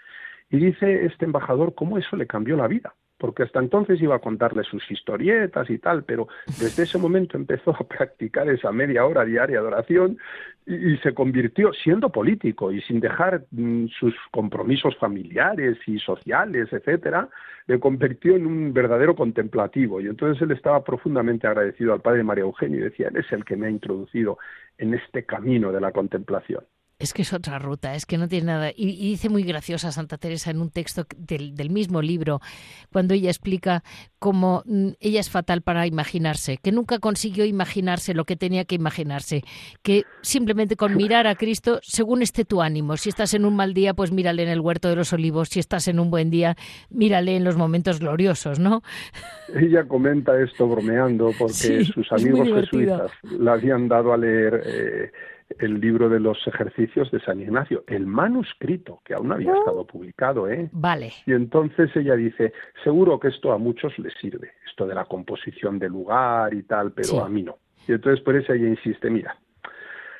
Y 0.51 0.59
dice 0.59 1.05
este 1.05 1.25
embajador 1.25 1.75
cómo 1.75 1.99
eso 1.99 2.17
le 2.17 2.27
cambió 2.27 2.57
la 2.57 2.69
vida 2.69 2.95
porque 3.19 3.45
hasta 3.45 3.61
entonces 3.61 4.01
iba 4.03 4.17
a 4.17 4.21
contarle 4.21 4.65
sus 4.65 4.91
historietas 4.91 5.71
y 5.71 5.79
tal, 5.79 6.05
pero 6.05 6.29
desde 6.47 6.83
ese 6.83 6.99
momento 6.99 7.37
empezó 7.37 7.71
a 7.71 7.87
practicar 7.89 8.49
esa 8.49 8.73
media 8.73 9.07
hora 9.07 9.25
diaria 9.25 9.61
de 9.61 9.67
oración 9.67 10.19
y, 10.67 10.97
se 10.99 11.15
convirtió, 11.15 11.73
siendo 11.73 12.11
político 12.11 12.73
y 12.73 12.81
sin 12.83 13.01
dejar 13.01 13.45
mm, 13.51 13.87
sus 13.99 14.15
compromisos 14.31 14.97
familiares 14.97 15.79
y 15.87 15.99
sociales, 15.99 16.73
etcétera, 16.73 17.29
le 17.67 17.79
convirtió 17.79 18.37
en 18.37 18.47
un 18.47 18.73
verdadero 18.73 19.15
contemplativo. 19.15 20.01
Y 20.01 20.07
entonces 20.07 20.41
él 20.43 20.51
estaba 20.51 20.83
profundamente 20.83 21.47
agradecido 21.47 21.93
al 21.93 22.01
padre 22.01 22.25
María 22.25 22.45
Eugenio 22.45 22.81
y 22.81 22.85
decía, 22.85 23.09
él 23.09 23.17
es 23.19 23.31
el 23.33 23.45
que 23.45 23.57
me 23.57 23.67
ha 23.67 23.71
introducido 23.71 24.39
en 24.79 24.95
este 24.95 25.25
camino 25.25 25.71
de 25.71 25.81
la 25.81 25.93
contemplación. 25.93 26.65
Es 26.99 27.13
que 27.13 27.23
es 27.23 27.33
otra 27.33 27.59
ruta, 27.59 27.95
es 27.95 28.07
que 28.07 28.19
no 28.19 28.29
tiene 28.29 28.47
nada. 28.47 28.71
Y, 28.75 29.11
dice 29.11 29.29
muy 29.29 29.43
graciosa 29.43 29.91
Santa 29.91 30.17
Teresa 30.17 30.51
en 30.51 30.61
un 30.61 30.71
texto 30.71 31.07
del, 31.17 31.55
del, 31.55 31.71
mismo 31.71 32.01
libro, 32.03 32.41
cuando 32.93 33.15
ella 33.15 33.31
explica 33.31 33.83
cómo 34.19 34.63
mm, 34.67 34.91
ella 35.01 35.21
es 35.21 35.29
fatal 35.29 35.63
para 35.63 35.87
imaginarse, 35.87 36.59
que 36.59 36.73
nunca 36.73 37.01
consiguió 37.01 37.45
imaginarse 37.45 38.15
lo 38.15 38.25
que 38.25 38.37
tenía 38.37 38.65
que 38.65 38.77
imaginarse, 38.77 39.43
que 39.83 40.05
simplemente 40.23 40.77
con 40.77 40.97
mirar 40.97 41.27
a 41.27 41.35
Cristo, 41.35 41.81
según 41.83 42.23
esté 42.23 42.45
tu 42.45 42.63
ánimo, 42.63 42.97
si 42.97 43.09
estás 43.09 43.35
en 43.35 43.45
un 43.45 43.57
mal 43.57 43.75
día, 43.75 43.93
pues 43.93 44.13
mírale 44.13 44.45
en 44.45 44.49
el 44.49 44.61
huerto 44.61 44.89
de 44.89 44.97
los 44.97 45.13
olivos, 45.13 45.49
si 45.49 45.61
estás 45.61 45.89
en 45.89 45.99
un 45.99 46.11
buen 46.11 46.31
día, 46.31 46.57
mírale 46.91 47.37
en 47.37 47.45
los 47.45 47.57
momentos 47.57 47.99
gloriosos, 47.99 48.61
¿no? 48.61 48.83
Ella 49.55 49.85
comenta 49.85 50.41
esto 50.41 50.69
bromeando 50.69 51.33
porque 51.39 51.85
sus 51.85 52.11
amigos 52.13 52.49
jesuitas 52.49 53.11
la 53.23 53.55
habían 53.55 53.89
dado 53.89 54.13
a 54.13 54.17
leer. 54.17 54.63
Eh, 54.65 55.13
el 55.59 55.81
libro 55.81 56.09
de 56.09 56.21
los 56.21 56.39
ejercicios 56.47 57.11
de 57.11 57.21
San 57.21 57.41
Ignacio, 57.41 57.85
el 57.87 58.07
manuscrito, 58.07 59.01
que 59.05 59.15
aún 59.15 59.29
no 59.29 59.35
había 59.35 59.55
estado 59.55 59.87
publicado, 59.87 60.49
¿eh? 60.49 60.69
Vale. 60.73 61.13
Y 61.27 61.33
entonces 61.33 61.95
ella 61.97 62.15
dice, 62.15 62.53
seguro 62.83 63.19
que 63.19 63.29
esto 63.29 63.53
a 63.53 63.59
muchos 63.59 63.99
les 63.99 64.15
sirve, 64.15 64.53
esto 64.67 64.87
de 64.87 64.95
la 64.95 65.05
composición 65.05 65.79
del 65.79 65.93
lugar 65.93 66.55
y 66.55 66.63
tal, 66.63 66.93
pero 66.93 67.25
a 67.25 67.29
mí 67.29 67.43
no. 67.43 67.59
Y 67.87 67.93
entonces 67.93 68.23
por 68.25 68.37
eso 68.37 68.53
ella 68.53 68.69
insiste, 68.69 69.11
mira, 69.11 69.37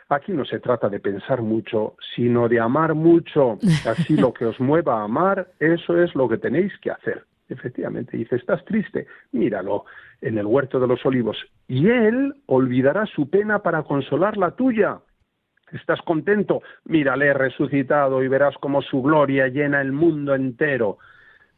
aquí 0.09 0.33
no 0.33 0.45
se 0.45 0.61
trata 0.61 0.89
de 0.89 1.01
pensar 1.01 1.43
mucho, 1.43 1.97
sino 2.15 2.49
de 2.49 2.61
amar 2.61 2.95
mucho. 2.95 3.59
Así 3.87 4.17
lo 4.17 4.33
que 4.33 4.47
os 4.47 4.61
mueva 4.61 5.01
a 5.01 5.05
amar, 5.05 5.49
eso 5.59 6.01
es 6.03 6.15
lo 6.15 6.29
que 6.29 6.39
tenéis 6.39 6.73
que 6.81 6.91
hacer. 6.91 7.25
Efectivamente, 7.49 8.17
dice, 8.17 8.37
¿estás 8.37 8.65
triste? 8.65 9.07
Míralo 9.33 9.85
en 10.21 10.39
el 10.39 10.47
huerto 10.47 10.81
de 10.81 10.87
los 10.87 11.05
olivos. 11.05 11.37
Y 11.69 11.89
él 11.89 12.35
olvidará 12.47 13.05
su 13.07 13.29
pena 13.29 13.59
para 13.61 13.83
consolar 13.83 14.37
la 14.37 14.53
tuya. 14.53 15.01
¿Estás 15.75 16.01
contento? 16.03 16.63
Mírale 16.85 17.35
resucitado 17.35 18.23
y 18.23 18.29
verás 18.29 18.55
cómo 18.61 18.81
su 18.81 19.03
gloria 19.03 19.49
llena 19.49 19.81
el 19.81 19.91
mundo 19.91 20.35
entero. 20.37 20.99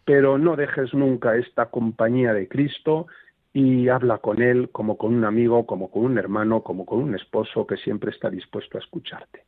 Pero 0.06 0.38
no 0.38 0.56
dejes 0.56 0.94
nunca 0.94 1.36
esta 1.36 1.66
compañía 1.66 2.32
de 2.32 2.48
Cristo 2.48 3.08
y 3.52 3.88
habla 3.88 4.18
con 4.18 4.40
Él 4.40 4.70
como 4.72 4.96
con 4.96 5.14
un 5.14 5.24
amigo, 5.26 5.66
como 5.66 5.90
con 5.90 6.04
un 6.04 6.18
hermano, 6.18 6.62
como 6.62 6.86
con 6.86 7.00
un 7.00 7.14
esposo 7.14 7.66
que 7.66 7.76
siempre 7.76 8.10
está 8.10 8.30
dispuesto 8.30 8.78
a 8.78 8.80
escucharte. 8.80 9.44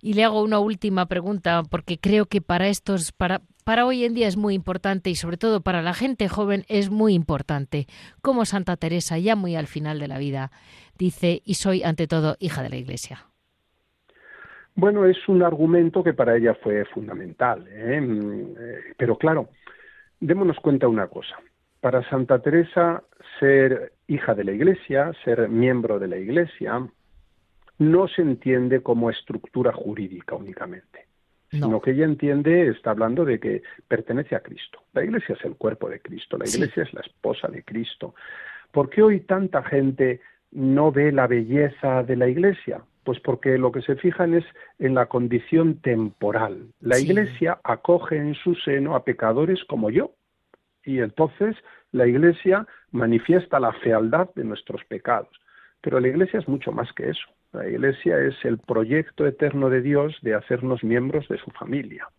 Y 0.00 0.12
le 0.12 0.22
hago 0.22 0.44
una 0.44 0.60
última 0.60 1.06
pregunta, 1.06 1.64
porque 1.68 1.98
creo 1.98 2.26
que 2.26 2.40
para 2.40 2.68
estos, 2.68 3.10
para, 3.10 3.42
para 3.64 3.84
hoy 3.84 4.04
en 4.04 4.14
día 4.14 4.28
es 4.28 4.36
muy 4.36 4.54
importante 4.54 5.10
y 5.10 5.16
sobre 5.16 5.38
todo 5.38 5.60
para 5.60 5.82
la 5.82 5.92
gente 5.92 6.28
joven 6.28 6.64
es 6.68 6.90
muy 6.90 7.14
importante. 7.14 7.88
Como 8.22 8.44
Santa 8.44 8.76
Teresa, 8.76 9.18
ya 9.18 9.34
muy 9.34 9.56
al 9.56 9.66
final 9.66 9.98
de 9.98 10.06
la 10.06 10.18
vida, 10.18 10.52
dice, 10.96 11.42
y 11.44 11.54
soy 11.54 11.82
ante 11.82 12.06
todo 12.06 12.36
hija 12.38 12.62
de 12.62 12.68
la 12.68 12.76
Iglesia. 12.76 13.27
Bueno, 14.78 15.06
es 15.06 15.28
un 15.28 15.42
argumento 15.42 16.04
que 16.04 16.14
para 16.14 16.36
ella 16.36 16.54
fue 16.54 16.84
fundamental. 16.84 17.66
¿eh? 17.68 18.00
Mm, 18.00 18.54
eh, 18.56 18.78
pero 18.96 19.18
claro, 19.18 19.48
démonos 20.20 20.56
cuenta 20.60 20.86
una 20.86 21.08
cosa. 21.08 21.34
Para 21.80 22.08
Santa 22.08 22.38
Teresa, 22.38 23.02
ser 23.40 23.94
hija 24.06 24.36
de 24.36 24.44
la 24.44 24.52
Iglesia, 24.52 25.10
ser 25.24 25.48
miembro 25.48 25.98
de 25.98 26.06
la 26.06 26.16
Iglesia, 26.16 26.86
no 27.78 28.06
se 28.06 28.22
entiende 28.22 28.80
como 28.80 29.10
estructura 29.10 29.72
jurídica 29.72 30.36
únicamente, 30.36 31.06
sino 31.50 31.80
que 31.80 31.90
ella 31.90 32.04
entiende, 32.04 32.68
está 32.68 32.92
hablando 32.92 33.24
de 33.24 33.40
que 33.40 33.62
pertenece 33.88 34.36
a 34.36 34.44
Cristo. 34.44 34.82
La 34.92 35.02
Iglesia 35.02 35.34
es 35.36 35.44
el 35.44 35.56
cuerpo 35.56 35.90
de 35.90 35.98
Cristo, 35.98 36.38
la 36.38 36.46
Iglesia 36.46 36.84
es 36.84 36.94
la 36.94 37.00
esposa 37.00 37.48
de 37.48 37.64
Cristo. 37.64 38.14
¿Por 38.70 38.90
qué 38.90 39.02
hoy 39.02 39.20
tanta 39.22 39.64
gente 39.64 40.20
no 40.52 40.92
ve 40.92 41.10
la 41.10 41.26
belleza 41.26 42.04
de 42.04 42.14
la 42.14 42.28
Iglesia? 42.28 42.80
Pues 43.08 43.20
porque 43.20 43.56
lo 43.56 43.72
que 43.72 43.80
se 43.80 43.96
fijan 43.96 44.34
es 44.34 44.44
en 44.78 44.94
la 44.94 45.06
condición 45.06 45.80
temporal. 45.80 46.74
La 46.80 46.98
Iglesia 46.98 47.58
acoge 47.64 48.18
en 48.18 48.34
su 48.34 48.54
seno 48.54 48.94
a 48.94 49.02
pecadores 49.02 49.64
como 49.64 49.88
yo. 49.88 50.10
Y 50.84 50.98
entonces 50.98 51.56
la 51.90 52.06
Iglesia 52.06 52.66
manifiesta 52.90 53.60
la 53.60 53.72
fealdad 53.72 54.28
de 54.34 54.44
nuestros 54.44 54.84
pecados. 54.84 55.30
Pero 55.80 56.00
la 56.00 56.08
Iglesia 56.08 56.38
es 56.38 56.48
mucho 56.48 56.70
más 56.70 56.92
que 56.92 57.08
eso. 57.08 57.26
La 57.54 57.66
Iglesia 57.66 58.18
es 58.18 58.34
el 58.44 58.58
proyecto 58.58 59.26
eterno 59.26 59.70
de 59.70 59.80
Dios 59.80 60.14
de 60.20 60.34
hacernos 60.34 60.84
miembros 60.84 61.26
de 61.28 61.38
su 61.38 61.50
familia. 61.52 62.10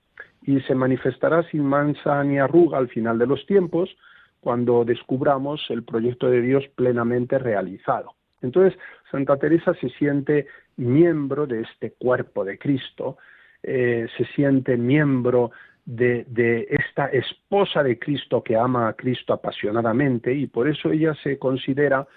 Y 0.42 0.60
se 0.62 0.74
manifestará 0.74 1.44
sin 1.52 1.66
mansa 1.66 2.24
ni 2.24 2.40
arruga 2.40 2.80
al 2.80 2.90
final 2.90 3.20
de 3.20 3.28
los 3.28 3.46
tiempos, 3.46 3.96
cuando 4.40 4.84
descubramos 4.86 5.64
el 5.70 5.84
proyecto 5.84 6.32
de 6.32 6.42
Dios 6.42 6.68
plenamente 6.70 7.38
realizado. 7.38 8.16
Entonces, 8.42 8.80
Santa 9.12 9.38
Teresa 9.38 9.74
se 9.76 9.90
siente 9.90 10.48
miembro 10.78 11.46
de 11.46 11.62
este 11.62 11.92
cuerpo 11.92 12.46
de 12.46 12.58
Cristo, 12.58 13.18
eh, 13.64 14.08
se 14.18 14.26
siente 14.36 14.78
miembro 14.78 15.52
de, 15.86 16.68
esta 16.70 17.08
esposa 17.08 17.84
de 17.84 17.98
Cristo 17.98 18.44
que 18.44 18.56
ama 18.56 18.90
a 18.90 18.94
Cristo 18.94 19.34
apasionadamente 19.34 20.34
y 20.34 20.48
por 20.48 20.68
eso 20.68 20.92
ella 20.92 21.16
se 21.24 21.40
considera 21.40 22.08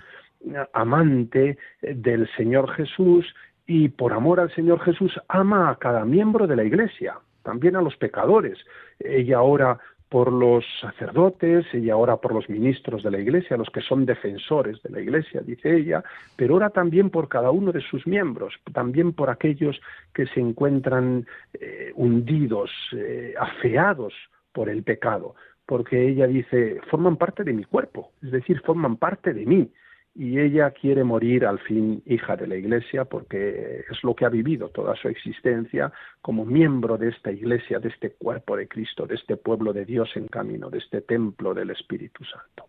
amante 0.73 1.57
del 1.81 2.29
Señor 2.37 2.71
Jesús 2.73 3.35
y 3.67 3.89
por 3.89 4.13
amor 4.13 4.41
al 4.41 4.53
Señor 4.55 4.81
Jesús 4.81 5.19
ama 5.29 5.71
a 5.71 5.77
cada 5.77 6.05
miembro 6.05 6.47
de 6.47 6.57
la 6.57 6.65
Iglesia, 6.65 7.19
también 7.43 7.77
a 7.77 7.83
los 7.83 7.97
pecadores. 7.97 8.59
Ella 8.99 9.41
ora 9.41 9.79
por 10.13 10.31
los 10.31 10.63
sacerdotes, 10.79 11.65
ella 11.73 11.97
ora 11.97 12.19
por 12.19 12.35
los 12.35 12.47
ministros 12.51 13.03
de 13.03 13.11
la 13.11 13.19
Iglesia, 13.19 13.57
los 13.57 13.71
que 13.71 13.81
son 13.81 14.05
defensores 14.05 14.83
de 14.83 14.91
la 14.91 15.01
Iglesia, 15.01 15.41
dice 15.41 15.75
ella, 15.75 16.05
pero 16.37 16.57
ora 16.57 16.69
también 16.69 17.09
por 17.09 17.31
cada 17.31 17.51
uno 17.51 17.73
de 17.73 17.81
sus 17.81 18.07
miembros, 18.07 18.53
también 18.75 19.15
por 19.15 19.31
aquellos 19.31 19.81
que 20.13 20.27
se 20.27 20.41
encuentran 20.41 21.27
eh, 21.55 21.93
hundidos, 21.95 22.71
eh, 22.95 23.33
afeados 23.41 24.13
por 24.53 24.69
el 24.69 24.83
pecado, 24.83 25.35
porque 25.65 26.07
ella 26.07 26.27
dice, 26.27 26.79
forman 26.91 27.17
parte 27.17 27.43
de 27.43 27.55
mi 27.55 27.65
cuerpo, 27.65 28.13
es 28.23 28.33
decir, 28.33 28.61
forman 28.67 28.99
parte 28.99 29.33
de 29.33 29.47
mí 29.47 29.71
y 30.15 30.39
ella 30.39 30.71
quiere 30.73 31.05
morir 31.05 31.47
al 31.47 31.59
fin 31.61 32.03
hija 32.05 32.37
de 32.37 32.47
la 32.47 32.57
Iglesia 32.57 33.05
porque 33.07 33.85
es 33.91 34.05
lo 34.05 34.15
que 34.15 34.27
ha 34.27 34.29
vivido 34.29 34.69
toda 34.69 34.95
su 34.97 35.09
existencia 35.09 35.93
como 36.21 36.45
miembro 36.45 36.99
de 36.99 37.09
esta 37.09 37.33
Iglesia, 37.33 37.79
de 37.79 37.89
este 37.89 38.11
cuerpo 38.13 38.57
de 38.57 38.69
Cristo, 38.69 39.07
de 39.07 39.15
este 39.15 39.37
pueblo 39.37 39.73
de 39.73 39.87
Dios 39.87 40.11
en 40.15 40.29
camino, 40.29 40.69
de 40.69 40.79
este 40.79 41.01
templo 41.01 41.55
del 41.55 41.71
Espíritu 41.71 42.25
Santo. 42.25 42.69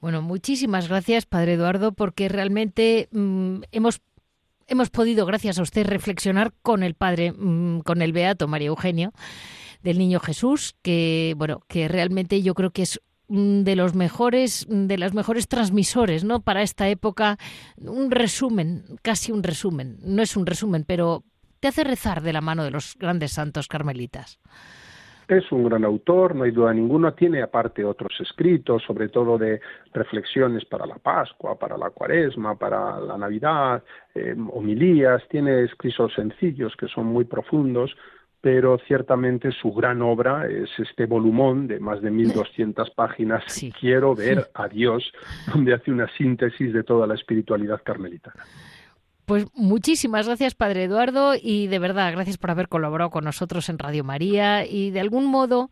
Bueno, 0.00 0.22
muchísimas 0.22 0.88
gracias, 0.88 1.26
Padre 1.26 1.54
Eduardo, 1.54 1.92
porque 1.92 2.28
realmente 2.28 3.08
mm, 3.12 3.62
hemos 3.72 4.00
hemos 4.68 4.90
podido, 4.90 5.26
gracias 5.26 5.58
a 5.58 5.62
usted, 5.62 5.86
reflexionar 5.86 6.52
con 6.62 6.82
el 6.82 6.94
Padre, 6.94 7.32
mm, 7.32 7.80
con 7.80 8.02
el 8.02 8.12
Beato 8.12 8.48
María 8.48 8.68
Eugenio 8.68 9.12
del 9.82 9.98
Niño 9.98 10.20
Jesús, 10.20 10.76
que 10.82 11.34
bueno, 11.36 11.60
que 11.68 11.88
realmente 11.88 12.40
yo 12.42 12.54
creo 12.54 12.70
que 12.70 12.82
es 12.82 13.00
de 13.28 13.76
los 13.76 13.94
mejores, 13.94 14.66
mm, 14.68 14.86
de 14.86 14.98
las 14.98 15.14
mejores 15.14 15.48
transmisores, 15.48 16.24
¿no? 16.24 16.40
Para 16.40 16.62
esta 16.62 16.88
época, 16.88 17.38
un 17.78 18.10
resumen, 18.10 18.84
casi 19.02 19.32
un 19.32 19.42
resumen. 19.42 19.98
No 20.04 20.22
es 20.22 20.36
un 20.36 20.46
resumen, 20.46 20.84
pero 20.86 21.24
te 21.60 21.68
hace 21.68 21.84
rezar 21.84 22.22
de 22.22 22.32
la 22.32 22.40
mano 22.40 22.64
de 22.64 22.70
los 22.70 22.96
grandes 22.98 23.32
santos 23.32 23.68
carmelitas. 23.68 24.38
Es 25.28 25.50
un 25.52 25.64
gran 25.64 25.84
autor, 25.84 26.34
no 26.34 26.44
hay 26.44 26.50
duda 26.50 26.74
ninguna. 26.74 27.14
Tiene 27.14 27.40
aparte 27.40 27.84
otros 27.84 28.12
escritos, 28.20 28.82
sobre 28.82 29.08
todo 29.08 29.38
de 29.38 29.60
reflexiones 29.94 30.64
para 30.64 30.84
la 30.84 30.96
Pascua, 30.96 31.58
para 31.58 31.78
la 31.78 31.90
Cuaresma, 31.90 32.56
para 32.56 33.00
la 33.00 33.16
Navidad, 33.16 33.82
eh, 34.14 34.34
homilías. 34.52 35.22
Tiene 35.28 35.62
escritos 35.62 36.12
sencillos 36.14 36.74
que 36.76 36.88
son 36.88 37.06
muy 37.06 37.24
profundos, 37.24 37.96
pero 38.42 38.76
ciertamente 38.88 39.52
su 39.52 39.72
gran 39.72 40.02
obra 40.02 40.46
es 40.48 40.68
este 40.76 41.06
volumón 41.06 41.68
de 41.68 41.78
más 41.78 42.02
de 42.02 42.10
1200 42.10 42.90
páginas, 42.90 43.44
Quiero 43.80 44.16
ver 44.16 44.50
a 44.54 44.66
Dios, 44.66 45.12
donde 45.54 45.72
hace 45.72 45.92
una 45.92 46.08
síntesis 46.18 46.72
de 46.72 46.82
toda 46.82 47.06
la 47.06 47.14
espiritualidad 47.14 47.80
carmelitana. 47.82 48.44
Pues 49.26 49.46
muchísimas 49.54 50.26
gracias, 50.26 50.56
Padre 50.56 50.84
Eduardo, 50.84 51.34
y 51.40 51.68
de 51.68 51.78
verdad, 51.78 52.12
gracias 52.12 52.36
por 52.36 52.50
haber 52.50 52.68
colaborado 52.68 53.10
con 53.10 53.24
nosotros 53.24 53.68
en 53.68 53.78
Radio 53.78 54.02
María 54.02 54.66
y 54.66 54.90
de 54.90 54.98
algún 54.98 55.26
modo 55.26 55.70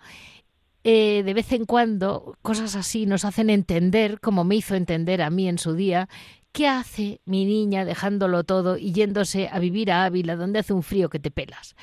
eh, 0.84 1.22
de 1.24 1.34
vez 1.34 1.52
en 1.52 1.66
cuando 1.66 2.36
cosas 2.40 2.76
así 2.76 3.04
nos 3.04 3.24
hacen 3.24 3.50
entender, 3.50 4.20
como 4.20 4.44
me 4.44 4.54
hizo 4.54 4.76
entender 4.76 5.20
a 5.20 5.28
mí 5.28 5.48
en 5.48 5.58
su 5.58 5.74
día, 5.74 6.08
¿qué 6.52 6.68
hace 6.68 7.20
mi 7.24 7.44
niña 7.44 7.84
dejándolo 7.84 8.44
todo 8.44 8.76
y 8.76 8.92
yéndose 8.92 9.48
a 9.50 9.58
vivir 9.58 9.90
a 9.90 10.04
Ávila, 10.04 10.36
donde 10.36 10.58
hace 10.58 10.72
un 10.72 10.82
frío 10.82 11.08
que 11.08 11.18
te 11.18 11.30
pelas? 11.30 11.76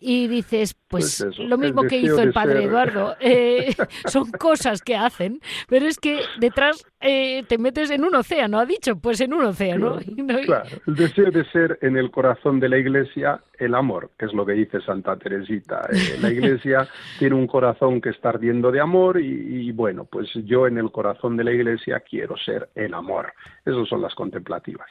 Y 0.00 0.28
dices, 0.28 0.74
pues, 0.88 1.24
pues 1.24 1.38
lo 1.38 1.58
mismo 1.58 1.82
que 1.82 1.96
hizo 1.98 2.20
el 2.20 2.32
padre 2.32 2.64
Eduardo. 2.64 3.16
Eh, 3.24 3.74
son 4.06 4.30
cosas 4.30 4.82
que 4.82 4.96
hacen, 4.96 5.40
pero 5.68 5.86
es 5.86 5.98
que 5.98 6.20
detrás 6.38 6.84
eh, 7.00 7.44
te 7.48 7.56
metes 7.56 7.90
en 7.90 8.04
un 8.04 8.14
océano, 8.14 8.58
ha 8.58 8.66
dicho, 8.66 8.96
pues 8.96 9.20
en 9.20 9.32
un 9.32 9.44
océano. 9.44 9.98
Claro, 10.44 10.68
el 10.86 10.94
deseo 10.94 11.30
de 11.30 11.44
ser 11.50 11.78
en 11.82 11.96
el 11.96 12.10
corazón 12.10 12.60
de 12.60 12.68
la 12.68 12.78
iglesia 12.78 13.40
el 13.58 13.74
amor, 13.74 14.10
que 14.18 14.26
es 14.26 14.32
lo 14.32 14.44
que 14.44 14.52
dice 14.52 14.80
Santa 14.80 15.16
Teresita. 15.16 15.88
Eh, 15.92 16.18
la 16.20 16.30
iglesia 16.30 16.88
tiene 17.18 17.36
un 17.36 17.46
corazón 17.46 18.00
que 18.00 18.10
está 18.10 18.30
ardiendo 18.30 18.70
de 18.72 18.80
amor 18.80 19.20
y, 19.20 19.68
y, 19.68 19.72
bueno, 19.72 20.04
pues 20.04 20.28
yo 20.44 20.66
en 20.66 20.78
el 20.78 20.90
corazón 20.90 21.36
de 21.36 21.44
la 21.44 21.52
iglesia 21.52 22.00
quiero 22.00 22.36
ser 22.36 22.70
el 22.74 22.94
amor. 22.94 23.32
Esas 23.64 23.88
son 23.88 24.02
las 24.02 24.11
contemplativas. 24.14 24.88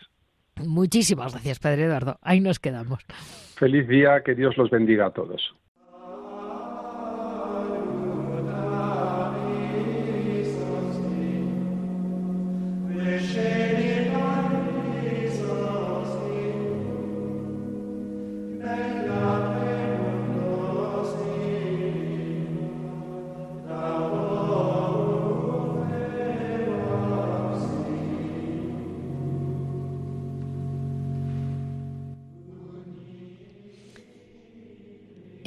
Muchísimas 0.66 1.34
gracias, 1.34 1.60
Padre 1.60 1.86
Eduardo. 1.86 2.20
Ahí 2.22 2.40
nos 2.40 2.60
quedamos. 2.60 3.04
Feliz 3.56 3.88
día, 3.88 4.22
que 4.24 4.36
Dios 4.36 4.58
los 4.58 4.70
bendiga 4.70 5.08
a 5.08 5.12
todos. 5.12 5.56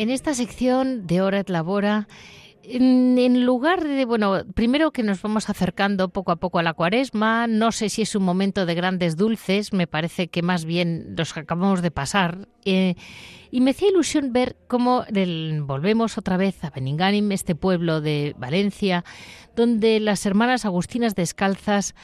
En 0.04 0.10
esta 0.10 0.34
sección 0.34 1.06
de 1.06 1.22
Hora 1.22 1.40
et 1.40 1.48
Labora, 1.48 2.08
en, 2.62 3.46
lugar 3.46 3.82
de, 3.82 4.04
bueno, 4.04 4.44
primero 4.52 4.90
que 4.90 5.02
nos 5.02 5.22
vamos 5.22 5.48
acercando 5.48 6.10
poco 6.10 6.30
a 6.30 6.36
poco 6.36 6.58
a 6.58 6.62
la 6.62 6.74
cuaresma, 6.74 7.46
no 7.46 7.72
sé 7.72 7.88
si 7.88 8.02
es 8.02 8.14
un 8.14 8.22
momento 8.22 8.66
de 8.66 8.74
grandes 8.74 9.16
dulces, 9.16 9.72
me 9.72 9.86
parece 9.86 10.28
que 10.28 10.42
más 10.42 10.66
bien 10.66 11.14
los 11.16 11.34
acabamos 11.34 11.80
de 11.80 11.90
pasar. 11.90 12.48
Eh, 12.66 12.96
y 13.50 13.62
me 13.62 13.70
hacía 13.70 13.88
ilusión 13.88 14.34
ver 14.34 14.56
cómo 14.68 15.06
volvemos 15.62 16.18
otra 16.18 16.36
vez 16.36 16.62
a 16.64 16.70
Beninganim, 16.70 17.32
este 17.32 17.54
pueblo 17.54 18.02
de 18.02 18.34
Valencia, 18.36 19.06
donde 19.56 20.00
las 20.00 20.26
hermanas 20.26 20.66
agustinas 20.66 21.14
descalzas 21.14 21.94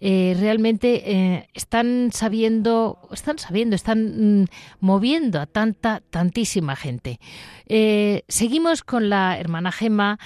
eh, 0.00 0.36
realmente 0.38 1.10
eh, 1.10 1.48
están 1.54 2.10
sabiendo, 2.12 2.98
están 3.12 3.38
sabiendo, 3.38 3.74
están 3.74 4.42
mm, 4.42 4.44
moviendo 4.80 5.40
a 5.40 5.46
tanta, 5.46 6.02
tantísima 6.10 6.76
gente. 6.76 7.18
Eh, 7.66 8.22
seguimos 8.28 8.82
con 8.82 9.10
la 9.10 9.38
hermana 9.38 9.72
Gema 9.72 10.18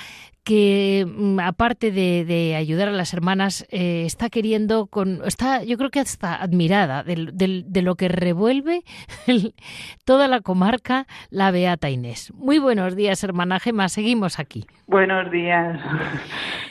que 0.45 1.07
mm, 1.07 1.41
aparte 1.41 1.93
de, 1.93 2.55
ayudar 2.57 2.89
a 2.89 2.93
las 2.93 3.13
hermanas 3.13 3.67
eh, 3.71 4.05
está 4.07 4.29
queriendo 4.29 4.87
con 4.87 5.21
está 5.25 5.63
yo 5.63 5.79
creo 5.79 5.91
que 5.91 6.01
está 6.01 6.35
admirada 6.35 7.05
de, 7.05 7.83
lo 7.83 7.95
que 7.95 8.09
revuelve 8.09 8.83
toda 10.05 10.29
la 10.29 10.41
comarca 10.41 11.07
la 11.31 11.51
Beata 11.51 11.91
Inés. 11.91 12.33
Muy 12.35 12.59
buenos 12.59 12.97
días, 12.97 13.23
hermana 13.23 13.61
Gema, 13.61 13.89
seguimos 13.89 14.39
aquí. 14.39 14.67
Buenos 14.87 15.31
días. 15.31 15.81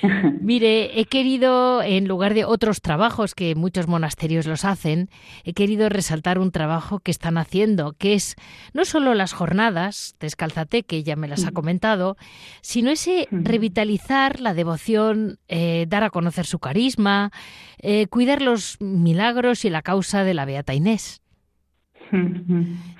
Mire, 0.41 0.99
he 0.99 1.05
querido 1.05 1.81
en 1.81 2.07
lugar 2.07 2.33
de 2.33 2.45
otros 2.45 2.81
trabajos 2.81 3.35
que 3.35 3.55
muchos 3.55 3.87
monasterios 3.87 4.45
los 4.45 4.65
hacen, 4.65 5.09
he 5.43 5.53
querido 5.53 5.89
resaltar 5.89 6.39
un 6.39 6.51
trabajo 6.51 6.99
que 6.99 7.11
están 7.11 7.37
haciendo, 7.37 7.93
que 7.93 8.13
es 8.13 8.35
no 8.73 8.85
solo 8.85 9.13
las 9.13 9.33
jornadas 9.33 10.15
descalzate 10.19 10.83
que 10.83 11.03
ya 11.03 11.15
me 11.15 11.27
las 11.27 11.45
ha 11.45 11.51
comentado, 11.51 12.17
sino 12.61 12.91
ese 12.91 13.27
revitalizar 13.61 14.39
la 14.39 14.55
devoción, 14.55 15.37
eh, 15.47 15.85
dar 15.87 16.03
a 16.03 16.09
conocer 16.09 16.45
su 16.45 16.57
carisma, 16.57 17.29
eh, 17.77 18.07
cuidar 18.07 18.41
los 18.41 18.81
milagros 18.81 19.65
y 19.65 19.69
la 19.69 19.83
causa 19.83 20.23
de 20.23 20.33
la 20.33 20.45
Beata 20.45 20.73
Inés. 20.73 21.21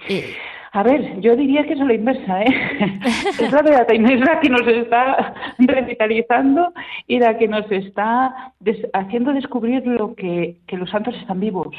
Eh, 0.07 0.35
a 0.71 0.83
ver, 0.83 1.19
yo 1.19 1.35
diría 1.35 1.65
que 1.65 1.73
es 1.73 1.79
la 1.79 1.95
inversa, 1.95 2.43
¿eh? 2.43 2.53
es 3.41 3.51
la 3.51 3.63
Beata 3.63 3.95
Inés 3.95 4.19
la 4.19 4.39
que 4.39 4.49
nos 4.49 4.67
está 4.67 5.33
revitalizando 5.57 6.71
y 7.07 7.17
la 7.17 7.39
que 7.39 7.47
nos 7.47 7.69
está 7.71 8.53
haciendo 8.93 9.33
descubrir 9.33 9.81
lo 9.87 10.13
que, 10.13 10.57
que 10.67 10.77
los 10.77 10.91
santos 10.91 11.15
están 11.15 11.39
vivos. 11.39 11.75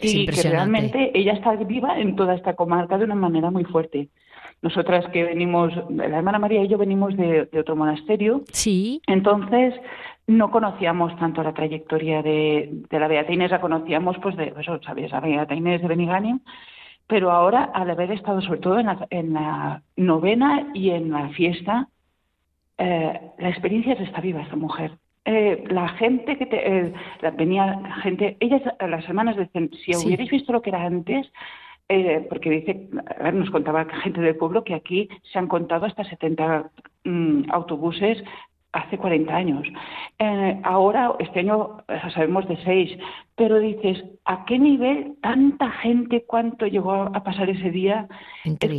y 0.00 0.26
que 0.26 0.50
realmente 0.50 1.12
ella 1.14 1.34
está 1.34 1.52
viva 1.52 1.96
en 2.00 2.16
toda 2.16 2.34
esta 2.34 2.54
comarca 2.54 2.98
de 2.98 3.04
una 3.04 3.14
manera 3.14 3.52
muy 3.52 3.62
fuerte. 3.62 4.08
Nosotras 4.62 5.06
que 5.12 5.24
venimos, 5.24 5.72
la 5.90 6.18
hermana 6.18 6.38
María 6.38 6.62
y 6.62 6.68
yo 6.68 6.78
venimos 6.78 7.16
de, 7.16 7.48
otro 7.58 7.76
monasterio. 7.76 8.42
Sí. 8.52 9.00
Entonces, 9.06 9.74
no 10.26 10.50
conocíamos 10.50 11.16
tanto 11.18 11.42
la 11.42 11.54
trayectoria 11.54 12.22
de, 12.22 12.82
la 12.90 13.08
Beata 13.08 13.32
Inés, 13.32 13.50
la 13.50 13.60
conocíamos, 13.60 14.16
pues, 14.22 14.36
de, 14.36 14.52
eso, 14.58 14.80
sabías, 14.82 15.12
la 15.12 15.20
Beata 15.20 15.54
Inés 15.54 15.82
de 15.82 15.88
Beniganium, 15.88 16.40
pero 17.06 17.30
ahora, 17.30 17.70
al 17.74 17.90
haber 17.90 18.10
estado 18.10 18.40
sobre 18.40 18.60
todo 18.60 18.78
en 18.78 18.86
la, 18.86 19.06
en 19.10 19.32
la 19.34 19.82
novena 19.96 20.68
y 20.74 20.90
en 20.90 21.10
la 21.10 21.28
fiesta, 21.28 21.88
eh, 22.78 23.20
la 23.38 23.48
experiencia 23.48 23.92
es 23.92 24.00
está 24.00 24.20
viva 24.20 24.42
esta 24.42 24.56
mujer. 24.56 24.92
Eh, 25.24 25.64
la 25.68 25.88
gente 25.88 26.36
que 26.36 26.46
te, 26.46 26.78
eh, 26.78 26.92
venía 27.36 27.80
gente, 28.02 28.36
ellas, 28.38 28.62
las 28.80 29.08
hermanas 29.08 29.36
decían, 29.36 29.70
si 29.84 29.96
hubierais 29.96 30.30
visto 30.30 30.52
lo 30.52 30.62
que 30.62 30.70
era 30.70 30.84
antes, 30.84 31.26
eh, 31.88 32.26
porque 32.28 32.50
dice, 32.50 32.88
nos 33.32 33.50
contaba 33.50 33.84
gente 34.02 34.20
del 34.20 34.36
pueblo 34.36 34.64
que 34.64 34.74
aquí 34.74 35.08
se 35.32 35.38
han 35.38 35.46
contado 35.46 35.86
hasta 35.86 36.04
70 36.04 36.70
mm, 37.04 37.50
autobuses 37.50 38.22
hace 38.76 38.98
40 38.98 39.34
años. 39.34 39.66
Eh, 40.18 40.60
ahora, 40.64 41.14
este 41.18 41.40
año 41.40 41.78
sabemos 42.14 42.46
de 42.48 42.56
seis, 42.64 42.98
pero 43.34 43.58
dices, 43.58 44.02
¿a 44.24 44.44
qué 44.46 44.58
nivel 44.58 45.14
tanta 45.20 45.70
gente, 45.70 46.24
cuánto 46.26 46.66
llegó 46.66 46.92
a 46.92 47.22
pasar 47.22 47.50
ese 47.50 47.70
día? 47.70 48.08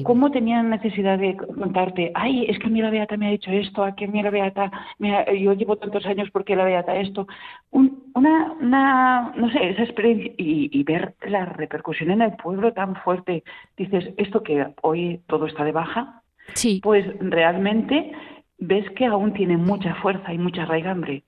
¿Cómo 0.03 0.31
tenían 0.31 0.69
necesidad 0.69 1.19
de 1.19 1.35
contarte, 1.37 2.11
ay, 2.15 2.45
es 2.47 2.57
que 2.59 2.67
a 2.67 2.69
mí 2.69 2.81
la 2.81 2.89
Beata 2.89 3.17
me 3.17 3.27
ha 3.27 3.31
dicho 3.31 3.51
esto, 3.51 3.83
a 3.83 3.93
mí 3.99 4.23
la 4.23 4.29
Beata, 4.29 4.71
yo 4.99 5.53
llevo 5.53 5.75
tantos 5.75 6.05
años 6.05 6.29
porque 6.31 6.55
la 6.55 6.63
Beata 6.63 6.95
esto? 6.95 7.27
una, 7.71 8.53
una, 8.59 9.33
no 9.35 9.51
sé, 9.51 9.69
esa 9.69 9.83
experiencia 9.83 10.31
y, 10.37 10.69
y 10.71 10.83
ver 10.83 11.15
la 11.27 11.45
repercusión 11.45 12.11
en 12.11 12.21
el 12.21 12.35
pueblo 12.35 12.73
tan 12.73 12.95
fuerte. 12.95 13.43
Dices, 13.75 14.13
esto 14.17 14.41
que 14.41 14.67
hoy 14.81 15.21
todo 15.27 15.45
está 15.45 15.63
de 15.63 15.71
baja, 15.71 16.23
sí. 16.53 16.79
pues 16.83 17.05
realmente 17.19 18.11
ves 18.57 18.85
que 18.91 19.05
aún 19.05 19.33
tiene 19.33 19.57
mucha 19.57 19.95
fuerza 19.95 20.33
y 20.33 20.37
mucha 20.37 20.65
raigambre. 20.65 21.23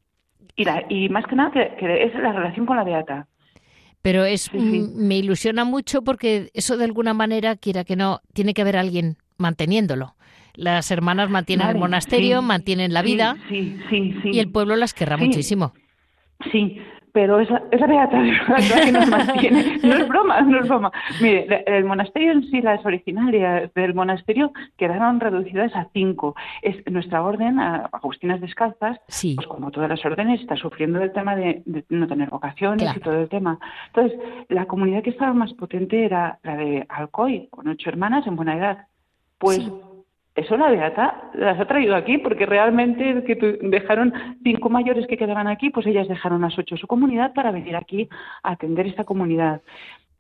Y, 0.56 0.66
y 0.90 1.10
más 1.10 1.26
que 1.26 1.36
nada 1.36 1.52
que, 1.52 2.04
es 2.04 2.14
la 2.16 2.34
relación 2.34 2.66
con 2.66 2.78
la 2.78 2.84
beata. 2.84 3.28
Pero 4.02 4.24
es 4.26 4.54
me 4.54 5.18
ilusiona 5.18 5.66
mucho 5.66 6.04
porque 6.04 6.50
eso 6.54 6.78
de 6.78 6.86
alguna 6.86 7.14
manera, 7.14 7.56
quiera 7.56 7.84
que 7.84 7.96
no, 7.96 8.22
tiene 8.34 8.54
que 8.54 8.62
haber 8.62 8.78
alguien 8.78 9.18
manteniéndolo. 9.38 10.16
Las 10.56 10.92
hermanas 10.92 11.30
mantienen 11.30 11.68
el 11.68 11.78
monasterio, 11.78 12.42
mantienen 12.42 12.94
la 12.94 13.02
vida 13.02 13.38
y 13.50 14.40
el 14.40 14.52
pueblo 14.52 14.76
las 14.76 14.94
querrá 14.94 15.18
muchísimo. 15.18 15.74
Sí, 16.52 16.82
pero 17.12 17.40
esa, 17.40 17.62
esa 17.72 17.88
beata 17.88 18.22
la 18.22 18.58
que 18.86 18.92
nos 18.92 19.08
mantiene. 19.10 19.80
No 19.84 19.94
es 19.96 20.08
broma, 20.08 20.42
no 20.42 20.60
es 20.60 20.68
broma. 20.68 20.92
Mire, 21.22 21.64
el 21.66 21.86
monasterio 21.86 22.32
en 22.32 22.44
sí, 22.50 22.62
las 22.62 22.86
originarias 22.86 23.74
del 23.74 23.94
monasterio 23.94 24.52
quedaron 24.78 25.20
reducidas 25.20 25.76
a 25.76 25.88
cinco. 25.94 26.36
Es 26.62 26.76
nuestra 26.90 27.24
orden, 27.24 27.60
Agustinas 27.60 28.42
Descalzas, 28.42 29.00
pues 29.08 29.48
como 29.48 29.72
todas 29.72 29.90
las 29.90 30.04
órdenes, 30.06 30.42
está 30.42 30.56
sufriendo 30.56 31.02
el 31.02 31.12
tema 31.12 31.36
de, 31.36 31.64
no 31.90 32.08
tener 32.08 32.30
vocaciones 32.30 32.96
y 32.96 33.00
todo 33.00 33.22
el 33.22 33.30
tema. 33.30 33.60
Entonces, 33.88 34.20
la 34.50 34.66
comunidad 34.66 35.04
que 35.04 35.12
estaba 35.12 35.34
más 35.34 35.54
potente 35.54 36.06
era 36.06 36.40
la 36.44 36.56
de 36.56 36.86
Alcoy, 36.90 37.48
con 37.50 37.68
ocho 37.68 37.90
hermanas 37.90 38.26
en 38.28 38.36
buena 38.36 38.58
edad. 38.58 38.88
Pues 39.38 39.60
eso 40.36 40.58
la 40.58 40.72
Beata 40.72 41.32
las 41.34 41.60
ha 41.60 41.66
traído 41.66 41.96
aquí 41.96 42.18
porque 42.18 42.46
realmente 42.46 43.24
que 43.24 43.36
dejaron 43.62 44.14
cinco 44.44 44.70
mayores 44.70 45.08
que 45.08 45.18
quedaban 45.18 45.48
aquí, 45.48 45.70
pues 45.70 45.86
ellas 45.86 46.08
dejaron 46.08 46.42
las 46.42 46.58
ocho 46.58 46.78
su 46.78 46.88
comunidad 46.88 47.34
para 47.34 47.52
venir 47.52 47.76
aquí 47.76 48.08
a 48.44 48.52
atender 48.52 48.88
esta 48.88 49.04
comunidad. 49.04 49.62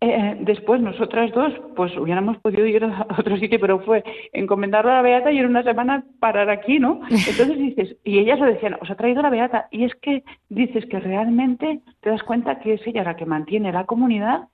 Eh, 0.01 0.07
eh, 0.07 0.37
después 0.39 0.79
nosotras 0.79 1.29
dos, 1.33 1.53
pues 1.75 1.95
hubiéramos 1.97 2.37
podido 2.37 2.65
ir 2.65 2.85
a 2.85 3.05
otro 3.17 3.37
sitio, 3.37 3.59
pero 3.59 3.79
fue 3.81 4.03
encomendarlo 4.31 4.91
a 4.91 4.95
la 4.95 5.01
Beata 5.01 5.31
y 5.31 5.39
en 5.39 5.45
una 5.45 5.63
semana 5.63 6.05
parar 6.19 6.49
aquí, 6.49 6.79
¿no? 6.79 7.01
Entonces 7.09 7.57
dices, 7.57 7.97
y 8.05 8.19
ellas 8.19 8.39
lo 8.39 8.45
decían, 8.45 8.77
os 8.79 8.89
ha 8.89 8.95
traído 8.95 9.21
la 9.21 9.29
Beata, 9.29 9.67
y 9.71 9.83
es 9.83 9.93
que 9.95 10.23
dices 10.47 10.85
que 10.85 11.01
realmente 11.01 11.81
te 11.99 12.09
das 12.09 12.23
cuenta 12.23 12.59
que 12.59 12.75
es 12.75 12.87
ella 12.87 13.03
la 13.03 13.17
que 13.17 13.25
mantiene 13.25 13.73
la 13.73 13.85
comunidad 13.85 14.47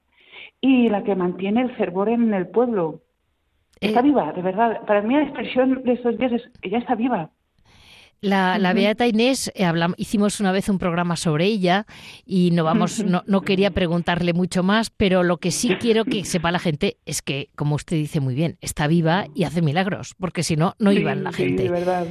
y 0.62 0.90
la 0.90 1.04
que 1.04 1.16
mantiene 1.16 1.62
el 1.62 1.76
fervor 1.76 2.10
en 2.10 2.34
el 2.34 2.48
pueblo. 2.48 3.02
Está 3.80 4.00
eh, 4.00 4.04
viva, 4.04 4.32
de 4.34 4.42
verdad. 4.42 4.82
Para 4.86 5.02
mí 5.02 5.16
la 5.16 5.24
expresión 5.24 5.84
de 5.84 5.94
estos 5.94 6.18
días 6.18 6.32
es, 6.32 6.44
ella 6.62 6.80
está 6.80 6.96
viva. 6.96 7.30
La, 8.22 8.58
la 8.58 8.74
Beata 8.74 9.06
Inés, 9.06 9.52
eh, 9.54 9.72
hicimos 9.98 10.40
una 10.40 10.52
vez 10.52 10.68
un 10.70 10.80
programa 10.80 11.16
sobre 11.16 11.46
ella 11.46 11.86
y 12.26 12.50
no 12.52 12.64
vamos, 12.64 13.04
no, 13.04 13.24
no, 13.28 13.42
quería 13.42 13.70
preguntarle 13.70 14.34
mucho 14.34 14.64
más, 14.64 14.90
pero 14.90 15.22
lo 15.22 15.38
que 15.38 15.52
sí 15.52 15.76
quiero 15.80 16.06
que 16.06 16.26
sepa 16.26 16.52
la 16.52 16.58
gente 16.58 16.98
es 17.06 17.22
que, 17.22 17.50
como 17.56 17.76
usted 17.76 17.98
dice 17.98 18.22
muy 18.22 18.34
bien, 18.34 18.58
está 18.62 18.88
viva 18.88 19.28
y 19.36 19.44
hace 19.44 19.62
milagros, 19.62 20.16
porque 20.18 20.42
si 20.42 20.56
no, 20.56 20.76
no 20.80 20.92
iban 20.92 21.24
la 21.24 21.34
gente. 21.34 21.70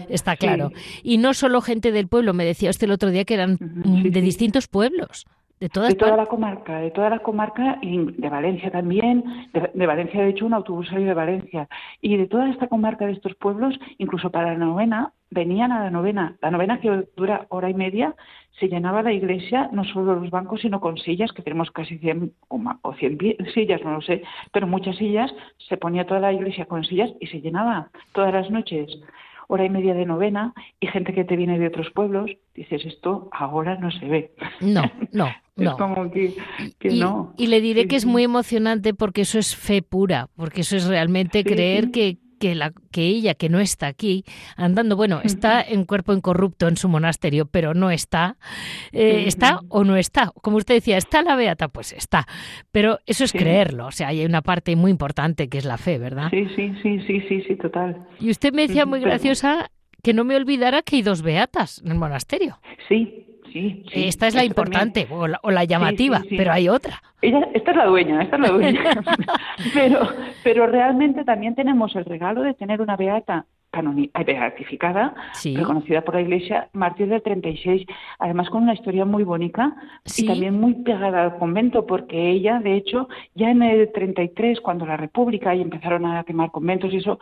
Está 0.09 0.37
claro. 0.37 0.71
Y 1.03 1.19
no 1.19 1.35
solo 1.35 1.61
gente 1.61 1.91
del 1.91 2.07
pueblo, 2.07 2.33
me 2.33 2.45
decía 2.45 2.71
usted 2.71 2.85
el 2.85 2.93
otro 2.93 3.11
día 3.11 3.25
que 3.25 3.35
eran 3.35 3.59
de 3.59 4.21
distintos 4.21 4.69
pueblos. 4.69 5.27
De, 5.61 5.69
de 5.69 5.95
toda 5.95 6.17
la 6.17 6.27
comarca, 6.27 6.79
de 6.79 6.91
toda 6.91 7.09
la 7.11 7.21
comarca 7.21 7.79
y 7.81 7.97
de 7.97 8.29
Valencia 8.29 8.71
también, 8.71 9.49
de, 9.53 9.87
Valencia 9.87 10.21
de 10.21 10.31
hecho 10.31 10.47
un 10.47 10.53
autobús 10.53 10.89
salió 10.89 11.07
de 11.07 11.15
Valencia 11.15 11.69
y 12.01 12.17
de 12.17 12.27
toda 12.27 12.51
esta 12.51 12.67
comarca 12.67 13.07
de 13.07 13.13
estos 13.13 13.35
pueblos, 13.37 13.79
incluso 13.99 14.31
para 14.31 14.53
la 14.53 14.59
novena, 14.59 15.13
venían 15.31 15.73
a 15.73 15.85
la 15.85 15.91
novena. 15.91 16.37
La 16.43 16.51
novena 16.51 16.81
que 16.81 17.07
dura 17.17 17.47
hora 17.49 17.71
y 17.71 17.75
media, 17.75 18.15
se 18.59 18.69
llenaba 18.69 19.03
la 19.03 19.13
iglesia, 19.13 19.69
no 19.73 19.85
solo 19.85 20.15
los 20.17 20.31
bancos, 20.31 20.61
sino 20.61 20.81
con 20.81 20.97
sillas, 20.99 21.33
que 21.33 21.43
tenemos 21.43 21.71
casi 21.71 21.99
100 21.99 22.33
o 22.49 22.95
100 22.95 23.19
sillas, 23.53 23.83
no 23.83 23.95
lo 23.95 24.01
sé, 24.01 24.23
pero 24.53 24.67
muchas 24.67 24.97
sillas, 24.97 25.33
se 25.69 25.77
ponía 25.77 26.07
toda 26.07 26.21
la 26.21 26.33
iglesia 26.33 26.67
con 26.67 26.85
sillas 26.85 27.11
y 27.21 27.27
se 27.27 27.41
llenaba 27.41 27.91
todas 28.13 28.33
las 28.33 28.51
noches 28.51 28.91
hora 29.49 29.65
y 29.65 29.71
media 29.71 29.95
de 29.95 30.07
novena 30.07 30.55
y 30.81 30.87
gente 30.87 31.13
que 31.13 31.25
te 31.25 31.37
viene 31.37 31.59
de 31.59 31.67
otros 31.67 31.91
pueblos, 31.91 32.31
dices, 32.55 32.85
esto 32.87 33.29
ahora 33.33 33.77
no 33.77 33.91
se 33.91 34.07
ve. 34.07 34.35
No, 34.61 34.83
no. 35.13 35.29
No. 35.57 35.71
Es 35.71 35.77
como 35.77 36.11
que, 36.11 36.35
y, 36.83 36.99
no. 36.99 37.33
Y 37.37 37.47
le 37.47 37.61
diré 37.61 37.87
que 37.87 37.97
es 37.97 38.07
muy 38.07 38.25
emocionante 38.25 38.93
porque 38.93 39.23
eso 39.23 39.39
es 39.39 39.55
fe 39.55 39.83
pura, 39.83 40.29
porque 40.35 40.63
eso 40.63 40.77
es 40.77 40.87
realmente 40.87 41.45
creer 41.45 41.93
que, 41.93 42.19
que, 42.41 42.57
la, 42.57 42.73
que 42.91 43.03
ella, 43.07 43.35
que 43.35 43.49
no 43.49 43.61
está 43.61 43.87
aquí, 43.87 44.25
andando, 44.57 44.97
bueno, 44.97 45.21
está 45.23 45.63
en 45.63 45.85
cuerpo 45.85 46.13
incorrupto 46.13 46.67
en 46.67 46.77
su 46.77 46.89
monasterio, 46.89 47.47
pero 47.47 47.73
no 47.73 47.93
está, 47.93 48.37
eh, 48.91 49.25
está 49.29 49.61
o 49.69 49.85
no 49.85 49.97
está. 49.97 50.33
Como 50.43 50.57
usted 50.57 50.75
decía, 50.75 50.97
¿está 50.97 51.23
la 51.23 51.37
beata? 51.37 51.69
Pues 51.69 51.93
está. 51.93 52.27
Pero 52.73 52.99
eso 53.07 53.23
es 53.23 53.33
creerlo, 53.33 53.87
o 53.87 53.93
sea, 53.93 54.09
hay 54.09 54.25
una 54.25 54.43
parte 54.43 54.75
muy 54.75 54.91
importante 54.91 55.49
que 55.49 55.59
es 55.59 55.65
la 55.65 55.79
fe, 55.79 55.99
¿verdad? 55.99 56.31
Sí, 56.31 56.49
sí, 56.57 56.73
sí, 56.83 57.01
sí, 57.07 57.21
sí, 57.29 57.43
sí, 57.47 57.57
total. 57.57 58.09
Y 58.19 58.31
usted 58.31 58.53
me 58.53 58.67
decía 58.67 58.87
muy 58.87 58.99
graciosa 58.99 59.71
que 60.03 60.13
no 60.13 60.25
me 60.25 60.35
olvidara 60.35 60.83
que 60.83 60.97
hay 60.97 61.03
dos 61.03 61.23
beatas 61.23 61.81
en 61.83 61.93
el 61.93 61.99
monasterio. 61.99 62.59
Sí, 62.89 63.25
Sí, 63.53 63.85
esta 63.93 64.27
es 64.27 64.35
la 64.35 64.45
importante 64.45 65.07
o 65.11 65.27
la, 65.29 65.65
llamativa, 65.65 66.23
pero 66.29 66.53
hay 66.53 66.69
otra. 66.69 67.03
Ella, 67.23 67.49
esta 67.55 67.71
es 67.71 67.77
la 67.77 67.87
dueña, 67.87 68.23
esta 68.23 68.37
es 68.37 68.43
la 68.43 68.49
dueña. 68.49 68.83
pero, 69.75 70.09
pero 70.43 70.67
realmente 70.67 71.25
también 71.25 71.55
tenemos 71.55 71.95
el 71.97 72.05
regalo 72.05 72.43
de 72.43 72.55
tener 72.55 72.81
una 72.81 72.97
beata 72.97 73.47
eh, 73.77 74.25
beatificada, 74.25 75.15
reconocida 75.43 76.03
por 76.03 76.15
la 76.15 76.21
Iglesia, 76.21 76.69
mártir 76.73 77.09
del 77.09 77.23
36, 77.23 77.87
además 78.19 78.49
con 78.49 78.63
una 78.63 78.75
historia 78.75 79.05
muy 79.05 79.25
bonita 79.25 79.75
y 80.17 80.27
también 80.27 80.61
muy 80.61 80.75
pegada 80.75 81.25
al 81.25 81.39
convento, 81.39 81.85
porque 81.85 82.31
ella, 82.31 82.61
de 82.61 82.77
hecho, 82.77 83.09
ya 83.35 83.51
en 83.51 83.63
el 83.63 83.91
33, 83.93 84.61
cuando 84.61 84.87
la 84.87 84.97
República 84.97 85.55
y 85.55 85.61
empezaron 85.61 86.07
a 86.07 86.23
quemar 86.25 86.51
conventos 86.51 86.93
y 86.93 86.99
eso, 86.99 87.19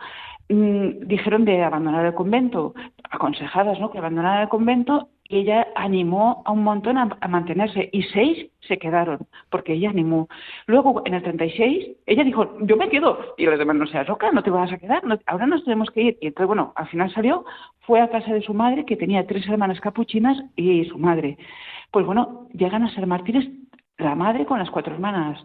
mm, 0.49 1.07
dijeron 1.07 1.45
de 1.45 1.63
abandonar 1.63 2.05
el 2.05 2.13
convento, 2.13 2.75
aconsejadas, 3.09 3.79
¿no?, 3.79 3.89
que 3.89 3.97
abandonaran 3.97 4.43
el 4.43 4.49
convento 4.49 5.09
y 5.33 5.39
ella 5.39 5.67
animó 5.73 6.43
a 6.45 6.51
un 6.51 6.63
montón 6.63 6.95
a, 6.99 7.27
mantenerse 7.27 7.89
y 7.91 8.03
seis 8.03 8.51
se 8.67 8.77
quedaron 8.77 9.17
porque 9.49 9.73
ella 9.73 9.89
animó. 9.89 10.27
Luego 10.67 11.01
en 11.05 11.15
el 11.15 11.23
36 11.23 11.97
ella 12.05 12.23
dijo, 12.23 12.55
yo 12.61 12.77
me 12.77 12.87
quedo 12.87 13.33
y 13.35 13.47
los 13.47 13.57
demás 13.57 13.75
no 13.75 13.87
seas 13.87 14.07
loca, 14.07 14.31
no 14.31 14.43
te 14.43 14.51
vas 14.51 14.71
a 14.71 14.77
quedar, 14.77 15.01
ahora 15.25 15.47
nos 15.47 15.63
tenemos 15.63 15.89
que 15.89 16.01
ir. 16.03 16.17
Y 16.21 16.27
entonces 16.27 16.45
bueno, 16.45 16.71
al 16.75 16.87
final 16.87 17.11
salió, 17.11 17.45
fue 17.79 17.99
a 17.99 18.11
casa 18.11 18.31
de 18.31 18.43
su 18.43 18.53
madre 18.53 18.85
que 18.85 18.95
tenía 18.95 19.25
tres 19.25 19.47
hermanas 19.47 19.81
capuchinas 19.81 20.37
y 20.55 20.85
su 20.85 20.99
madre. 20.99 21.39
Pues 21.89 22.05
bueno, 22.05 22.47
llegan 22.53 22.83
a 22.83 22.93
ser 22.93 23.07
mártires 23.07 23.49
la 23.97 24.13
madre 24.13 24.45
con 24.45 24.59
las 24.59 24.69
cuatro 24.69 24.93
hermanas 24.93 25.43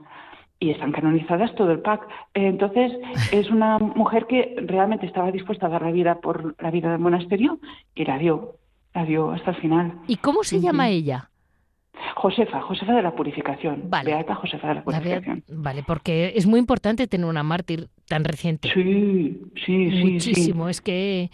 y 0.61 0.69
están 0.69 0.93
canonizadas 0.93 1.55
todo 1.55 1.73
el 1.73 1.81
pack. 1.81 2.07
Entonces, 2.35 2.93
es 3.33 3.49
una 3.49 3.79
mujer 3.79 4.27
que 4.27 4.55
realmente 4.67 5.07
estaba 5.07 5.33
dispuesta 5.33 5.65
a 5.65 5.71
dar 5.71 5.81
la 5.81 5.93
vida 5.93 6.21
por 6.21 6.63
la 6.63 6.71
vida 6.71 6.91
del 6.91 7.01
monasterio 7.01 7.59
y 7.95 8.05
la 8.05 8.19
dio 8.19 8.59
dio 9.07 9.31
hasta 9.31 9.51
el 9.53 9.57
final. 9.57 9.95
¿Y 10.07 10.17
cómo 10.17 10.43
se 10.43 10.61
llama 10.61 10.89
ella? 10.89 11.31
Josefa, 12.15 12.61
Josefa 12.63 12.95
de 12.95 13.03
la 13.03 13.15
Purificación. 13.15 13.85
Vale. 13.89 14.13
Beata 14.13 14.35
Josefa 14.35 14.69
de 14.69 14.75
la 14.75 14.85
Purificación. 14.85 15.45
vale, 15.49 15.83
porque 15.87 16.33
es 16.35 16.47
muy 16.47 16.59
importante 16.59 17.07
tener 17.07 17.27
una 17.27 17.43
mártir 17.43 17.89
tan 18.07 18.25
reciente. 18.25 18.71
Sí, 18.73 19.41
sí, 19.65 19.91
sí. 19.91 20.05
Muchísimo, 20.05 20.69
es 20.69 20.81
que 20.81 21.31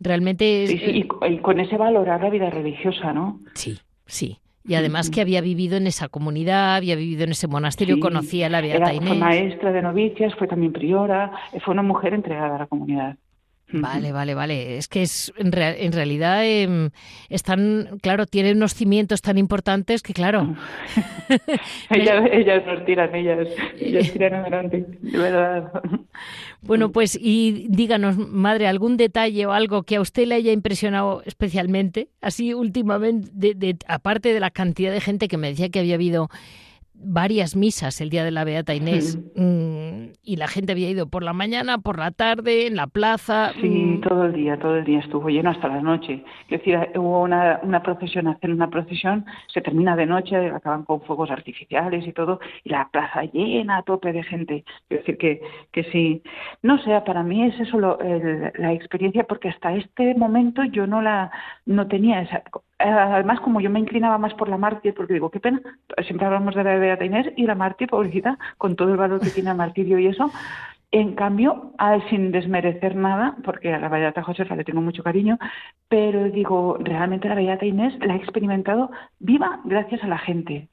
realmente... 0.00 0.66
sí, 0.66 0.78
sí, 0.78 1.08
y, 1.28 1.38
con 1.38 1.60
ese 1.60 1.76
valorar 1.76 2.22
la 2.22 2.30
vida 2.30 2.50
religiosa, 2.50 3.12
¿no? 3.12 3.40
Sí, 3.54 3.78
sí. 4.06 4.38
Y 4.64 4.74
además 4.74 5.10
que 5.10 5.20
había 5.20 5.40
vivido 5.40 5.76
en 5.76 5.88
esa 5.88 6.08
comunidad, 6.08 6.76
había 6.76 6.94
vivido 6.94 7.24
en 7.24 7.32
ese 7.32 7.48
monasterio, 7.48 7.98
conocía 7.98 8.46
a 8.46 8.50
la 8.50 8.60
Beata 8.60 8.94
Inés. 8.94 9.08
Fue 9.08 9.18
maestra 9.18 9.72
de 9.72 9.82
novicias, 9.82 10.34
fue 10.36 10.46
también 10.46 10.72
priora, 10.72 11.32
fue 11.64 11.72
una 11.72 11.82
mujer 11.82 12.14
entregada 12.14 12.54
a 12.54 12.58
la 12.60 12.66
comunidad. 12.66 13.16
Vale, 13.72 14.12
vale, 14.12 14.34
vale. 14.34 14.76
Es 14.76 14.88
que 14.88 15.02
es 15.02 15.32
en, 15.36 15.50
en 15.56 15.92
realidad 15.92 16.44
em, 16.44 16.90
están, 17.28 17.98
claro, 18.02 18.26
tienen 18.26 18.58
unos 18.58 18.74
cimientos 18.74 19.22
tan 19.22 19.38
importantes 19.38 20.02
que, 20.02 20.12
claro. 20.12 20.54
ellas, 21.90 22.24
ellas 22.32 22.66
nos 22.66 22.84
tiran, 22.84 23.14
ellas, 23.14 23.48
ellas 23.78 24.12
tiran 24.12 24.34
adelante, 24.34 24.86
de 25.00 25.18
verdad. 25.18 25.72
Bueno, 26.62 26.92
pues 26.92 27.18
y 27.20 27.66
díganos, 27.70 28.16
madre, 28.16 28.68
algún 28.68 28.96
detalle 28.96 29.46
o 29.46 29.52
algo 29.52 29.82
que 29.82 29.96
a 29.96 30.00
usted 30.00 30.26
le 30.26 30.36
haya 30.36 30.52
impresionado 30.52 31.22
especialmente, 31.24 32.08
así 32.20 32.54
últimamente, 32.54 33.30
de, 33.34 33.76
aparte 33.88 34.32
de 34.32 34.40
la 34.40 34.50
cantidad 34.50 34.92
de 34.92 35.00
gente 35.00 35.28
que 35.28 35.38
me 35.38 35.48
decía 35.48 35.70
que 35.70 35.80
había 35.80 35.94
habido 35.94 36.28
varias 37.04 37.56
misas 37.56 38.00
el 38.00 38.10
día 38.10 38.24
de 38.24 38.30
la 38.30 38.44
Beata 38.44 38.74
Inés 38.74 39.18
mm, 39.34 40.12
y 40.22 40.36
la 40.36 40.48
gente 40.48 40.72
había 40.72 40.90
ido 40.90 41.08
por 41.08 41.22
la 41.22 41.32
mañana, 41.32 41.78
por 41.78 41.98
la 41.98 42.10
tarde, 42.10 42.66
en 42.66 42.76
la 42.76 42.86
plaza. 42.86 43.52
Sí, 43.60 43.68
mm. 43.68 43.81
Todo 44.02 44.24
el 44.24 44.34
día, 44.34 44.58
todo 44.58 44.76
el 44.76 44.84
día 44.84 45.00
estuvo 45.00 45.28
lleno 45.30 45.50
hasta 45.50 45.68
la 45.68 45.80
noche. 45.80 46.24
Es 46.48 46.58
decir, 46.58 46.78
hubo 46.96 47.22
una, 47.22 47.60
una 47.62 47.82
procesión, 47.82 48.28
hacer 48.28 48.50
una 48.50 48.68
procesión, 48.68 49.24
se 49.46 49.62
termina 49.62 49.96
de 49.96 50.06
noche, 50.06 50.36
acaban 50.50 50.84
con 50.84 51.00
fuegos 51.02 51.30
artificiales 51.30 52.06
y 52.06 52.12
todo, 52.12 52.40
y 52.64 52.70
la 52.70 52.88
plaza 52.90 53.22
llena 53.24 53.78
a 53.78 53.82
tope 53.82 54.12
de 54.12 54.22
gente. 54.22 54.64
Es 54.90 54.98
decir, 54.98 55.16
que, 55.16 55.40
que 55.72 55.84
sí, 55.84 56.22
no 56.62 56.78
sé, 56.82 57.00
para 57.06 57.22
mí 57.22 57.44
es 57.44 57.58
eso 57.60 57.78
la 57.78 58.72
experiencia, 58.72 59.24
porque 59.24 59.48
hasta 59.48 59.74
este 59.74 60.14
momento 60.14 60.64
yo 60.64 60.86
no 60.86 61.00
la 61.00 61.30
no 61.64 61.86
tenía 61.88 62.20
esa 62.20 62.42
además, 62.90 63.40
como 63.40 63.60
yo 63.60 63.70
me 63.70 63.80
inclinaba 63.80 64.18
más 64.18 64.34
por 64.34 64.48
la 64.48 64.56
mártir, 64.56 64.94
porque 64.94 65.14
digo, 65.14 65.30
qué 65.30 65.40
pena, 65.40 65.60
siempre 66.04 66.26
hablamos 66.26 66.54
de 66.54 66.64
la 66.64 66.76
Beata 66.76 67.04
Inés 67.04 67.32
y 67.36 67.46
la 67.46 67.54
mártir, 67.54 67.88
pobrecita, 67.88 68.38
con 68.58 68.76
todo 68.76 68.90
el 68.90 68.96
valor 68.96 69.20
que 69.20 69.30
tiene 69.30 69.50
el 69.50 69.56
martirio 69.56 69.98
y 69.98 70.06
eso. 70.06 70.30
En 70.94 71.14
cambio, 71.14 71.72
sin 72.10 72.32
desmerecer 72.32 72.94
nada, 72.96 73.36
porque 73.44 73.72
a 73.72 73.78
la 73.78 73.88
Beata 73.88 74.22
Josefa 74.22 74.54
le 74.54 74.64
tengo 74.64 74.82
mucho 74.82 75.02
cariño, 75.02 75.38
pero 75.88 76.24
digo, 76.28 76.76
realmente 76.78 77.30
la 77.30 77.34
Beata 77.34 77.64
Inés 77.64 77.94
la 78.00 78.14
he 78.14 78.18
experimentado 78.18 78.90
viva 79.18 79.60
gracias 79.64 80.04
a 80.04 80.06
la 80.06 80.18
gente. 80.18 80.68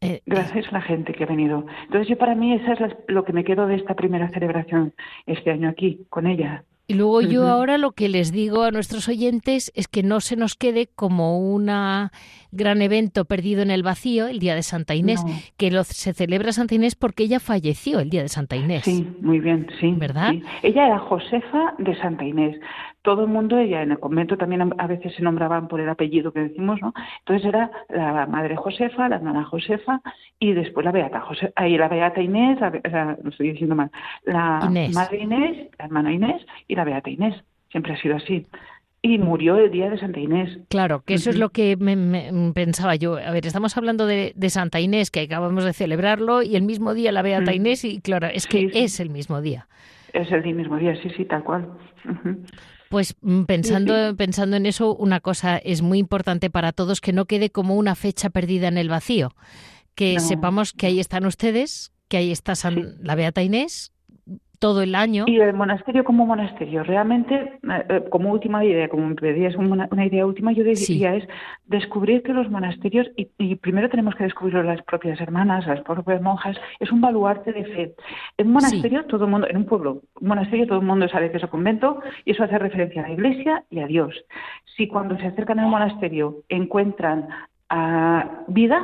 Eh, 0.00 0.22
gracias 0.26 0.68
a 0.68 0.72
la 0.72 0.80
gente 0.80 1.12
que 1.12 1.24
ha 1.24 1.26
venido. 1.26 1.66
Entonces, 1.86 2.08
yo 2.08 2.16
para 2.16 2.36
mí, 2.36 2.52
eso 2.52 2.72
es 2.72 2.94
lo 3.08 3.24
que 3.24 3.32
me 3.32 3.42
quedo 3.42 3.66
de 3.66 3.74
esta 3.74 3.94
primera 3.94 4.28
celebración 4.28 4.94
este 5.26 5.50
año 5.50 5.68
aquí, 5.68 6.06
con 6.08 6.28
ella. 6.28 6.62
Y 6.90 6.94
luego 6.94 7.20
yo 7.20 7.46
ahora 7.46 7.76
lo 7.76 7.92
que 7.92 8.08
les 8.08 8.32
digo 8.32 8.62
a 8.62 8.70
nuestros 8.70 9.08
oyentes 9.08 9.70
es 9.74 9.88
que 9.88 10.02
no 10.02 10.20
se 10.20 10.36
nos 10.36 10.54
quede 10.54 10.86
como 10.86 11.38
un 11.38 11.66
gran 12.50 12.80
evento 12.80 13.26
perdido 13.26 13.60
en 13.60 13.70
el 13.70 13.82
vacío 13.82 14.26
el 14.26 14.38
día 14.38 14.54
de 14.54 14.62
Santa 14.62 14.94
Inés, 14.94 15.22
que 15.58 15.70
lo, 15.70 15.84
se 15.84 16.14
celebra 16.14 16.50
Santa 16.52 16.74
Inés 16.74 16.96
porque 16.96 17.24
ella 17.24 17.40
falleció 17.40 18.00
el 18.00 18.08
día 18.08 18.22
de 18.22 18.28
Santa 18.28 18.56
Inés. 18.56 18.84
Sí, 18.84 19.06
muy 19.20 19.38
bien, 19.38 19.66
sí. 19.78 19.92
¿Verdad? 19.98 20.32
Ella 20.62 20.86
era 20.86 20.98
Josefa 20.98 21.74
de 21.76 21.94
Santa 22.00 22.24
Inés. 22.24 22.58
Todo 23.02 23.22
el 23.22 23.28
mundo, 23.28 23.58
ella 23.58 23.82
en 23.82 23.92
el 23.92 24.00
convento 24.00 24.36
también 24.36 24.74
a 24.76 24.86
veces 24.86 25.14
se 25.14 25.22
nombraban 25.22 25.68
por 25.68 25.80
el 25.80 25.88
apellido 25.88 26.32
que 26.32 26.40
decimos, 26.40 26.80
¿no? 26.80 26.92
Entonces 27.20 27.46
era 27.46 27.70
la 27.88 28.26
madre 28.26 28.56
Josefa, 28.56 29.08
la 29.08 29.16
hermana 29.16 29.44
Josefa 29.44 30.00
y 30.38 30.52
después 30.52 30.84
la 30.84 30.92
Beata 30.92 31.20
Josefa, 31.20 31.52
ahí 31.56 31.78
la 31.78 31.88
Beata 31.88 32.20
Inés, 32.20 32.60
la, 32.60 33.16
lo 33.22 33.30
estoy 33.30 33.52
diciendo 33.52 33.74
mal, 33.74 33.90
la 34.24 34.70
madre 34.92 35.18
Inés, 35.18 35.68
la 35.78 35.84
hermana 35.86 36.12
Inés 36.12 36.44
y 36.66 36.74
la 36.74 36.84
Beata 36.84 37.10
Inés. 37.10 37.34
Siempre 37.70 37.92
ha 37.92 38.00
sido 38.00 38.16
así 38.16 38.46
y 39.02 39.18
murió 39.18 39.56
el 39.56 39.70
día 39.70 39.90
de 39.90 39.98
Santa 39.98 40.18
Inés. 40.18 40.58
Claro, 40.68 41.02
que 41.02 41.14
eso 41.14 41.30
es 41.30 41.36
lo 41.36 41.50
que 41.50 41.76
me, 41.76 42.52
pensaba 42.52 42.96
yo. 42.96 43.16
A 43.16 43.30
ver, 43.30 43.46
estamos 43.46 43.76
hablando 43.76 44.06
de, 44.06 44.34
Santa 44.48 44.80
Inés, 44.80 45.10
que 45.10 45.20
acabamos 45.20 45.64
de 45.64 45.72
celebrarlo, 45.72 46.42
y 46.42 46.56
el 46.56 46.62
mismo 46.62 46.94
día 46.94 47.12
la 47.12 47.22
Beata 47.22 47.54
Inés, 47.54 47.84
y 47.84 48.00
claro, 48.00 48.26
es 48.26 48.46
que 48.46 48.70
es 48.74 49.00
el 49.00 49.10
mismo 49.10 49.40
día. 49.40 49.68
Es 50.12 50.32
el 50.32 50.42
mismo 50.54 50.76
día, 50.78 50.96
sí, 51.00 51.10
sí, 51.16 51.24
tal 51.24 51.44
cual. 51.44 51.68
Pues 52.88 53.14
mm, 53.20 53.42
pensando, 53.44 54.16
pensando 54.16 54.56
en 54.56 54.66
eso, 54.66 54.94
una 54.94 55.20
cosa 55.20 55.58
es 55.58 55.82
muy 55.82 55.98
importante 55.98 56.50
para 56.50 56.72
todos, 56.72 57.00
que 57.00 57.12
no 57.12 57.26
quede 57.26 57.50
como 57.50 57.76
una 57.76 57.94
fecha 57.94 58.30
perdida 58.30 58.68
en 58.68 58.78
el 58.78 58.88
vacío. 58.88 59.34
Que 59.94 60.20
sepamos 60.20 60.72
que 60.72 60.86
ahí 60.86 61.00
están 61.00 61.26
ustedes, 61.26 61.92
que 62.06 62.18
ahí 62.18 62.30
está 62.30 62.54
la 63.00 63.14
Beata 63.16 63.42
Inés, 63.42 63.92
todo 64.58 64.82
el 64.82 64.94
año. 64.94 65.24
Y 65.26 65.38
el 65.40 65.54
monasterio 65.54 66.04
como 66.04 66.26
monasterio, 66.26 66.82
realmente, 66.82 67.34
eh, 67.34 67.84
eh, 67.88 68.04
como 68.10 68.32
última 68.32 68.64
idea, 68.64 68.88
como 68.88 69.08
me 69.08 69.14
pedías 69.14 69.54
una, 69.54 69.88
idea 70.04 70.26
última, 70.26 70.52
yo 70.52 70.64
diría 70.64 71.14
es 71.14 71.28
descubrir 71.66 72.22
que 72.22 72.32
los 72.32 72.50
monasterios, 72.50 73.08
y, 73.16 73.54
primero 73.56 73.88
tenemos 73.88 74.14
que 74.16 74.24
descubrirlo 74.24 74.62
las 74.62 74.82
propias 74.82 75.20
hermanas, 75.20 75.66
las 75.66 75.80
propias 75.82 76.20
monjas, 76.20 76.56
es 76.80 76.90
un 76.90 77.00
baluarte 77.00 77.52
de 77.52 77.64
fe. 77.64 77.94
En 78.36 78.48
un 78.48 78.54
monasterio, 78.54 79.04
todo 79.06 79.24
el 79.26 79.30
mundo, 79.30 79.46
en 79.48 79.56
un 79.56 79.66
pueblo, 79.66 80.02
un 80.20 80.28
monasterio, 80.28 80.66
todo 80.66 80.80
el 80.80 80.86
mundo 80.86 81.08
sabe 81.08 81.30
que 81.30 81.36
es 81.36 81.44
un 81.44 81.50
convento, 81.50 82.00
y 82.24 82.32
eso 82.32 82.42
hace 82.42 82.58
referencia 82.58 83.04
a 83.04 83.08
la 83.08 83.14
iglesia 83.14 83.64
y 83.70 83.80
a 83.80 83.86
Dios. 83.86 84.14
Si 84.76 84.88
cuando 84.88 85.16
se 85.18 85.26
acercan 85.26 85.60
al 85.60 85.68
monasterio 85.68 86.42
encuentran 86.48 87.28
a 87.68 88.44
vida, 88.48 88.82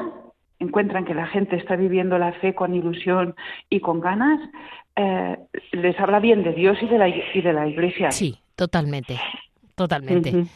encuentran 0.58 1.04
que 1.04 1.14
la 1.14 1.26
gente 1.26 1.56
está 1.56 1.76
viviendo 1.76 2.18
la 2.18 2.32
fe 2.34 2.54
con 2.54 2.74
ilusión 2.74 3.34
y 3.70 3.80
con 3.80 4.00
ganas, 4.00 4.40
eh, 4.96 5.36
les 5.72 5.98
habla 5.98 6.20
bien 6.20 6.42
de 6.42 6.52
Dios 6.52 6.78
y 6.82 6.86
de 6.86 6.98
la, 6.98 7.08
y 7.08 7.40
de 7.40 7.52
la 7.52 7.66
Iglesia. 7.66 8.10
Sí, 8.10 8.38
totalmente, 8.56 9.18
totalmente. 9.74 10.46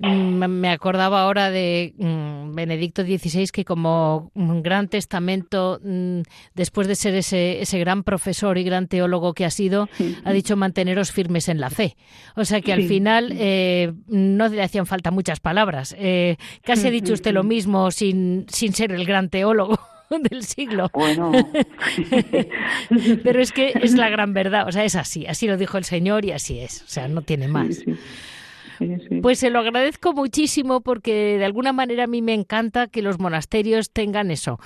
Mm, 0.00 0.44
me 0.44 0.70
acordaba 0.70 1.22
ahora 1.22 1.50
de 1.50 1.92
mm, 1.98 2.54
Benedicto 2.54 3.02
XVI 3.02 3.48
que 3.48 3.64
como 3.64 4.30
un 4.34 4.62
gran 4.62 4.88
testamento, 4.88 5.80
mm, 5.82 6.20
después 6.54 6.86
de 6.86 6.94
ser 6.94 7.14
ese, 7.14 7.60
ese 7.60 7.78
gran 7.80 8.04
profesor 8.04 8.58
y 8.58 8.62
gran 8.62 8.86
teólogo 8.86 9.34
que 9.34 9.44
ha 9.44 9.50
sido, 9.50 9.88
ha 10.24 10.32
dicho 10.32 10.56
manteneros 10.56 11.10
firmes 11.10 11.48
en 11.48 11.60
la 11.60 11.70
fe. 11.70 11.96
O 12.36 12.44
sea 12.44 12.60
que 12.60 12.72
al 12.72 12.84
final 12.84 13.34
eh, 13.36 13.92
no 14.06 14.48
le 14.48 14.62
hacían 14.62 14.86
falta 14.86 15.10
muchas 15.10 15.40
palabras. 15.40 15.96
Eh, 15.98 16.36
casi 16.62 16.86
ha 16.86 16.90
dicho 16.90 17.12
usted 17.12 17.32
lo 17.32 17.42
mismo 17.42 17.90
sin, 17.90 18.46
sin 18.48 18.72
ser 18.74 18.92
el 18.92 19.04
gran 19.04 19.30
teólogo. 19.30 19.78
del 20.30 20.44
siglo. 20.44 20.90
Bueno. 20.92 21.32
Pero 23.22 23.40
es 23.40 23.52
que 23.52 23.72
es 23.82 23.94
la 23.94 24.08
gran 24.08 24.32
verdad, 24.32 24.66
o 24.68 24.72
sea, 24.72 24.84
es 24.84 24.96
así, 24.96 25.26
así 25.26 25.46
lo 25.46 25.56
dijo 25.56 25.78
el 25.78 25.84
Señor 25.84 26.24
y 26.24 26.32
así 26.32 26.58
es, 26.60 26.82
o 26.82 26.88
sea, 26.88 27.08
no 27.08 27.22
tiene 27.22 27.48
más. 27.48 27.82
Pues 29.22 29.40
se 29.40 29.50
lo 29.50 29.58
agradezco 29.58 30.12
muchísimo 30.12 30.80
porque 30.80 31.36
de 31.36 31.44
alguna 31.44 31.72
manera 31.72 32.04
a 32.04 32.06
mí 32.06 32.22
me 32.22 32.34
encanta 32.34 32.86
que 32.86 33.02
los 33.02 33.18
monasterios 33.18 33.90
tengan 33.90 34.30
eso, 34.30 34.60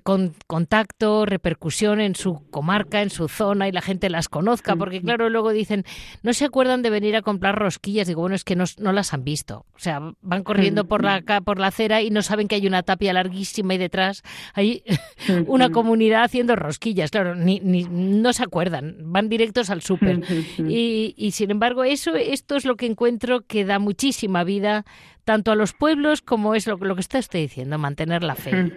con 0.00 0.34
contacto, 0.46 1.26
repercusión 1.26 2.00
en 2.00 2.14
su 2.14 2.48
comarca, 2.50 3.02
en 3.02 3.10
su 3.10 3.28
zona 3.28 3.68
y 3.68 3.72
la 3.72 3.82
gente 3.82 4.08
las 4.08 4.28
conozca, 4.28 4.76
porque 4.76 5.02
claro, 5.02 5.28
luego 5.28 5.50
dicen, 5.50 5.84
no 6.22 6.32
se 6.32 6.44
acuerdan 6.44 6.82
de 6.82 6.90
venir 6.90 7.16
a 7.16 7.22
comprar 7.22 7.58
rosquillas, 7.58 8.06
digo, 8.06 8.22
bueno, 8.22 8.34
es 8.34 8.44
que 8.44 8.56
no, 8.56 8.92
las 8.92 9.12
han 9.12 9.24
visto, 9.24 9.66
o 9.74 9.78
sea, 9.78 10.00
van 10.22 10.42
corriendo 10.42 10.86
por 10.86 11.04
la, 11.04 11.22
por 11.44 11.58
la 11.58 11.68
acera 11.68 12.02
y 12.02 12.10
no 12.10 12.22
saben 12.22 12.48
que 12.48 12.54
hay 12.54 12.66
una 12.66 12.82
tapia 12.82 13.12
larguísima 13.12 13.74
y 13.74 13.78
detrás 13.78 14.22
hay 14.54 14.82
una 15.46 15.70
comunidad 15.70 16.24
haciendo 16.24 16.56
rosquillas, 16.56 17.10
claro, 17.10 17.34
ni, 17.34 17.60
ni 17.60 17.84
no 17.84 18.32
se 18.32 18.44
acuerdan, 18.44 18.96
van 19.00 19.28
directos 19.28 19.70
al 19.70 19.82
súper. 19.82 20.22
Y, 20.58 21.14
y 21.16 21.32
sin 21.32 21.50
embargo, 21.50 21.84
eso, 21.84 22.14
esto 22.14 22.56
es 22.56 22.64
lo 22.64 22.76
que 22.76 22.86
encuentro 22.86 23.42
que 23.42 23.64
da 23.64 23.78
muchísima 23.78 24.44
vida 24.44 24.84
tanto 25.24 25.52
a 25.52 25.56
los 25.56 25.72
pueblos 25.72 26.22
como 26.22 26.54
es 26.54 26.66
lo, 26.66 26.76
lo 26.76 26.94
que 26.94 27.00
está 27.00 27.18
usted 27.18 27.38
diciendo, 27.38 27.78
mantener 27.78 28.22
la 28.22 28.34
fe 28.34 28.72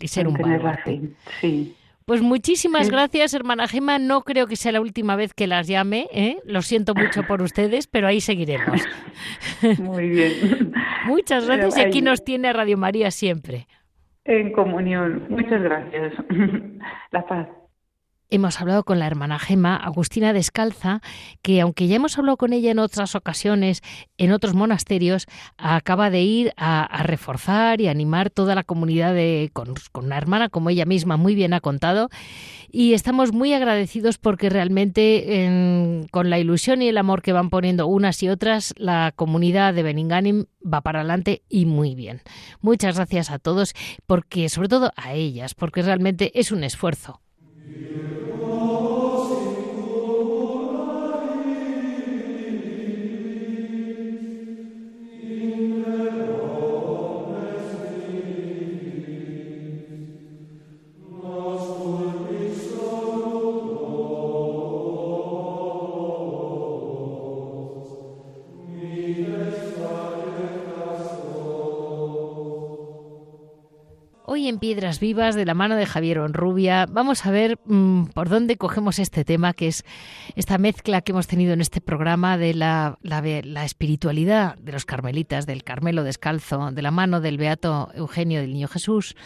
y 0.00 0.08
ser 0.08 0.28
un 0.28 0.34
baluarte. 0.34 1.00
Sí. 1.40 1.74
Pues 2.08 2.22
muchísimas 2.22 2.90
gracias, 2.90 3.34
hermana 3.34 3.68
Gema. 3.68 3.98
No 3.98 4.22
creo 4.22 4.46
que 4.46 4.56
sea 4.56 4.72
la 4.72 4.80
última 4.80 5.14
vez 5.14 5.34
que 5.34 5.46
las 5.46 5.68
llame. 5.68 6.08
¿eh? 6.10 6.38
Lo 6.46 6.62
siento 6.62 6.94
mucho 6.94 7.22
por 7.24 7.42
ustedes, 7.42 7.86
pero 7.86 8.06
ahí 8.06 8.22
seguiremos. 8.22 8.80
Muy 9.78 10.08
bien. 10.08 10.72
Muchas 11.04 11.44
gracias 11.44 11.76
y 11.76 11.80
aquí 11.82 12.00
nos 12.00 12.24
tiene 12.24 12.50
Radio 12.54 12.78
María 12.78 13.10
siempre. 13.10 13.66
En 14.24 14.52
comunión. 14.52 15.26
Muchas 15.28 15.62
gracias. 15.62 16.14
La 17.10 17.26
paz. 17.26 17.46
Hemos 18.30 18.60
hablado 18.60 18.84
con 18.84 18.98
la 18.98 19.06
hermana 19.06 19.38
Gema, 19.38 19.74
Agustina 19.74 20.34
Descalza, 20.34 21.00
que 21.40 21.62
aunque 21.62 21.86
ya 21.86 21.96
hemos 21.96 22.18
hablado 22.18 22.36
con 22.36 22.52
ella 22.52 22.70
en 22.70 22.78
otras 22.78 23.14
ocasiones, 23.14 23.80
en 24.18 24.32
otros 24.32 24.52
monasterios, 24.52 25.24
acaba 25.56 26.10
de 26.10 26.20
ir 26.20 26.52
a, 26.58 27.02
reforzar 27.04 27.80
y 27.80 27.88
animar 27.88 28.28
toda 28.28 28.54
la 28.54 28.64
comunidad 28.64 29.14
de, 29.14 29.48
con, 29.54 29.72
una 29.94 30.18
hermana, 30.18 30.50
como 30.50 30.68
ella 30.68 30.84
misma 30.84 31.16
muy 31.16 31.34
bien 31.34 31.54
ha 31.54 31.60
contado. 31.60 32.10
Y 32.70 32.92
estamos 32.92 33.32
muy 33.32 33.54
agradecidos 33.54 34.18
porque 34.18 34.50
realmente 34.50 36.06
con 36.10 36.28
la 36.28 36.38
ilusión 36.38 36.82
y 36.82 36.88
el 36.88 36.98
amor 36.98 37.22
que 37.22 37.32
van 37.32 37.48
poniendo 37.48 37.86
unas 37.86 38.22
y 38.22 38.28
otras, 38.28 38.74
la 38.76 39.10
comunidad 39.16 39.72
de 39.72 39.82
Beninganim 39.82 40.44
va 40.62 40.82
para 40.82 41.00
adelante 41.00 41.44
y 41.48 41.64
muy 41.64 41.94
bien. 41.94 42.20
Muchas 42.60 42.96
gracias 42.96 43.30
a 43.30 43.38
todos, 43.38 43.72
porque 44.04 44.50
sobre 44.50 44.68
todo 44.68 44.92
a 44.96 45.14
ellas, 45.14 45.54
porque 45.54 45.80
realmente 45.80 46.38
es 46.38 46.52
un 46.52 46.62
esfuerzo. 46.62 47.22
Amen. 47.76 48.27
En 74.48 74.58
Piedras 74.58 74.98
Vivas 74.98 75.34
de 75.34 75.44
la 75.44 75.54
mano 75.54 75.76
de 75.76 75.84
Javier 75.84 76.20
Onrubia. 76.20 76.86
Vamos 76.90 77.26
a 77.26 77.30
ver 77.30 77.58
mm, 77.66 78.06
por 78.14 78.28
dónde 78.28 78.56
cogemos 78.56 78.98
este 78.98 79.24
tema, 79.24 79.52
que 79.52 79.68
es 79.68 79.84
esta 80.36 80.56
mezcla 80.56 81.02
que 81.02 81.12
hemos 81.12 81.26
tenido 81.26 81.52
en 81.52 81.60
este 81.60 81.80
programa 81.80 82.38
de 82.38 82.54
la, 82.54 82.96
espiritualidad 83.64 84.56
de 84.56 84.72
los 84.72 84.86
carmelitas, 84.86 85.46
del 85.46 85.64
Carmelo 85.64 86.02
Descalzo, 86.02 86.70
de 86.70 86.82
la 86.82 86.90
mano 86.90 87.20
del 87.20 87.36
Beato 87.36 87.90
Eugenio 87.94 88.40
del 88.40 88.54
Niño 88.54 88.68
Jesús. 88.68 89.16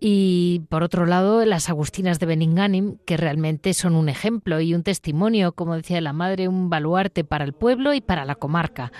Y 0.00 0.62
por 0.68 0.82
otro 0.82 1.04
lado, 1.06 1.44
las 1.44 1.68
Agustinas 1.68 2.18
de 2.18 2.26
Beninganim, 2.26 2.96
que 3.04 3.16
realmente 3.16 3.74
son 3.74 3.94
un 3.94 4.08
ejemplo 4.08 4.60
y 4.60 4.74
un 4.74 4.82
testimonio, 4.82 5.52
como 5.52 5.76
decía 5.76 6.00
la 6.00 6.12
madre, 6.12 6.48
un 6.48 6.70
baluarte 6.70 7.24
para 7.24 7.44
el 7.44 7.52
pueblo 7.52 7.92
y 7.94 8.00
para 8.00 8.24
la 8.24 8.36
comarca. 8.36 8.90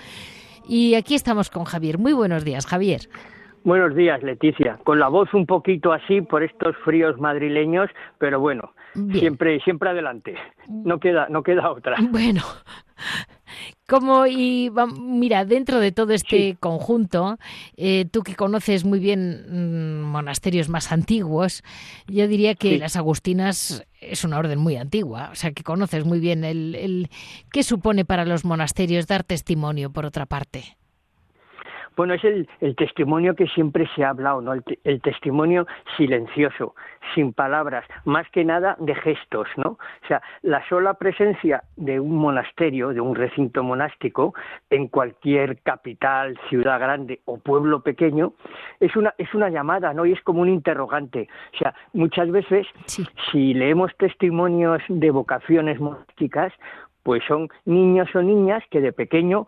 Y 0.69 0.95
aquí 0.95 1.15
estamos 1.15 1.49
con 1.49 1.65
Javier. 1.65 1.99
Muy 1.99 2.13
buenos 2.13 2.45
días, 2.45 2.67
Javier. 2.67 3.09
Buenos 3.67 3.97
días, 3.97 4.23
Leticia. 4.23 4.79
Con 4.85 5.01
la 5.01 5.09
voz 5.09 5.35
un 5.35 5.45
poquito 5.45 5.93
así 5.93 6.21
por 6.21 6.45
estos 6.45 6.77
fríos 6.85 7.19
madrileños, 7.19 7.91
pero 8.17 8.39
bueno, 8.39 8.73
siempre 9.11 9.59
siempre 9.59 9.91
adelante. 9.91 10.37
No 10.69 11.01
queda 11.01 11.27
no 11.29 11.43
queda 11.43 11.73
otra. 11.73 11.97
Bueno. 12.13 12.43
Como 13.89 14.25
y 14.29 14.71
mira, 15.01 15.45
dentro 15.45 15.81
de 15.81 15.91
todo 15.91 16.13
este 16.13 16.57
conjunto, 16.61 17.39
eh, 17.77 18.05
tú 18.09 18.23
que 18.23 18.37
conoces 18.37 18.85
muy 18.85 19.01
bien 19.01 19.47
mm, 19.49 20.03
monasterios 20.13 20.69
más 20.69 20.93
antiguos, 20.93 21.65
yo 22.07 22.29
diría 22.29 22.55
que 22.55 22.79
las 22.79 22.95
Agustinas 22.95 23.85
es 24.01 24.23
una 24.23 24.39
orden 24.39 24.61
muy 24.61 24.77
antigua, 24.77 25.31
o 25.33 25.35
sea 25.35 25.51
que 25.51 25.65
conoces 25.65 26.05
muy 26.05 26.21
bien 26.21 26.45
el, 26.45 26.77
el 26.77 27.11
qué 27.51 27.65
supone 27.65 28.05
para 28.05 28.25
los 28.25 28.45
monasterios 28.45 29.09
dar 29.09 29.25
testimonio, 29.25 29.91
por 29.91 30.07
otra 30.07 30.27
parte. 30.27 30.77
Bueno, 31.97 32.13
es 32.13 32.25
el, 32.25 32.47
testimonio 32.77 33.35
que 33.35 33.47
siempre 33.47 33.89
se 33.95 34.05
ha 34.05 34.11
hablado, 34.11 34.43
¿no? 34.43 34.53
El, 34.53 35.01
testimonio 35.01 35.67
silencioso, 35.97 36.75
sin 37.15 37.33
palabras, 37.33 37.87
más 38.05 38.29
que 38.31 38.45
nada 38.45 38.77
de 38.79 38.95
gestos, 38.95 39.49
¿no? 39.57 39.71
O 39.71 40.07
sea, 40.07 40.21
la 40.43 40.67
sola 40.69 40.95
presencia 40.95 41.65
de 41.77 41.99
un 41.99 42.17
monasterio, 42.17 42.91
de 42.91 43.01
un 43.01 43.15
recinto 43.15 43.63
monástico, 43.63 44.35
en 44.69 44.89
cualquier 44.89 45.63
capital, 45.63 46.39
ciudad 46.51 46.79
grande 46.79 47.21
o 47.25 47.39
pueblo 47.39 47.81
pequeño, 47.81 48.35
es 48.79 48.95
una, 48.95 49.15
es 49.17 49.33
una 49.35 49.49
llamada, 49.49 49.95
¿no? 49.95 50.05
Y 50.05 50.13
es 50.13 50.21
como 50.21 50.43
un 50.43 50.51
interrogante. 50.51 51.29
O 51.55 51.57
sea, 51.57 51.75
muchas 51.95 52.31
veces, 52.31 52.67
si 53.31 53.55
leemos 53.55 53.97
testimonios 53.97 54.83
de 54.89 55.11
vocaciones 55.11 55.81
monásticas, 55.81 56.53
pues 57.03 57.23
son 57.27 57.49
niños 57.65 58.09
o 58.15 58.21
niñas 58.21 58.65
que 58.69 58.81
de 58.81 58.93
pequeño 58.93 59.47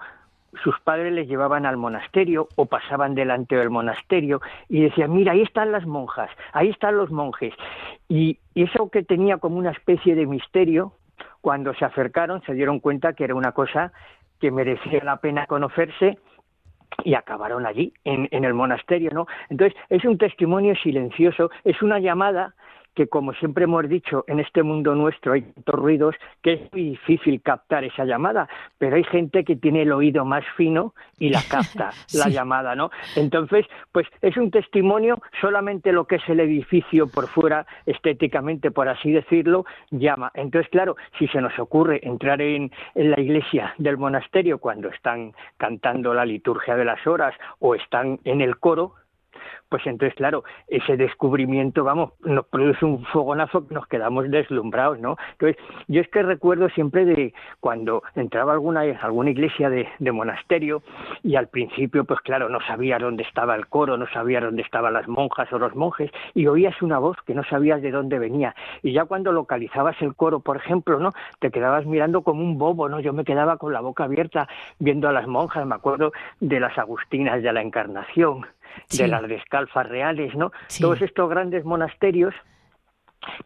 sus 0.63 0.79
padres 0.81 1.13
les 1.13 1.29
llevaban 1.29 1.67
al 1.67 1.77
monasterio 1.77 2.49
o 2.57 2.67
pasaban 2.67 3.15
delante 3.15 3.57
del 3.57 3.71
monasterio 3.71 4.41
y 4.69 4.81
decían, 4.81 5.13
mira, 5.13 5.33
ahí 5.33 5.43
están 5.43 5.73
las 5.73 5.87
monjas, 5.87 6.31
ahí 6.53 6.71
están 6.71 6.97
los 6.97 7.11
monjes. 7.11 7.55
Y, 8.09 8.39
eso 8.55 8.91
que 8.91 9.05
tenía 9.05 9.37
como 9.37 9.57
una 9.57 9.71
especie 9.71 10.17
de 10.17 10.27
misterio, 10.27 10.93
cuando 11.41 11.75
se 11.75 11.85
acercaron 11.85 12.43
se 12.43 12.55
dieron 12.55 12.81
cuenta 12.81 13.13
que 13.13 13.23
era 13.23 13.37
una 13.37 13.53
cosa 13.53 13.93
que 14.41 14.51
merecía 14.51 15.05
la 15.05 15.19
pena 15.19 15.47
conocerse 15.47 16.19
y 17.05 17.15
acabaron 17.15 17.67
allí, 17.67 17.93
en, 18.03 18.27
en 18.33 18.45
el 18.45 18.55
monasterio, 18.55 19.11
¿no? 19.13 19.29
Entonces, 19.49 19.79
es 19.91 20.05
un 20.05 20.19
testimonio 20.19 20.75
silencioso, 20.75 21.53
es 21.63 21.81
una 21.83 22.01
llamada 22.01 22.57
que 22.99 23.07
como 23.07 23.33
siempre 23.35 23.63
hemos 23.63 23.89
dicho, 23.89 24.25
en 24.27 24.41
este 24.41 24.65
mundo 24.65 24.93
nuestro 24.97 25.35
hay 25.35 25.43
tantos 25.43 25.77
ruidos 25.77 26.17
que 26.43 26.55
es 26.55 26.73
muy 26.73 26.83
difícil 26.91 27.41
captar 27.43 27.85
esa 27.85 28.05
llamada, 28.05 28.49
pero 28.77 28.97
hay 28.97 29.05
gente 29.05 29.45
que 29.45 29.55
tiene 29.55 29.83
el 29.83 29.93
oído 29.93 30.25
más 30.25 30.45
fino 30.57 30.95
y 31.17 31.29
la 31.29 31.41
capta, 31.49 31.91
la 32.13 32.29
llamada, 32.29 32.75
¿no? 32.75 32.91
Entonces, 33.15 33.67
pues 33.93 34.09
es 34.21 34.37
un 34.37 34.51
testimonio, 34.51 35.17
solamente 35.41 35.93
lo 35.93 36.09
que 36.09 36.17
es 36.17 36.29
el 36.29 36.41
edificio 36.41 37.07
por 37.07 37.29
fuera, 37.29 37.65
estéticamente, 37.87 38.73
por 38.73 38.89
así 38.89 39.13
decirlo, 39.13 39.65
llama. 39.93 40.33
Entonces, 40.35 40.69
claro, 40.69 40.97
si 41.21 41.29
se 41.29 41.41
nos 41.41 41.57
ocurre 41.61 42.01
entrar 42.03 42.43
en, 42.43 42.73
en 42.97 43.11
la 43.13 43.21
iglesia 43.21 43.75
del 43.79 43.97
monasterio 43.97 44.59
cuando 44.59 44.89
están 44.89 45.35
cantando 45.57 46.15
la 46.15 46.25
liturgia 46.25 46.75
de 46.75 46.85
las 46.85 47.07
horas 47.07 47.33
o 47.61 47.77
están 47.77 48.19
en 48.25 48.41
el 48.41 48.59
coro, 48.59 48.95
pues 49.69 49.87
entonces, 49.87 50.15
claro, 50.17 50.45
ese 50.69 50.97
descubrimiento, 50.97 51.85
vamos, 51.85 52.13
nos 52.21 52.47
produce 52.47 52.85
un 52.85 53.05
fogonazo 53.07 53.67
que 53.67 53.75
nos 53.75 53.87
quedamos 53.87 54.31
deslumbrados, 54.31 54.99
¿no? 54.99 55.17
Entonces, 55.33 55.63
yo 55.89 56.01
es 56.01 56.09
que 56.09 56.23
recuerdo 56.23 56.69
siempre 56.71 57.05
de 57.05 57.35
cuando 57.61 58.03
entraba 58.15 58.53
alguna, 58.53 58.81
alguna 58.81 59.31
iglesia 59.31 59.71
de, 59.71 59.89
monasterio 60.09 60.83
y 61.23 61.37
al 61.37 61.49
principio, 61.49 62.05
pues 62.05 62.21
claro, 62.21 62.49
no 62.49 62.61
sabías 62.63 63.01
dónde 63.01 63.23
estaba 63.23 63.55
el 63.55 63.67
coro, 63.67 63.99
no 63.99 64.07
sabías 64.09 64.43
dónde 64.43 64.63
estaban 64.63 64.95
las 64.95 65.07
monjas 65.07 65.53
o 65.53 65.59
los 65.59 65.77
monjes 65.77 66.11
y 66.35 66.47
oías 66.47 66.81
una 66.81 66.99
voz 66.99 67.17
que 67.27 67.35
no 67.35 67.45
sabías 67.45 67.83
de 67.83 67.91
dónde 67.91 68.19
venía. 68.19 68.55
Y 68.83 68.93
ya 68.93 69.05
cuando 69.05 69.31
localizabas 69.33 70.01
el 70.01 70.15
coro, 70.15 70.41
por 70.41 70.57
ejemplo, 70.57 70.99
¿no? 70.99 71.13
Te 71.41 71.51
quedabas 71.51 71.85
mirando 71.85 72.23
como 72.23 72.43
un 72.43 72.59
bobo, 72.59 72.89
¿no? 72.89 73.01
Yo 73.01 73.13
me 73.13 73.25
quedaba 73.25 73.59
con 73.59 73.73
la 73.73 73.81
boca 73.81 74.05
abierta 74.05 74.49
viendo 74.79 75.09
a 75.09 75.13
las 75.13 75.27
monjas, 75.27 75.67
me 75.67 75.75
acuerdo 75.75 76.13
de 76.41 76.59
las 76.59 76.77
agustinas 76.79 77.43
de 77.43 77.53
la 77.53 77.61
Encarnación, 77.61 78.47
de 78.91 79.09
las 79.09 79.27
descalfas 79.29 79.89
reales, 79.89 80.35
¿no? 80.35 80.53
Todos 80.81 81.03
estos 81.03 81.29
grandes 81.29 81.65
monasterios 81.65 82.35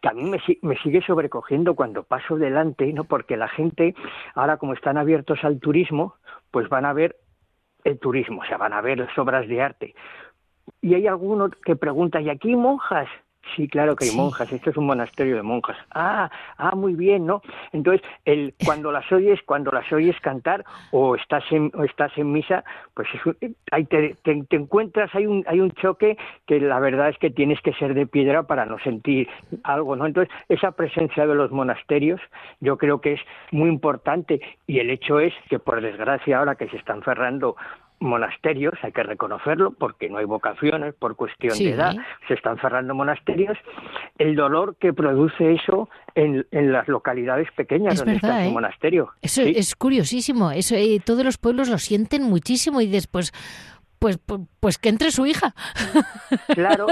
que 0.01 0.07
a 0.07 0.13
mí 0.13 0.23
me, 0.23 0.39
me, 0.61 0.77
sigue 0.77 1.01
sobrecogiendo 1.01 1.75
cuando 1.75 2.03
paso 2.03 2.37
delante, 2.37 2.91
¿no? 2.93 3.05
Porque 3.05 3.37
la 3.37 3.47
gente, 3.47 3.95
ahora 4.35 4.57
como 4.57 4.73
están 4.73 4.97
abiertos 4.97 5.43
al 5.43 5.59
turismo, 5.59 6.15
pues 6.51 6.69
van 6.69 6.85
a 6.85 6.93
ver 6.93 7.17
el 7.83 7.99
turismo, 7.99 8.41
o 8.41 8.45
sea, 8.45 8.57
van 8.57 8.73
a 8.73 8.81
ver 8.81 8.99
las 8.99 9.17
obras 9.17 9.47
de 9.47 9.61
arte. 9.61 9.95
Y 10.81 10.93
hay 10.93 11.07
alguno 11.07 11.49
que 11.49 11.75
pregunta, 11.75 12.21
¿y 12.21 12.29
aquí 12.29 12.55
monjas? 12.55 13.07
Sí, 13.55 13.67
claro 13.67 13.95
que 13.95 14.05
hay 14.05 14.15
monjas. 14.15 14.51
Esto 14.51 14.69
es 14.69 14.77
un 14.77 14.85
monasterio 14.85 15.35
de 15.35 15.43
monjas. 15.43 15.77
Ah, 15.93 16.29
ah, 16.57 16.75
muy 16.75 16.95
bien, 16.95 17.25
¿no? 17.25 17.41
Entonces, 17.71 18.01
el, 18.25 18.55
cuando 18.65 18.91
las 18.91 19.09
oyes, 19.11 19.39
cuando 19.45 19.71
las 19.71 19.91
oyes 19.91 20.19
cantar 20.21 20.63
o 20.91 21.15
estás 21.15 21.43
en, 21.51 21.71
o 21.75 21.83
estás 21.83 22.17
en 22.17 22.31
misa, 22.31 22.63
pues 22.93 23.07
ahí 23.71 23.85
te, 23.85 24.15
te, 24.23 24.55
encuentras, 24.55 25.13
hay 25.13 25.25
un, 25.27 25.43
hay 25.47 25.59
un 25.59 25.71
choque 25.71 26.17
que 26.47 26.59
la 26.59 26.79
verdad 26.79 27.09
es 27.09 27.17
que 27.17 27.29
tienes 27.29 27.61
que 27.61 27.73
ser 27.73 27.93
de 27.93 28.07
piedra 28.07 28.43
para 28.43 28.65
no 28.65 28.79
sentir 28.79 29.27
algo, 29.63 29.95
¿no? 29.95 30.05
Entonces, 30.05 30.33
esa 30.49 30.71
presencia 30.71 31.27
de 31.27 31.35
los 31.35 31.51
monasterios, 31.51 32.21
yo 32.59 32.77
creo 32.77 33.01
que 33.01 33.13
es 33.13 33.21
muy 33.51 33.69
importante 33.69 34.41
y 34.67 34.79
el 34.79 34.89
hecho 34.89 35.19
es 35.19 35.33
que, 35.49 35.59
por 35.59 35.81
desgracia, 35.81 36.39
ahora 36.39 36.55
que 36.55 36.69
se 36.69 36.77
están 36.77 37.03
cerrando 37.03 37.55
monasterios, 38.03 38.73
hay 38.83 38.91
que 38.91 39.03
reconocerlo, 39.03 39.71
porque 39.71 40.09
no 40.09 40.17
hay 40.17 40.25
vocaciones, 40.25 40.93
por 40.93 41.15
cuestión 41.15 41.57
de 41.57 41.71
edad, 41.71 41.95
se 42.27 42.35
están 42.35 42.59
cerrando 42.59 42.93
monasterios, 42.93 43.57
el 44.19 44.35
dolor 44.35 44.75
que 44.77 44.93
produce 44.93 45.53
eso 45.53 45.89
en, 46.15 46.45
las 46.51 46.87
localidades 46.87 47.49
pequeñas 47.55 47.97
donde 47.97 48.15
está 48.15 48.37
un 48.37 48.43
¿eh? 48.43 48.51
monasterio. 48.51 49.11
Eso 49.21 49.41
es 49.41 49.75
curiosísimo, 49.75 50.51
eso 50.51 50.75
eh, 50.75 50.99
todos 51.03 51.23
los 51.23 51.37
pueblos 51.37 51.69
lo 51.69 51.77
sienten 51.77 52.23
muchísimo 52.23 52.81
y 52.81 52.87
después 52.87 53.31
pues, 54.03 54.17
pues, 54.17 54.41
pues 54.59 54.77
que 54.77 54.89
entre 54.89 55.11
su 55.11 55.25
hija. 55.25 55.55
Claro, 56.55 56.87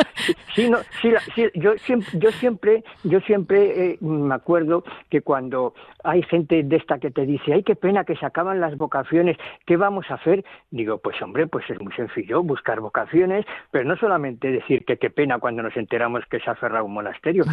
sí, 0.55 0.69
no, 0.69 0.77
sí, 1.01 1.11
yo 1.55 1.73
siempre, 1.79 2.19
yo 2.19 2.31
siempre, 2.31 2.83
yo 3.03 3.19
siempre 3.21 3.85
eh, 3.85 3.97
me 4.01 4.35
acuerdo 4.35 4.83
que 5.09 5.21
cuando 5.21 5.73
hay 6.03 6.21
gente 6.23 6.61
de 6.63 6.75
esta 6.75 6.99
que 6.99 7.09
te 7.09 7.25
dice, 7.25 7.53
ay, 7.53 7.63
qué 7.63 7.75
pena 7.75 8.03
que 8.03 8.15
se 8.15 8.25
acaban 8.25 8.59
las 8.59 8.77
vocaciones, 8.77 9.37
¿qué 9.65 9.77
vamos 9.77 10.05
a 10.09 10.15
hacer? 10.15 10.45
Digo, 10.69 10.99
pues 10.99 11.19
hombre, 11.21 11.47
pues 11.47 11.67
es 11.69 11.79
muy 11.81 11.91
sencillo, 11.93 12.43
buscar 12.43 12.79
vocaciones, 12.81 13.45
pero 13.71 13.85
no 13.85 13.95
solamente 13.97 14.51
decir 14.51 14.85
que 14.85 14.97
qué 14.97 15.09
pena 15.09 15.39
cuando 15.39 15.63
nos 15.63 15.75
enteramos 15.75 16.23
que 16.29 16.39
se 16.39 16.49
ha 16.49 16.55
cerrado 16.55 16.85
un 16.85 16.93
monasterio, 16.93 17.43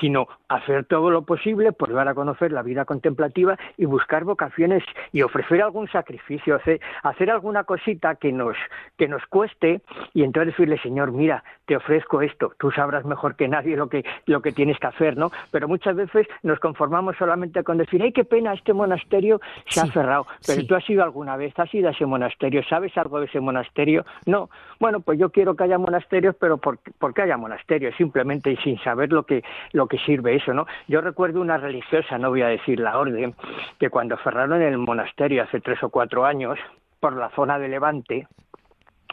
sino 0.00 0.28
hacer 0.48 0.84
todo 0.84 1.10
lo 1.10 1.22
posible 1.22 1.72
por 1.72 1.92
dar 1.92 2.08
a 2.08 2.14
conocer 2.14 2.52
la 2.52 2.62
vida 2.62 2.84
contemplativa 2.84 3.58
y 3.76 3.86
buscar 3.86 4.24
vocaciones 4.24 4.84
y 5.12 5.22
ofrecer 5.22 5.62
algún 5.62 5.88
sacrificio, 5.88 6.56
hacer, 6.56 6.80
hacer 7.02 7.30
alguna 7.30 7.64
cosita 7.64 8.16
que 8.16 8.32
nos, 8.32 8.56
que 8.96 9.07
nos 9.08 9.24
cueste 9.26 9.80
y 10.14 10.22
entonces 10.22 10.54
decirle, 10.54 10.78
Señor, 10.78 11.12
mira, 11.12 11.42
te 11.66 11.76
ofrezco 11.76 12.22
esto, 12.22 12.52
tú 12.58 12.70
sabrás 12.70 13.04
mejor 13.04 13.36
que 13.36 13.48
nadie 13.48 13.76
lo 13.76 13.88
que, 13.88 14.04
lo 14.26 14.40
que 14.40 14.52
tienes 14.52 14.78
que 14.78 14.86
hacer, 14.86 15.16
¿no? 15.16 15.30
Pero 15.50 15.68
muchas 15.68 15.96
veces 15.96 16.26
nos 16.42 16.58
conformamos 16.60 17.16
solamente 17.16 17.62
con 17.62 17.78
decir, 17.78 18.02
ay, 18.02 18.12
qué 18.12 18.24
pena, 18.24 18.54
este 18.54 18.72
monasterio 18.72 19.40
se 19.68 19.80
ha 19.80 19.86
cerrado, 19.86 20.26
pero 20.46 20.64
tú 20.66 20.74
has 20.74 20.88
ido 20.88 21.02
alguna 21.02 21.36
vez, 21.36 21.52
has 21.58 21.72
ido 21.74 21.88
a 21.88 21.92
ese 21.92 22.06
monasterio, 22.06 22.62
¿sabes 22.64 22.96
algo 22.96 23.20
de 23.20 23.26
ese 23.26 23.40
monasterio? 23.40 24.04
No, 24.26 24.48
bueno, 24.80 25.00
pues 25.00 25.18
yo 25.18 25.30
quiero 25.30 25.56
que 25.56 25.64
haya 25.64 25.78
monasterios, 25.78 26.36
pero 26.38 26.58
¿por, 26.58 26.78
qué 27.14 27.22
haya 27.22 27.36
monasterios? 27.36 27.94
Simplemente 27.96 28.52
y 28.52 28.56
sin 28.58 28.78
saber 28.78 29.12
lo 29.12 29.24
que, 29.24 29.42
lo 29.72 29.86
que 29.86 29.98
sirve 29.98 30.36
eso, 30.36 30.54
¿no? 30.54 30.66
Yo 30.86 31.00
recuerdo 31.00 31.40
una 31.40 31.58
religiosa, 31.58 32.18
no 32.18 32.30
voy 32.30 32.42
a 32.42 32.48
decir 32.48 32.80
la 32.80 32.98
orden, 32.98 33.34
que 33.78 33.90
cuando 33.90 34.16
cerraron 34.18 34.62
el 34.62 34.78
monasterio 34.78 35.42
hace 35.42 35.60
tres 35.60 35.82
o 35.82 35.90
cuatro 35.90 36.24
años, 36.24 36.58
por 37.00 37.16
la 37.16 37.30
zona 37.30 37.58
de 37.58 37.68
Levante, 37.68 38.26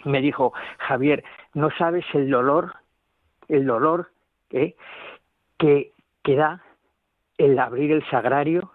me 0.06 0.22
dijo, 0.22 0.54
Javier, 0.78 1.24
no 1.54 1.70
sabes 1.72 2.06
el 2.14 2.30
dolor, 2.30 2.74
el 3.48 3.66
dolor 3.66 4.12
que, 4.50 4.76
que 5.58 6.36
da 6.36 6.64
el 7.38 7.60
abrir 7.60 7.92
el 7.92 8.08
sagrario 8.10 8.72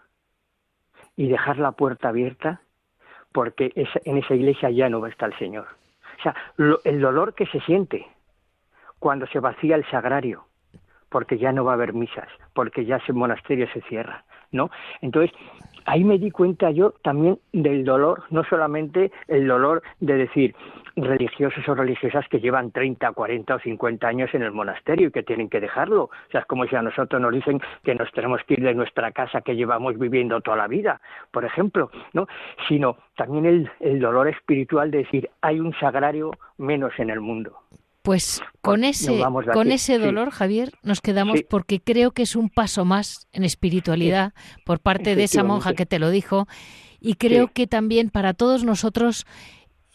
y 1.17 1.29
dejar 1.29 1.59
la 1.59 1.73
puerta 1.73 2.09
abierta, 2.09 2.61
porque 3.33 3.73
en 4.05 4.19
esa 4.19 4.35
iglesia 4.35 4.71
ya 4.71 4.89
no 4.89 5.01
va 5.01 5.09
a 5.09 5.11
estar 5.11 5.31
el 5.31 5.39
Señor. 5.39 5.69
O 6.19 6.23
sea, 6.23 6.35
el 6.85 7.01
dolor 7.01 7.35
que 7.35 7.47
se 7.47 7.61
siente 7.61 8.07
cuando 8.99 9.27
se 9.29 9.41
vacía 9.41 9.77
el 9.77 9.89
sagrario, 9.91 10.45
porque 11.09 11.39
ya 11.39 11.53
no 11.53 11.65
va 11.65 11.73
a 11.73 11.75
haber 11.75 11.95
misas, 11.95 12.29
porque 12.53 12.85
ya 12.85 12.97
ese 12.97 13.13
monasterio 13.13 13.67
se 13.73 13.81
cierra, 13.83 14.25
¿no? 14.53 14.71
Entonces, 15.01 15.33
ahí 15.85 16.05
me 16.05 16.19
di 16.19 16.31
cuenta 16.31 16.71
yo 16.71 16.95
también 17.03 17.39
del 17.53 17.85
dolor, 17.85 18.25
no 18.31 18.45
solamente 18.45 19.11
el 19.29 19.47
dolor 19.47 19.83
de 20.01 20.15
decir 20.17 20.55
religiosos 20.97 21.67
o 21.69 21.75
religiosas 21.75 22.27
que 22.29 22.41
llevan 22.41 22.71
30, 22.73 23.13
40 23.13 23.55
o 23.55 23.59
50 23.59 24.07
años 24.07 24.31
en 24.35 24.43
el 24.43 24.53
monasterio 24.53 25.09
y 25.09 25.11
que 25.11 25.23
tienen 25.23 25.49
que 25.49 25.61
dejarlo. 25.61 26.05
O 26.05 26.11
sea, 26.31 26.41
es 26.41 26.47
como 26.47 26.67
si 26.67 26.77
a 26.77 26.83
nosotros 26.83 27.21
nos 27.21 27.33
dicen 27.33 27.61
que 27.83 27.95
nos 27.95 28.11
tenemos 28.13 28.43
que 28.45 28.55
ir 28.55 28.63
de 28.63 28.75
nuestra 28.75 29.13
casa 29.13 29.41
que 29.41 29.57
llevamos 29.57 29.99
viviendo 29.99 30.41
toda 30.41 30.57
la 30.57 30.69
vida, 30.69 31.01
por 31.31 31.45
ejemplo, 31.45 31.91
¿no? 32.13 32.27
Sino 32.69 32.97
también 33.17 33.47
el, 33.47 33.71
el 33.81 34.01
dolor 34.01 34.29
espiritual 34.29 34.91
de 34.91 34.99
decir 34.99 35.31
hay 35.41 35.61
un 35.61 35.73
sagrario 35.75 36.33
menos 36.59 36.93
en 36.99 37.11
el 37.11 37.21
mundo. 37.21 37.57
Pues 38.03 38.41
con 38.63 38.85
ese, 38.85 39.23
con 39.53 39.71
ese 39.71 39.99
dolor, 39.99 40.31
Javier, 40.31 40.73
nos 40.83 41.03
quedamos 41.03 41.43
porque 41.49 41.81
creo 41.81 42.13
que 42.13 42.23
es 42.23 42.35
un 42.35 42.49
paso 42.49 42.87
más 42.87 43.27
en 43.33 43.45
espiritualidad 43.45 44.33
por 44.65 44.81
parte 44.81 45.15
de 45.15 45.25
esa 45.25 45.45
monja 45.45 45.75
que 45.75 45.85
te 45.85 45.99
lo 45.99 46.11
dijo. 46.11 46.49
Y 46.99 47.15
creo 47.15 47.49
que 47.53 47.67
también 47.67 48.09
para 48.11 48.33
todos 48.33 48.65
nosotros 48.65 49.27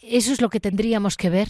eso 0.08 0.32
es 0.32 0.40
lo 0.40 0.50
que 0.50 0.60
tendríamos 0.60 1.16
que 1.16 1.30
ver. 1.30 1.48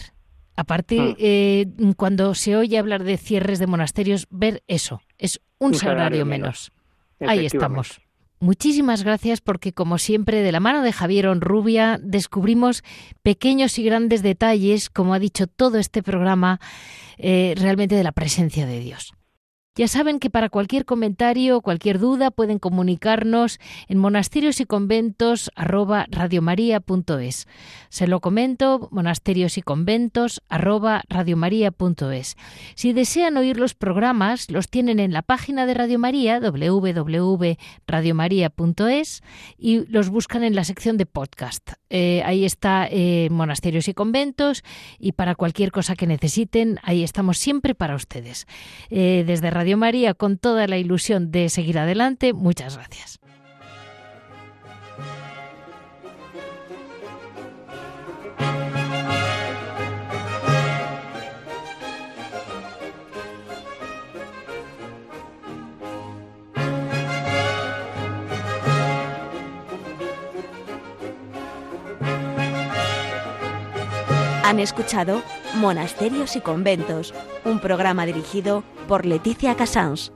Aparte, 0.55 0.99
hmm. 0.99 1.15
eh, 1.19 1.65
cuando 1.95 2.33
se 2.33 2.55
oye 2.55 2.79
hablar 2.79 3.03
de 3.03 3.17
cierres 3.17 3.59
de 3.59 3.67
monasterios, 3.67 4.27
ver 4.31 4.63
eso, 4.67 5.01
es 5.19 5.39
un, 5.59 5.75
salario, 5.75 6.25
menos. 6.25 6.71
Ahí 7.19 7.45
estamos. 7.45 8.01
Muchísimas 8.39 9.03
gracias 9.03 9.41
porque, 9.41 9.73
como 9.73 9.97
siempre, 9.97 10.43
de 10.43 10.51
la 10.51 10.59
mano 10.59 10.83
de 10.83 10.93
Javier 10.93 11.27
Onrubia 11.27 11.99
descubrimos 12.01 12.83
pequeños 13.23 13.79
y 13.79 13.83
grandes 13.83 14.21
detalles, 14.21 14.91
como 14.91 15.15
ha 15.15 15.19
dicho 15.19 15.47
todo 15.47 15.79
este 15.79 16.03
programa, 16.03 16.59
eh, 17.17 17.55
realmente 17.57 17.95
de 17.95 18.03
la 18.03 18.11
presencia 18.11 18.67
de 18.67 18.79
Dios. 18.79 19.16
Ya 19.77 19.87
saben 19.87 20.19
que 20.19 20.29
para 20.31 20.49
cualquier 20.49 20.85
comentario 20.85 21.57
o 21.57 21.61
cualquier 21.61 21.99
duda 21.99 22.31
pueden 22.31 22.57
comunicarnos 22.57 23.59
en 23.87 23.99
monasterios 23.99 24.59
y 24.59 24.65
conventos 24.65 25.51
Se 27.89 28.07
lo 28.07 28.19
comento, 28.19 28.87
monasterios 28.91 29.59
y 29.59 29.61
conventos 29.61 30.41
Si 32.73 32.91
desean 32.91 33.37
oír 33.37 33.59
los 33.59 33.75
programas, 33.75 34.49
los 34.49 34.67
tienen 34.67 34.99
en 34.99 35.13
la 35.13 35.21
página 35.21 35.67
de 35.67 35.75
Radio 35.75 35.99
María, 35.99 36.39
www.radiomaria.es, 36.39 39.21
y 39.59 39.85
los 39.91 40.09
buscan 40.09 40.43
en 40.43 40.55
la 40.55 40.63
sección 40.63 40.97
de 40.97 41.05
podcast. 41.05 41.73
Eh, 41.91 42.23
ahí 42.25 42.45
está 42.45 42.87
eh, 42.89 43.27
monasterios 43.29 43.87
y 43.87 43.93
conventos, 43.93 44.63
y 44.97 45.11
para 45.11 45.35
cualquier 45.35 45.71
cosa 45.71 45.95
que 45.95 46.07
necesiten, 46.07 46.79
ahí 46.81 47.03
estamos 47.03 47.37
siempre 47.37 47.75
para 47.75 47.95
ustedes. 47.95 48.47
Eh, 48.89 49.23
desde 49.27 49.51
María 49.75 50.13
con 50.13 50.37
toda 50.37 50.67
la 50.67 50.77
ilusión 50.77 51.31
de 51.31 51.49
seguir 51.49 51.79
adelante. 51.79 52.33
Muchas 52.33 52.77
gracias. 52.77 53.19
Han 74.43 74.61
escuchado 74.61 75.21
Monasterios 75.55 76.35
y 76.35 76.41
Conventos, 76.41 77.13
un 77.45 77.59
programa 77.59 78.05
dirigido 78.05 78.63
por 78.87 79.05
Leticia 79.05 79.55
Casans. 79.55 80.11